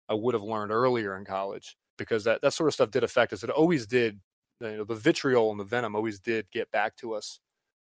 I 0.09 0.15
would 0.15 0.35
have 0.35 0.43
learned 0.43 0.73
earlier 0.73 1.17
in 1.17 1.25
college 1.25 1.77
because 1.99 2.25
that 2.25 2.43
that 2.43 2.55
sort 2.55 2.69
of 2.69 2.75
stuff 2.75 2.91
did 2.91 3.05
affect 3.05 3.33
us. 3.33 3.45
It 3.45 3.51
always 3.51 3.87
did. 3.87 4.21
You 4.61 4.77
know, 4.77 4.85
the 4.85 4.95
vitriol 4.95 5.51
and 5.51 5.59
the 5.59 5.65
venom 5.65 5.97
always 5.97 6.21
did 6.21 6.47
get 6.53 6.71
back 6.71 6.95
to 6.99 7.15
us 7.15 7.41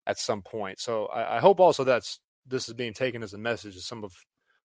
at 0.06 0.18
some 0.18 0.42
point. 0.42 0.78
So 0.80 1.06
I, 1.06 1.36
I 1.36 1.40
hope 1.40 1.60
also 1.60 1.82
that's 1.82 2.20
this 2.46 2.68
is 2.68 2.74
being 2.74 2.92
taken 2.92 3.22
as 3.22 3.34
a 3.34 3.38
message 3.38 3.74
to 3.74 3.80
some 3.80 4.04
of 4.04 4.12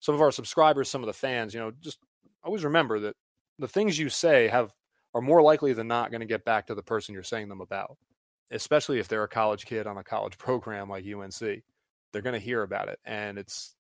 some 0.01 0.15
of 0.15 0.21
our 0.21 0.33
subscribers, 0.33 0.89
some 0.89 1.03
of 1.03 1.07
the 1.07 1.13
fans, 1.13 1.55
you 1.55 1.61
know, 1.61 1.73
just 1.81 1.99
always 2.45 2.65
remember 2.65 3.01
that 3.01 3.17
the 3.59 3.69
things 3.69 3.99
you 3.99 4.09
say 4.09 4.49
have 4.49 4.73
are 5.15 5.21
more 5.21 5.43
likely 5.43 5.73
than 5.73 5.89
not 5.89 6.11
going 6.11 6.21
to 6.21 6.27
get 6.27 6.45
back 6.45 6.67
to 6.67 6.75
the 6.75 6.83
person 6.83 7.15
you're 7.15 7.23
saying 7.23 7.49
them 7.49 7.61
about, 7.61 7.97
especially 8.51 8.99
if 8.99 9.09
they're 9.09 9.25
a 9.25 9.29
college 9.29 9.67
kid 9.67 9.87
on 9.87 9.97
a 9.97 10.05
college 10.05 10.39
program 10.39 10.89
like 10.89 11.05
UNC. 11.05 11.63
They're 12.13 12.23
going 12.23 12.35
to 12.35 12.39
hear 12.39 12.63
about 12.63 12.89
it. 12.89 12.99
And 13.05 13.39
it's 13.39 13.75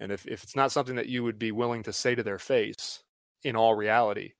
and 0.00 0.10
if, 0.10 0.26
if 0.26 0.42
it's 0.42 0.56
not 0.56 0.72
something 0.72 0.96
that 0.96 1.08
you 1.08 1.22
would 1.22 1.38
be 1.38 1.52
willing 1.52 1.82
to 1.82 1.92
say 1.92 2.14
to 2.14 2.22
their 2.22 2.38
face 2.38 3.02
in 3.44 3.54
all 3.54 3.74
reality, 3.74 4.32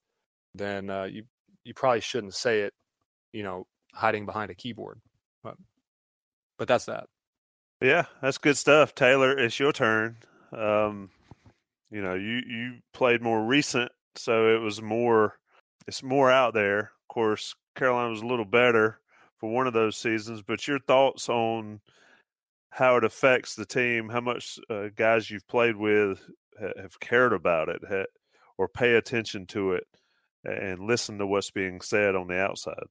then 0.54 0.88
uh, 0.88 1.04
you 1.04 1.24
you 1.64 1.74
probably 1.74 2.00
shouldn't 2.00 2.34
say 2.34 2.62
it, 2.62 2.72
you 3.32 3.42
know, 3.42 3.66
hiding 3.92 4.24
behind 4.26 4.50
a 4.50 4.54
keyboard. 4.54 5.00
But 5.44 5.56
but 6.58 6.66
that's 6.66 6.86
that. 6.86 7.06
Yeah, 7.80 8.06
that's 8.20 8.38
good 8.38 8.56
stuff. 8.56 8.94
Taylor, 8.94 9.38
it's 9.38 9.58
your 9.58 9.72
turn. 9.72 10.16
Um, 10.52 11.10
you 11.90 12.02
know, 12.02 12.14
you 12.14 12.40
you 12.46 12.74
played 12.92 13.22
more 13.22 13.44
recent, 13.44 13.90
so 14.16 14.48
it 14.54 14.60
was 14.60 14.80
more. 14.80 15.38
It's 15.86 16.02
more 16.02 16.30
out 16.30 16.54
there. 16.54 16.78
Of 16.80 17.08
course, 17.14 17.54
Carolina 17.76 18.10
was 18.10 18.22
a 18.22 18.26
little 18.26 18.44
better 18.44 19.00
for 19.38 19.50
one 19.50 19.66
of 19.66 19.72
those 19.72 19.96
seasons. 19.96 20.42
But 20.42 20.68
your 20.68 20.78
thoughts 20.78 21.28
on 21.28 21.80
how 22.70 22.96
it 22.96 23.04
affects 23.04 23.54
the 23.54 23.66
team, 23.66 24.08
how 24.08 24.20
much 24.20 24.58
uh, 24.68 24.88
guys 24.94 25.30
you've 25.30 25.48
played 25.48 25.76
with 25.76 26.20
have 26.60 27.00
cared 27.00 27.32
about 27.32 27.68
it, 27.68 28.08
or 28.58 28.68
pay 28.68 28.94
attention 28.94 29.46
to 29.46 29.72
it, 29.72 29.84
and 30.44 30.80
listen 30.80 31.18
to 31.18 31.26
what's 31.26 31.50
being 31.50 31.80
said 31.80 32.14
on 32.14 32.28
the 32.28 32.38
outside. 32.38 32.84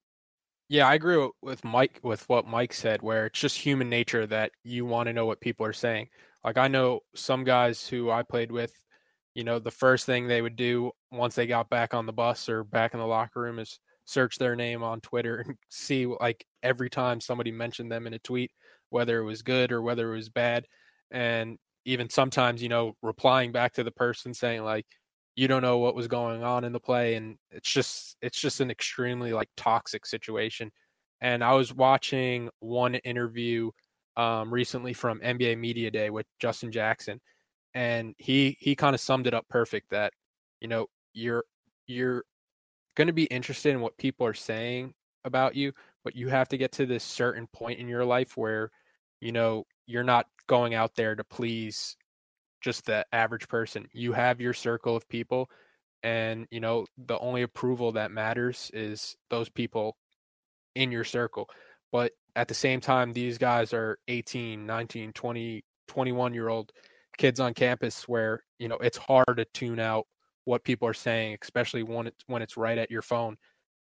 Yeah, 0.67 0.87
I 0.87 0.93
agree 0.93 1.29
with 1.41 1.63
Mike 1.63 1.99
with 2.03 2.27
what 2.29 2.47
Mike 2.47 2.73
said, 2.73 3.01
where 3.01 3.27
it's 3.27 3.39
just 3.39 3.57
human 3.57 3.89
nature 3.89 4.27
that 4.27 4.51
you 4.63 4.85
want 4.85 5.07
to 5.07 5.13
know 5.13 5.25
what 5.25 5.39
people 5.39 5.65
are 5.65 5.73
saying. 5.73 6.09
Like 6.43 6.57
I 6.57 6.67
know 6.67 7.01
some 7.15 7.43
guys 7.43 7.87
who 7.87 8.09
I 8.09 8.23
played 8.23 8.51
with, 8.51 8.73
you 9.35 9.43
know, 9.43 9.59
the 9.59 9.71
first 9.71 10.05
thing 10.05 10.27
they 10.27 10.41
would 10.41 10.55
do 10.55 10.91
once 11.11 11.35
they 11.35 11.47
got 11.47 11.69
back 11.69 11.93
on 11.93 12.05
the 12.05 12.13
bus 12.13 12.49
or 12.49 12.63
back 12.63 12.93
in 12.93 12.99
the 12.99 13.05
locker 13.05 13.41
room 13.41 13.59
is 13.59 13.79
search 14.05 14.37
their 14.37 14.55
name 14.55 14.83
on 14.83 15.01
Twitter 15.01 15.37
and 15.45 15.55
see 15.69 16.05
like 16.05 16.45
every 16.63 16.89
time 16.89 17.21
somebody 17.21 17.51
mentioned 17.51 17.91
them 17.91 18.07
in 18.07 18.13
a 18.13 18.19
tweet, 18.19 18.51
whether 18.89 19.19
it 19.19 19.25
was 19.25 19.41
good 19.41 19.71
or 19.71 19.81
whether 19.81 20.11
it 20.11 20.17
was 20.17 20.29
bad. 20.29 20.65
And 21.11 21.57
even 21.85 22.09
sometimes, 22.09 22.61
you 22.61 22.69
know, 22.69 22.93
replying 23.01 23.51
back 23.51 23.73
to 23.73 23.83
the 23.83 23.91
person 23.91 24.33
saying 24.33 24.63
like, 24.63 24.85
you 25.35 25.47
don't 25.47 25.61
know 25.61 25.77
what 25.77 25.95
was 25.95 26.07
going 26.07 26.43
on 26.43 26.63
in 26.63 26.73
the 26.73 26.79
play. 26.79 27.15
And 27.15 27.37
it's 27.51 27.71
just, 27.71 28.17
it's 28.21 28.39
just 28.39 28.59
an 28.59 28.71
extremely 28.71 29.31
like 29.31 29.47
toxic 29.55 30.05
situation. 30.05 30.71
And 31.21 31.43
I 31.43 31.53
was 31.53 31.73
watching 31.73 32.49
one 32.59 32.95
interview 32.95 33.71
um, 34.19 34.53
recently 34.53 34.91
from 34.93 35.21
NBA 35.21 35.57
Media 35.57 35.89
Day 35.89 36.09
with 36.09 36.25
Justin 36.39 36.73
Jackson, 36.73 37.21
and 37.73 38.13
he 38.17 38.57
he 38.59 38.75
kind 38.75 38.93
of 38.93 38.99
summed 38.99 39.27
it 39.27 39.33
up 39.33 39.47
perfect 39.49 39.91
that 39.91 40.11
you 40.59 40.67
know 40.67 40.87
you're 41.13 41.45
you're 41.87 42.25
going 42.95 43.07
to 43.07 43.13
be 43.13 43.23
interested 43.25 43.73
in 43.73 43.79
what 43.79 43.97
people 43.97 44.27
are 44.27 44.33
saying 44.33 44.93
about 45.23 45.55
you, 45.55 45.71
but 46.03 46.17
you 46.17 46.27
have 46.27 46.49
to 46.49 46.57
get 46.57 46.73
to 46.73 46.85
this 46.85 47.03
certain 47.03 47.47
point 47.53 47.79
in 47.79 47.87
your 47.87 48.03
life 48.03 48.35
where 48.35 48.71
you 49.21 49.31
know 49.31 49.65
you're 49.87 50.03
not 50.03 50.27
going 50.47 50.73
out 50.73 50.95
there 50.95 51.15
to 51.15 51.23
please 51.23 51.95
just 52.59 52.85
the 52.85 53.05
average 53.13 53.47
person. 53.47 53.87
You 53.93 54.11
have 54.11 54.41
your 54.41 54.53
circle 54.53 54.97
of 54.97 55.07
people 55.07 55.49
and 56.03 56.45
you 56.51 56.59
know 56.59 56.85
the 56.97 57.17
only 57.19 57.43
approval 57.43 57.93
that 57.93 58.11
matters 58.11 58.69
is 58.73 59.15
those 59.29 59.47
people 59.47 59.95
in 60.75 60.91
your 60.91 61.05
circle. 61.05 61.49
But 61.93 62.11
at 62.35 62.47
the 62.47 62.53
same 62.53 62.81
time, 62.81 63.13
these 63.13 63.37
guys 63.37 63.73
are 63.73 63.97
18, 64.07 64.65
19, 64.65 65.13
20, 65.13 65.63
21 65.87 66.33
year 66.33 66.49
old 66.49 66.71
kids 67.17 67.39
on 67.39 67.53
campus 67.53 68.07
where, 68.07 68.43
you 68.59 68.67
know, 68.67 68.77
it's 68.77 68.97
hard 68.97 69.35
to 69.37 69.45
tune 69.53 69.79
out 69.79 70.07
what 70.45 70.63
people 70.63 70.87
are 70.87 70.93
saying, 70.93 71.37
especially 71.41 71.83
when 71.83 72.07
it's, 72.07 72.23
when 72.27 72.41
it's 72.41 72.57
right 72.57 72.77
at 72.77 72.91
your 72.91 73.01
phone. 73.01 73.37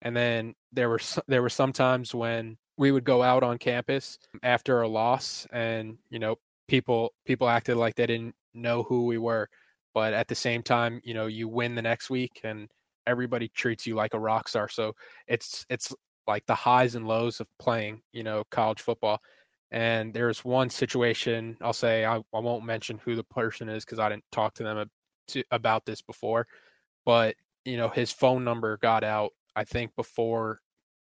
And 0.03 0.15
then 0.15 0.55
there 0.73 0.89
were, 0.89 1.01
there 1.27 1.43
were 1.43 1.49
some 1.49 1.73
times 1.73 2.15
when 2.15 2.59
we 2.77 2.93
would 2.93 3.05
go 3.05 3.23
out 3.23 3.43
on 3.43 3.59
campus 3.59 4.19
after 4.43 4.83
a 4.83 4.89
loss 4.89 5.47
and, 5.53 5.97
you 6.11 6.19
know, 6.19 6.37
people, 6.69 7.15
people 7.25 7.49
acted 7.49 7.77
like 7.77 7.95
they 7.95 8.07
didn't 8.07 8.35
know 8.53 8.83
who 8.83 9.07
we 9.07 9.19
were. 9.19 9.49
But 9.95 10.13
at 10.13 10.29
the 10.29 10.35
same 10.35 10.63
time, 10.63 11.01
you 11.05 11.15
know, 11.15 11.27
you 11.27 11.49
win 11.49 11.75
the 11.75 11.83
next 11.83 12.11
week 12.11 12.41
and 12.45 12.69
everybody 13.07 13.49
treats 13.49 13.87
you 13.87 13.95
like 13.95 14.13
a 14.13 14.19
rock 14.19 14.49
star. 14.49 14.69
So 14.69 14.95
it's, 15.29 15.65
it's 15.71 15.95
like 16.27 16.47
the 16.47 16.55
highs 16.55 16.95
and 16.95 17.07
lows 17.07 17.41
of 17.41 17.47
playing, 17.59 18.03
you 18.13 18.23
know, 18.23 18.45
college 18.51 18.81
football. 18.81 19.21
And 19.71 20.15
there's 20.15 20.45
one 20.45 20.71
situation, 20.71 21.57
I'll 21.61 21.73
say, 21.73 22.05
I, 22.05 22.17
I 22.17 22.39
won't 22.39 22.65
mention 22.65 23.01
who 23.05 23.17
the 23.17 23.25
person 23.25 23.69
is 23.69 23.85
because 23.85 23.99
I 23.99 24.09
didn't 24.09 24.25
talk 24.31 24.55
to 24.55 24.63
them 24.63 24.91
to, 25.29 25.43
about 25.51 25.85
this 25.85 26.01
before, 26.01 26.47
but, 27.05 27.35
you 27.65 27.77
know, 27.77 27.89
his 27.89 28.13
phone 28.13 28.45
number 28.45 28.77
got 28.77 29.03
out, 29.03 29.33
I 29.57 29.65
think, 29.65 29.97
before 29.97 30.61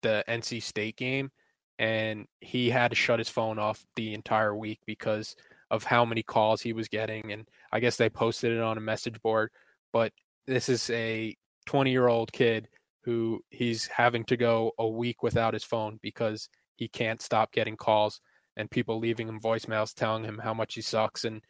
the 0.02 0.24
NC 0.28 0.62
State 0.62 0.98
game. 0.98 1.32
And 1.78 2.26
he 2.42 2.70
had 2.70 2.90
to 2.90 2.96
shut 2.96 3.20
his 3.20 3.30
phone 3.30 3.58
off 3.58 3.86
the 3.96 4.14
entire 4.14 4.54
week 4.54 4.80
because 4.86 5.36
of 5.72 5.84
how 5.84 6.04
many 6.04 6.24
calls 6.24 6.62
he 6.62 6.74
was 6.74 6.90
getting. 6.90 7.32
And 7.32 7.48
I 7.72 7.80
guess 7.80 7.96
they 7.96 8.10
posted 8.10 8.52
it 8.52 8.62
on 8.62 8.78
a 8.78 8.82
message 8.82 9.22
board. 9.22 9.52
But 9.94 10.12
this 10.48 10.68
is 10.68 10.90
a 10.90 11.38
20 11.68 11.92
year 11.92 12.08
old 12.08 12.34
kid 12.34 12.68
who 13.10 13.44
he's 13.50 13.88
having 13.88 14.24
to 14.24 14.38
go 14.38 14.72
a 14.78 14.88
week 14.88 15.24
without 15.24 15.56
his 15.56 15.64
phone 15.64 15.98
because 16.04 16.48
he 16.76 16.88
can't 16.88 17.24
stop 17.24 17.52
getting 17.52 17.76
calls 17.76 18.22
and 18.56 18.70
people 18.70 19.00
leaving 19.00 19.28
him 19.28 19.40
voicemails 19.40 19.96
telling 19.96 20.24
him 20.24 20.38
how 20.38 20.54
much 20.54 20.76
he 20.76 20.82
sucks 20.82 21.26
and 21.26 21.42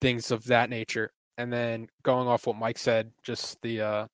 things 0.00 0.30
of 0.30 0.42
that 0.44 0.70
nature. 0.70 1.12
And 1.36 1.52
then 1.52 1.88
going 2.02 2.26
off 2.26 2.46
what 2.46 2.56
Mike 2.56 2.78
said, 2.78 3.12
just 3.22 3.60
the 3.60 3.82
uh, 3.82 4.06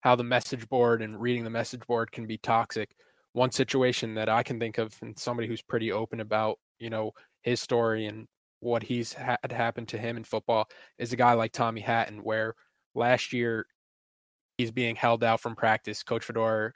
how 0.00 0.16
the 0.16 0.24
message 0.24 0.66
board 0.70 1.02
and 1.02 1.20
reading 1.20 1.44
the 1.44 1.50
message 1.50 1.86
board 1.86 2.10
can 2.10 2.26
be 2.26 2.38
toxic. 2.38 2.94
One 3.34 3.50
situation 3.50 4.14
that 4.14 4.30
I 4.30 4.42
can 4.42 4.58
think 4.58 4.78
of, 4.78 4.96
and 5.02 5.18
somebody 5.18 5.46
who's 5.46 5.62
pretty 5.62 5.92
open 5.92 6.20
about, 6.20 6.58
you 6.78 6.88
know, 6.88 7.12
his 7.42 7.60
story 7.60 8.06
and 8.06 8.26
what 8.60 8.82
he's 8.82 9.12
had 9.12 9.52
happened 9.52 9.88
to 9.88 9.98
him 9.98 10.16
in 10.16 10.24
football, 10.24 10.68
is 10.98 11.12
a 11.12 11.16
guy 11.16 11.34
like 11.34 11.52
Tommy 11.52 11.82
Hatton, 11.82 12.20
where 12.22 12.54
last 12.94 13.34
year 13.34 13.66
he's 14.58 14.70
being 14.70 14.96
held 14.96 15.24
out 15.24 15.40
from 15.40 15.56
practice. 15.56 16.02
Coach 16.02 16.24
Fedora, 16.24 16.72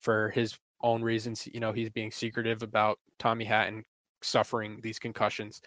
for 0.00 0.30
his 0.30 0.56
own 0.82 1.02
reasons, 1.02 1.48
you 1.52 1.60
know, 1.60 1.72
he's 1.72 1.90
being 1.90 2.10
secretive 2.10 2.62
about 2.62 2.98
Tommy 3.18 3.44
Hatton 3.44 3.84
suffering 4.22 4.80
these 4.82 4.98
concussions. 4.98 5.60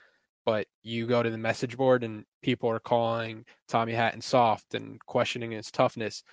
But 0.46 0.68
you 0.82 1.08
go 1.08 1.22
to 1.22 1.30
the 1.30 1.38
message 1.38 1.76
board 1.76 2.04
and 2.04 2.24
people 2.42 2.70
are 2.70 2.80
calling 2.80 3.44
Tommy 3.68 3.94
Hatton 3.94 4.22
soft 4.22 4.76
and 4.76 5.04
questioning 5.06 5.52
his 5.52 5.72
toughness. 5.72 6.24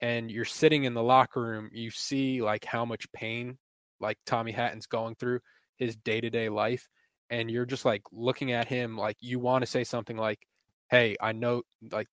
And 0.00 0.30
you're 0.30 0.44
sitting 0.44 0.84
in 0.84 0.94
the 0.94 1.02
locker 1.02 1.40
room, 1.40 1.70
you 1.72 1.90
see 1.90 2.42
like 2.42 2.64
how 2.64 2.84
much 2.84 3.10
pain 3.12 3.58
like 3.98 4.18
Tommy 4.26 4.52
Hatton's 4.52 4.86
going 4.86 5.14
through 5.16 5.40
his 5.76 5.96
day 5.96 6.20
to 6.20 6.30
day 6.30 6.48
life. 6.48 6.86
And 7.28 7.50
you're 7.50 7.66
just 7.66 7.84
like 7.84 8.02
looking 8.12 8.52
at 8.52 8.68
him 8.68 8.96
like 8.96 9.16
you 9.20 9.40
want 9.40 9.62
to 9.62 9.70
say 9.70 9.82
something 9.82 10.16
like, 10.16 10.46
Hey, 10.88 11.16
I 11.20 11.32
know 11.32 11.62
like 11.90 12.06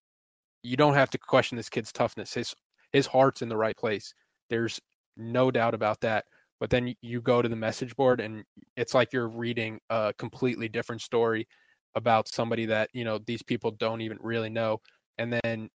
you 0.63 0.77
don't 0.77 0.93
have 0.95 1.09
to 1.11 1.17
question 1.17 1.57
this 1.57 1.69
kid's 1.69 1.91
toughness. 1.91 2.33
His 2.33 2.55
his 2.91 3.07
heart's 3.07 3.41
in 3.41 3.49
the 3.49 3.57
right 3.57 3.75
place. 3.77 4.13
There's 4.49 4.79
no 5.17 5.51
doubt 5.51 5.73
about 5.73 6.01
that. 6.01 6.25
But 6.59 6.69
then 6.69 6.95
you 7.01 7.21
go 7.21 7.41
to 7.41 7.49
the 7.49 7.55
message 7.55 7.95
board 7.95 8.21
and 8.21 8.43
it's 8.77 8.93
like 8.93 9.11
you're 9.11 9.27
reading 9.27 9.79
a 9.89 10.13
completely 10.17 10.69
different 10.69 11.01
story 11.01 11.47
about 11.95 12.27
somebody 12.27 12.65
that, 12.67 12.89
you 12.93 13.03
know, 13.03 13.19
these 13.25 13.43
people 13.43 13.71
don't 13.71 14.01
even 14.01 14.17
really 14.21 14.49
know. 14.49 14.79
And 15.17 15.33
then 15.43 15.69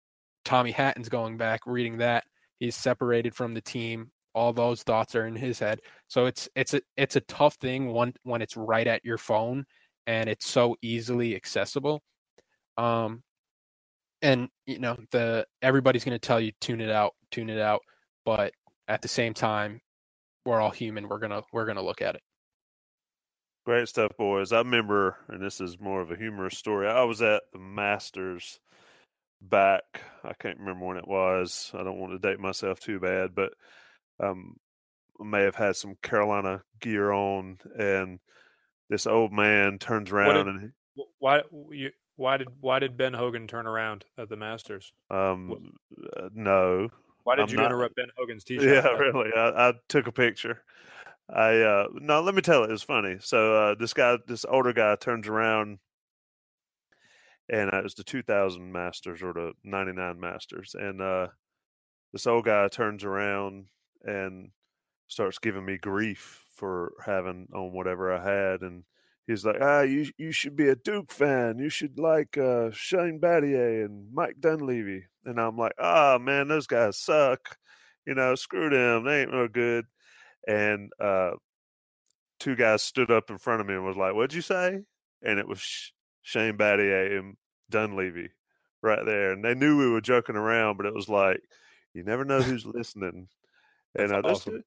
Tommy 0.43 0.71
Hatton's 0.71 1.09
going 1.09 1.37
back 1.37 1.61
reading 1.65 1.97
that. 1.97 2.25
He's 2.59 2.75
separated 2.75 3.35
from 3.35 3.53
the 3.53 3.61
team. 3.61 4.11
All 4.33 4.53
those 4.53 4.83
thoughts 4.83 5.15
are 5.15 5.25
in 5.27 5.35
his 5.35 5.59
head. 5.59 5.79
So 6.07 6.25
it's 6.25 6.47
it's 6.55 6.73
a 6.73 6.81
it's 6.97 7.15
a 7.15 7.21
tough 7.21 7.55
thing 7.55 7.91
when 7.91 8.13
when 8.23 8.41
it's 8.41 8.55
right 8.57 8.85
at 8.85 9.03
your 9.03 9.17
phone 9.17 9.65
and 10.07 10.29
it's 10.29 10.47
so 10.47 10.75
easily 10.81 11.35
accessible. 11.35 12.01
Um 12.77 13.23
and 14.21 14.49
you 14.65 14.79
know 14.79 14.97
the 15.11 15.45
everybody's 15.61 16.03
going 16.03 16.15
to 16.15 16.27
tell 16.27 16.39
you 16.39 16.51
tune 16.61 16.81
it 16.81 16.89
out 16.89 17.13
tune 17.31 17.49
it 17.49 17.59
out 17.59 17.81
but 18.25 18.53
at 18.87 19.01
the 19.01 19.07
same 19.07 19.33
time 19.33 19.81
we're 20.45 20.59
all 20.59 20.71
human 20.71 21.07
we're 21.07 21.19
going 21.19 21.31
to 21.31 21.43
we're 21.51 21.65
going 21.65 21.77
to 21.77 21.83
look 21.83 22.01
at 22.01 22.15
it. 22.15 22.21
Great 23.65 23.87
stuff 23.87 24.11
boys. 24.17 24.51
I 24.51 24.59
remember 24.59 25.17
and 25.27 25.41
this 25.41 25.59
is 25.59 25.79
more 25.79 26.01
of 26.01 26.11
a 26.11 26.15
humorous 26.15 26.57
story 26.57 26.87
i 26.87 27.03
was 27.03 27.21
at 27.21 27.43
the 27.51 27.59
masters 27.59 28.59
back 29.41 29.83
i 30.23 30.33
can't 30.33 30.59
remember 30.59 30.85
when 30.85 30.97
it 30.97 31.07
was 31.07 31.71
i 31.73 31.83
don't 31.83 31.99
want 31.99 32.13
to 32.13 32.19
date 32.19 32.39
myself 32.39 32.79
too 32.79 32.99
bad 32.99 33.35
but 33.35 33.53
um 34.19 34.55
may 35.19 35.41
have 35.41 35.55
had 35.55 35.75
some 35.75 35.95
carolina 36.01 36.61
gear 36.79 37.11
on 37.11 37.57
and 37.77 38.19
this 38.89 39.07
old 39.07 39.31
man 39.31 39.77
turns 39.77 40.11
around 40.11 40.45
did, 40.45 40.47
and 40.47 40.71
why 41.19 41.41
you 41.71 41.91
why 42.15 42.37
did 42.37 42.47
why 42.61 42.79
did 42.79 42.97
Ben 42.97 43.13
Hogan 43.13 43.47
turn 43.47 43.67
around 43.67 44.05
at 44.17 44.29
the 44.29 44.37
Masters? 44.37 44.93
Um, 45.09 45.73
uh, 46.17 46.29
no. 46.33 46.89
Why 47.23 47.35
did 47.35 47.43
I'm 47.43 47.49
you 47.49 47.57
not, 47.57 47.65
interrupt 47.67 47.95
Ben 47.95 48.07
Hogan's 48.17 48.43
t-shirt? 48.45 48.63
Yeah, 48.63 48.87
really. 48.91 49.31
I, 49.35 49.69
I, 49.69 49.73
took 49.89 50.07
a 50.07 50.11
picture. 50.11 50.63
I 51.27 51.59
uh 51.61 51.87
no, 51.93 52.21
let 52.21 52.35
me 52.35 52.41
tell 52.41 52.63
it. 52.63 52.69
It 52.69 52.73
was 52.73 52.83
funny. 52.83 53.17
So 53.19 53.55
uh, 53.55 53.75
this 53.75 53.93
guy, 53.93 54.17
this 54.27 54.45
older 54.47 54.73
guy, 54.73 54.95
turns 54.95 55.27
around, 55.27 55.79
and 57.49 57.73
uh, 57.73 57.79
it 57.79 57.83
was 57.83 57.95
the 57.95 58.03
2000 58.03 58.71
Masters 58.71 59.23
or 59.23 59.33
the 59.33 59.53
99 59.63 60.19
Masters, 60.19 60.75
and 60.77 61.01
uh, 61.01 61.27
this 62.13 62.27
old 62.27 62.45
guy 62.45 62.67
turns 62.67 63.03
around 63.03 63.65
and 64.03 64.51
starts 65.07 65.39
giving 65.39 65.65
me 65.65 65.77
grief 65.77 66.45
for 66.55 66.93
having 67.05 67.47
on 67.53 67.73
whatever 67.73 68.13
I 68.13 68.23
had, 68.23 68.61
and 68.61 68.83
he's 69.27 69.45
like, 69.45 69.57
ah, 69.61 69.81
you 69.81 70.07
you 70.17 70.31
should 70.31 70.55
be 70.55 70.69
a 70.69 70.75
Duke 70.75 71.11
fan. 71.11 71.59
You 71.59 71.69
should 71.69 71.99
like 71.99 72.37
uh, 72.37 72.69
Shane 72.71 73.19
Battier 73.19 73.85
and 73.85 74.13
Mike 74.13 74.35
Dunleavy. 74.39 75.05
And 75.25 75.39
I'm 75.39 75.57
like, 75.57 75.73
ah, 75.79 76.15
oh, 76.15 76.19
man, 76.19 76.47
those 76.47 76.67
guys 76.67 76.97
suck. 76.97 77.57
You 78.05 78.13
know, 78.13 78.35
screw 78.35 78.69
them. 78.69 79.05
They 79.05 79.21
ain't 79.21 79.31
no 79.31 79.47
good. 79.47 79.85
And 80.47 80.91
uh, 80.99 81.31
two 82.39 82.55
guys 82.55 82.83
stood 82.83 83.09
up 83.09 83.29
in 83.29 83.39
front 83.39 83.61
of 83.61 83.67
me 83.67 83.73
and 83.73 83.85
was 83.85 83.97
like, 83.97 84.13
what'd 84.13 84.33
you 84.33 84.41
say? 84.41 84.79
And 85.23 85.39
it 85.39 85.47
was 85.47 85.91
Shane 86.21 86.57
Battier 86.57 87.17
and 87.17 87.35
Dunleavy 87.71 88.29
right 88.83 89.03
there. 89.03 89.31
And 89.31 89.43
they 89.43 89.55
knew 89.55 89.77
we 89.77 89.89
were 89.89 90.01
joking 90.01 90.35
around, 90.35 90.77
but 90.77 90.85
it 90.85 90.93
was 90.93 91.09
like, 91.09 91.41
you 91.95 92.03
never 92.03 92.25
know 92.25 92.41
who's 92.41 92.65
listening. 92.65 93.27
And 93.97 94.11
uh, 94.11 94.21
awesome 94.23 94.63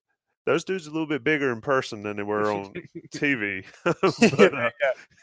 those 0.49 0.65
dudes 0.65 0.87
are 0.87 0.91
a 0.91 0.93
little 0.95 1.07
bit 1.07 1.23
bigger 1.23 1.53
in 1.53 1.61
person 1.61 2.03
than 2.03 2.17
they 2.17 2.23
were 2.25 2.51
on 2.51 2.73
TV. 3.15 3.65
but, 3.85 4.55
uh, 4.55 4.71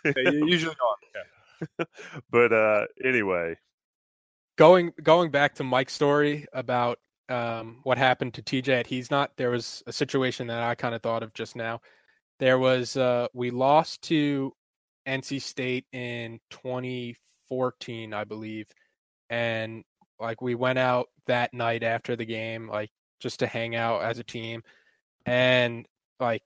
yeah, 0.06 0.14
yeah. 0.16 0.30
usually 0.30 0.76
are. 0.76 1.24
Yeah. 1.80 1.86
but 2.30 2.54
uh, 2.54 2.86
anyway, 3.04 3.56
going 4.56 4.94
going 5.02 5.32
back 5.32 5.56
to 5.56 5.64
Mike's 5.64 5.94
story 5.94 6.46
about 6.54 7.00
um, 7.28 7.80
what 7.84 7.98
happened 7.98 8.36
to 8.36 8.44
TJ 8.44 8.82
at 8.82 8.88
He's 8.88 9.10
Not, 9.10 9.32
there 9.36 9.50
was 9.50 9.82
a 9.88 9.94
situation 9.94 10.46
that 10.48 10.62
I 10.62 10.76
kind 10.76 10.94
of 10.94 11.02
thought 11.02 11.24
of 11.24 11.34
just 11.34 11.56
now. 11.56 11.82
There 12.40 12.60
was 12.60 12.96
uh, 12.96 13.28
we 13.34 13.50
lost 13.50 14.04
to 14.04 14.54
NC 15.08 15.42
State 15.42 15.86
in 15.92 16.40
2014, 16.52 18.14
I 18.14 18.26
believe, 18.26 18.68
and 19.32 19.84
like 20.20 20.40
we 20.44 20.54
went 20.54 20.78
out 20.78 21.08
that 21.26 21.52
night 21.52 21.82
after 21.82 22.16
the 22.16 22.26
game, 22.26 22.68
like 22.68 22.92
just 23.20 23.40
to 23.40 23.48
hang 23.48 23.76
out 23.76 24.04
as 24.04 24.20
a 24.20 24.24
team, 24.24 24.62
and 25.26 25.88
like 26.20 26.44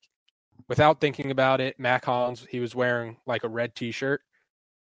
without 0.68 1.02
thinking 1.02 1.32
about 1.32 1.62
it, 1.62 1.80
Mack 1.80 2.06
Hollins 2.06 2.46
he 2.50 2.60
was 2.60 2.76
wearing 2.76 3.18
like 3.26 3.44
a 3.44 3.50
red 3.50 3.76
T-shirt, 3.76 4.22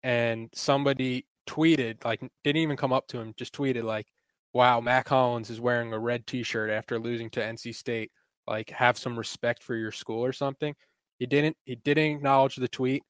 and 0.03 0.49
somebody 0.55 1.27
tweeted 1.49 2.05
like 2.05 2.21
didn't 2.45 2.63
even 2.63 2.77
come 2.77 2.93
up 2.93 3.07
to 3.09 3.21
him, 3.21 3.35
just 3.37 3.55
tweeted 3.55 3.85
like, 3.85 4.07
"Wow, 4.55 4.81
Mack 4.81 5.09
Hollins 5.09 5.51
is 5.51 5.61
wearing 5.61 5.93
a 5.93 5.99
red 5.99 6.27
T-shirt 6.27 6.71
after 6.71 6.99
losing 6.99 7.31
to 7.31 7.41
NC 7.41 7.75
State. 7.75 8.11
Like, 8.47 8.71
have 8.71 8.99
some 8.99 9.19
respect 9.19 9.63
for 9.63 9.77
your 9.77 9.93
school 9.93 10.25
or 10.25 10.33
something." 10.33 10.75
He 11.19 11.27
didn't. 11.27 11.57
He 11.65 11.77
didn't 11.77 12.17
acknowledge 12.17 12.57
the 12.57 12.69
tweet 12.69 13.03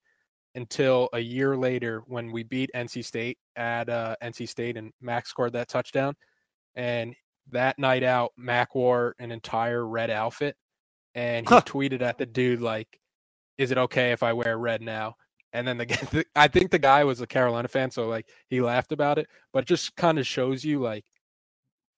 until 0.54 1.08
a 1.12 1.18
year 1.18 1.56
later 1.56 2.02
when 2.06 2.30
we 2.30 2.42
beat 2.42 2.70
NC 2.74 3.04
State 3.04 3.38
at 3.56 3.88
uh, 3.88 4.16
NC 4.22 4.48
State 4.48 4.76
and 4.76 4.92
Mack 5.00 5.26
scored 5.26 5.54
that 5.54 5.68
touchdown. 5.68 6.14
And 6.74 7.14
that 7.50 7.78
night 7.78 8.02
out, 8.02 8.32
Mack 8.36 8.74
wore 8.74 9.14
an 9.18 9.32
entire 9.32 9.86
red 9.86 10.10
outfit, 10.10 10.56
and 11.14 11.48
he 11.48 11.54
tweeted 11.54 12.02
at 12.02 12.18
the 12.18 12.26
dude 12.26 12.60
like, 12.60 13.00
"Is 13.58 13.70
it 13.70 13.78
okay 13.78 14.12
if 14.12 14.22
I 14.22 14.32
wear 14.32 14.56
red 14.58 14.82
now?" 14.82 15.16
And 15.52 15.66
then 15.66 15.78
the 15.78 16.24
I 16.34 16.48
think 16.48 16.70
the 16.70 16.78
guy 16.78 17.04
was 17.04 17.20
a 17.20 17.26
Carolina 17.26 17.68
fan, 17.68 17.90
so 17.90 18.08
like 18.08 18.28
he 18.48 18.60
laughed 18.60 18.92
about 18.92 19.18
it. 19.18 19.28
But 19.52 19.64
it 19.64 19.68
just 19.68 19.94
kind 19.96 20.18
of 20.18 20.26
shows 20.26 20.64
you 20.64 20.80
like 20.80 21.04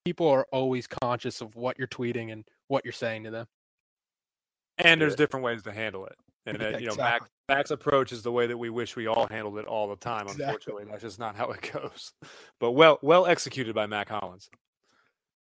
people 0.05 0.27
are 0.27 0.45
always 0.51 0.87
conscious 0.87 1.41
of 1.41 1.55
what 1.55 1.77
you're 1.77 1.87
tweeting 1.87 2.31
and 2.31 2.45
what 2.67 2.85
you're 2.85 2.91
saying 2.91 3.23
to 3.23 3.31
them. 3.31 3.47
And 4.77 5.01
there's 5.01 5.15
different 5.15 5.43
ways 5.43 5.63
to 5.63 5.71
handle 5.71 6.05
it. 6.05 6.15
And 6.45 6.61
uh, 6.61 6.77
you 6.79 6.87
know, 6.87 6.95
Mack, 6.95 7.23
Mack's 7.49 7.71
approach 7.71 8.11
is 8.11 8.21
the 8.21 8.31
way 8.31 8.47
that 8.47 8.57
we 8.57 8.69
wish 8.69 8.95
we 8.95 9.07
all 9.07 9.27
handled 9.27 9.57
it 9.57 9.65
all 9.65 9.89
the 9.89 9.95
time. 9.95 10.27
Unfortunately, 10.27 10.83
exactly. 10.83 10.85
that's 10.91 11.03
just 11.03 11.19
not 11.19 11.35
how 11.35 11.51
it 11.51 11.69
goes. 11.73 12.13
But 12.59 12.71
well, 12.71 12.99
well 13.01 13.25
executed 13.25 13.73
by 13.75 13.87
Mack 13.87 14.09
Hollins. 14.09 14.49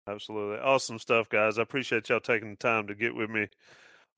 Absolutely, 0.08 0.58
awesome 0.58 0.98
stuff, 0.98 1.28
guys. 1.28 1.58
I 1.58 1.62
appreciate 1.62 2.08
y'all 2.08 2.20
taking 2.20 2.50
the 2.50 2.56
time 2.56 2.88
to 2.88 2.94
get 2.94 3.14
with 3.14 3.30
me 3.30 3.48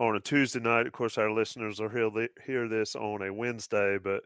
on 0.01 0.17
a 0.17 0.21
Tuesday 0.21 0.61
night. 0.61 0.87
Of 0.87 0.93
course, 0.93 1.19
our 1.19 1.31
listeners 1.31 1.81
will 1.81 1.91
hear 1.91 2.11
hear 2.47 2.69
this 2.69 2.97
on 2.97 3.23
a 3.23 3.33
Wednesday, 3.33 3.99
but 4.03 4.23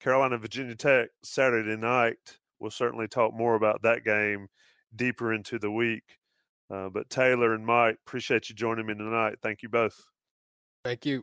Carolina 0.00 0.38
Virginia 0.38 0.74
Tech 0.74 1.08
Saturday 1.22 1.76
night. 1.76 2.38
We'll 2.58 2.70
certainly 2.70 3.06
talk 3.06 3.34
more 3.34 3.54
about 3.54 3.82
that 3.82 4.04
game 4.04 4.48
deeper 4.94 5.32
into 5.32 5.58
the 5.58 5.70
week. 5.70 6.04
Uh, 6.70 6.88
but 6.88 7.08
Taylor 7.08 7.54
and 7.54 7.64
Mike, 7.64 7.98
appreciate 8.06 8.48
you 8.48 8.56
joining 8.56 8.86
me 8.86 8.94
tonight. 8.94 9.36
Thank 9.42 9.62
you 9.62 9.68
both. 9.68 10.04
Thank 10.84 11.06
you. 11.06 11.22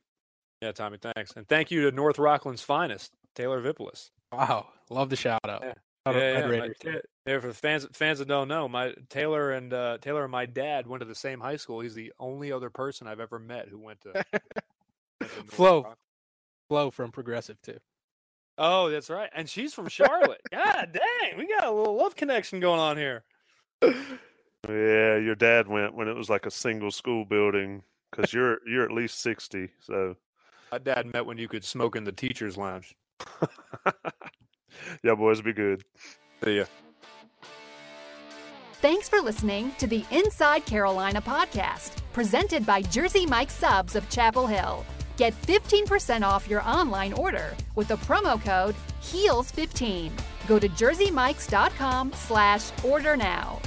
Yeah, 0.61 0.71
Tommy, 0.71 0.97
thanks. 0.97 1.33
And 1.35 1.47
thank 1.47 1.71
you 1.71 1.81
to 1.81 1.91
North 1.91 2.17
Rockland's 2.17 2.61
finest, 2.61 3.11
Taylor 3.35 3.59
Vippolis. 3.59 4.11
Wow. 4.31 4.67
Love 4.89 5.09
the 5.09 5.15
shout 5.17 5.41
out. 5.47 5.61
Yeah. 5.63 5.73
Yeah, 6.05 6.39
yeah, 6.39 6.47
my, 6.47 6.69
yeah, 7.25 7.39
for 7.39 7.47
the 7.47 7.53
fans 7.53 7.87
fans 7.93 8.19
that 8.19 8.27
don't 8.27 8.49
know, 8.49 8.67
my 8.67 8.93
Taylor 9.09 9.51
and 9.51 9.73
uh, 9.73 9.99
Taylor 10.01 10.23
and 10.23 10.31
my 10.31 10.45
dad 10.45 10.85
went 10.85 10.99
to 10.99 11.05
the 11.05 11.15
same 11.15 11.39
high 11.39 11.55
school. 11.55 11.79
He's 11.79 11.95
the 11.95 12.11
only 12.19 12.51
other 12.51 12.69
person 12.69 13.07
I've 13.07 13.21
ever 13.21 13.39
met 13.39 13.69
who 13.69 13.79
went 13.79 14.01
to, 14.01 14.11
went 14.33 14.43
to 15.21 15.27
Flo, 15.47 15.93
Flo 16.67 16.91
from 16.91 17.11
Progressive 17.11 17.61
too. 17.61 17.79
Oh, 18.57 18.89
that's 18.89 19.09
right, 19.09 19.29
and 19.33 19.49
she's 19.49 19.73
from 19.73 19.87
Charlotte. 19.87 20.41
God 20.51 20.89
dang, 20.91 21.37
we 21.37 21.47
got 21.47 21.65
a 21.65 21.71
little 21.71 21.95
love 21.95 22.17
connection 22.17 22.59
going 22.59 22.79
on 22.79 22.97
here. 22.97 23.23
Yeah, 24.67 25.17
your 25.17 25.35
dad 25.35 25.67
went 25.67 25.93
when 25.93 26.07
it 26.07 26.15
was 26.15 26.29
like 26.29 26.45
a 26.45 26.51
single 26.51 26.89
school 26.89 27.25
building 27.25 27.83
because 28.09 28.31
you're 28.31 28.59
you're 28.65 28.85
at 28.85 28.91
least 28.91 29.19
sixty. 29.19 29.71
So 29.81 30.15
my 30.71 30.77
dad 30.77 31.11
met 31.11 31.25
when 31.25 31.37
you 31.37 31.49
could 31.49 31.65
smoke 31.65 31.97
in 31.97 32.05
the 32.05 32.13
teachers' 32.13 32.55
lounge. 32.55 32.95
yeah, 35.03 35.15
boys, 35.15 35.41
be 35.41 35.53
good. 35.53 35.83
See 36.43 36.57
ya. 36.57 36.65
Thanks 38.81 39.07
for 39.07 39.21
listening 39.21 39.71
to 39.77 39.87
the 39.87 40.03
Inside 40.11 40.65
Carolina 40.65 41.21
podcast, 41.21 42.01
presented 42.11 42.65
by 42.65 42.81
Jersey 42.81 43.25
Mike 43.25 43.49
Subs 43.49 43.95
of 43.95 44.09
Chapel 44.09 44.45
Hill. 44.45 44.85
Get 45.15 45.39
15% 45.43 46.23
off 46.23 46.49
your 46.49 46.61
online 46.63 47.13
order 47.13 47.55
with 47.75 47.87
the 47.87 47.95
promo 47.97 48.41
code 48.41 48.75
HEELS15. 49.01 50.11
Go 50.47 50.59
to 50.59 50.67
jerseymikes.com 50.67 52.11
slash 52.13 52.71
order 52.83 53.15
now. 53.15 53.61